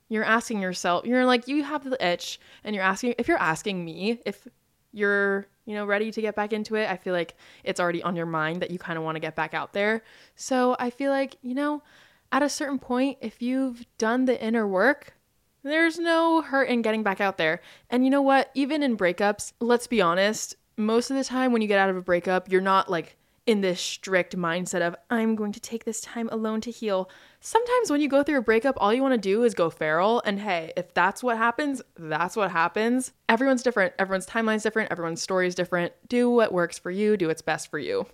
you're 0.08 0.24
asking 0.24 0.60
yourself, 0.60 1.06
you're 1.06 1.24
like, 1.24 1.48
you 1.48 1.62
have 1.64 1.84
the 1.88 2.06
itch, 2.06 2.38
and 2.62 2.74
you're 2.74 2.84
asking, 2.84 3.14
if 3.18 3.28
you're 3.28 3.38
asking 3.38 3.84
me 3.84 4.20
if 4.24 4.46
you're, 4.92 5.46
you 5.66 5.74
know, 5.74 5.84
ready 5.84 6.12
to 6.12 6.20
get 6.20 6.36
back 6.36 6.52
into 6.52 6.76
it, 6.76 6.88
I 6.88 6.96
feel 6.96 7.12
like 7.12 7.34
it's 7.64 7.80
already 7.80 8.02
on 8.02 8.16
your 8.16 8.26
mind 8.26 8.62
that 8.62 8.70
you 8.70 8.78
kind 8.78 8.96
of 8.96 9.04
want 9.04 9.16
to 9.16 9.20
get 9.20 9.34
back 9.34 9.54
out 9.54 9.72
there. 9.72 10.02
So 10.36 10.76
I 10.78 10.90
feel 10.90 11.10
like, 11.10 11.36
you 11.42 11.54
know, 11.54 11.82
at 12.30 12.42
a 12.42 12.48
certain 12.48 12.78
point, 12.78 13.18
if 13.20 13.42
you've 13.42 13.84
done 13.98 14.24
the 14.24 14.40
inner 14.42 14.66
work, 14.66 15.14
there's 15.62 15.98
no 15.98 16.42
hurt 16.42 16.68
in 16.68 16.82
getting 16.82 17.02
back 17.02 17.20
out 17.20 17.38
there. 17.38 17.60
And 17.90 18.04
you 18.04 18.10
know 18.10 18.22
what? 18.22 18.50
Even 18.54 18.82
in 18.82 18.96
breakups, 18.96 19.52
let's 19.60 19.86
be 19.86 20.00
honest, 20.00 20.54
most 20.76 21.10
of 21.10 21.16
the 21.16 21.24
time 21.24 21.52
when 21.52 21.62
you 21.62 21.68
get 21.68 21.78
out 21.78 21.90
of 21.90 21.96
a 21.96 22.02
breakup, 22.02 22.50
you're 22.50 22.60
not 22.60 22.90
like 22.90 23.16
in 23.46 23.60
this 23.60 23.80
strict 23.80 24.36
mindset 24.36 24.80
of, 24.80 24.96
I'm 25.10 25.34
going 25.34 25.52
to 25.52 25.60
take 25.60 25.84
this 25.84 26.00
time 26.00 26.28
alone 26.32 26.60
to 26.62 26.70
heal. 26.70 27.10
Sometimes 27.40 27.90
when 27.90 28.00
you 28.00 28.08
go 28.08 28.22
through 28.22 28.38
a 28.38 28.42
breakup, 28.42 28.76
all 28.78 28.92
you 28.94 29.02
want 29.02 29.12
to 29.12 29.18
do 29.18 29.44
is 29.44 29.54
go 29.54 29.68
feral. 29.68 30.22
And 30.24 30.40
hey, 30.40 30.72
if 30.76 30.94
that's 30.94 31.22
what 31.22 31.36
happens, 31.36 31.82
that's 31.98 32.36
what 32.36 32.50
happens. 32.50 33.12
Everyone's 33.28 33.62
different. 33.62 33.92
Everyone's 33.98 34.26
timeline's 34.26 34.62
different. 34.62 34.90
Everyone's 34.90 35.20
story 35.20 35.46
is 35.46 35.54
different. 35.54 35.92
Do 36.08 36.30
what 36.30 36.52
works 36.52 36.78
for 36.78 36.90
you. 36.90 37.16
Do 37.16 37.28
what's 37.28 37.42
best 37.42 37.70
for 37.70 37.78
you. 37.78 38.06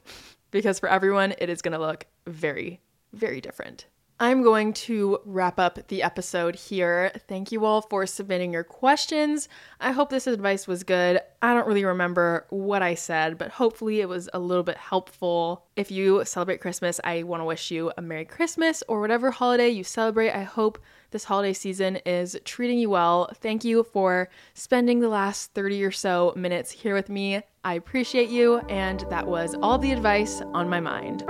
Because 0.51 0.81
for 0.81 0.89
everyone, 0.89 1.35
it 1.39 1.49
is 1.49 1.63
going 1.63 1.73
to 1.73 1.79
look 1.79 2.07
very, 2.27 2.81
very 3.13 3.41
different. 3.41 3.87
I'm 4.23 4.43
going 4.43 4.75
to 4.75 5.19
wrap 5.25 5.59
up 5.59 5.89
the 5.89 6.03
episode 6.03 6.55
here. 6.55 7.11
Thank 7.27 7.51
you 7.51 7.65
all 7.65 7.81
for 7.81 8.05
submitting 8.05 8.53
your 8.53 8.65
questions. 8.65 9.49
I 9.81 9.93
hope 9.93 10.11
this 10.11 10.27
advice 10.27 10.69
was 10.69 10.85
good. 10.85 11.21
I 11.41 11.55
don't 11.55 11.67
really 11.67 11.87
remember 11.87 12.45
what 12.51 12.83
I 12.83 12.97
said, 12.97 13.39
but 13.39 13.51
hopefully 13.51 14.03
it 14.03 14.11
was 14.11 14.29
a 14.35 14.39
little 14.39 14.63
bit 14.63 14.77
helpful. 14.77 15.65
If 15.75 15.91
you 15.91 16.23
celebrate 16.27 16.61
Christmas, 16.61 17.01
I 17.03 17.23
want 17.23 17.41
to 17.41 17.47
wish 17.47 17.71
you 17.71 17.93
a 17.97 18.03
Merry 18.03 18.27
Christmas 18.27 18.83
or 18.89 19.01
whatever 19.01 19.31
holiday 19.31 19.71
you 19.71 19.85
celebrate. 19.85 20.33
I 20.33 20.43
hope 20.43 20.79
this 21.13 21.25
holiday 21.25 21.55
season 21.55 21.97
is 22.05 22.39
treating 22.45 22.79
you 22.79 22.91
well. 22.91 23.31
Thank 23.37 23.65
you 23.65 23.85
for 23.85 24.29
spending 24.53 25.01
the 25.01 25.09
last 25.09 25.55
30 25.55 25.83
or 25.83 25.93
so 25.93 26.35
minutes 26.37 26.71
here 26.71 26.95
with 26.95 27.09
me. 27.09 27.41
I 27.65 27.73
appreciate 27.73 28.29
you, 28.29 28.59
and 28.69 29.01
that 29.09 29.27
was 29.27 29.57
all 29.63 29.79
the 29.79 29.93
advice 29.93 30.43
on 30.53 30.69
my 30.69 30.81
mind. 30.81 31.25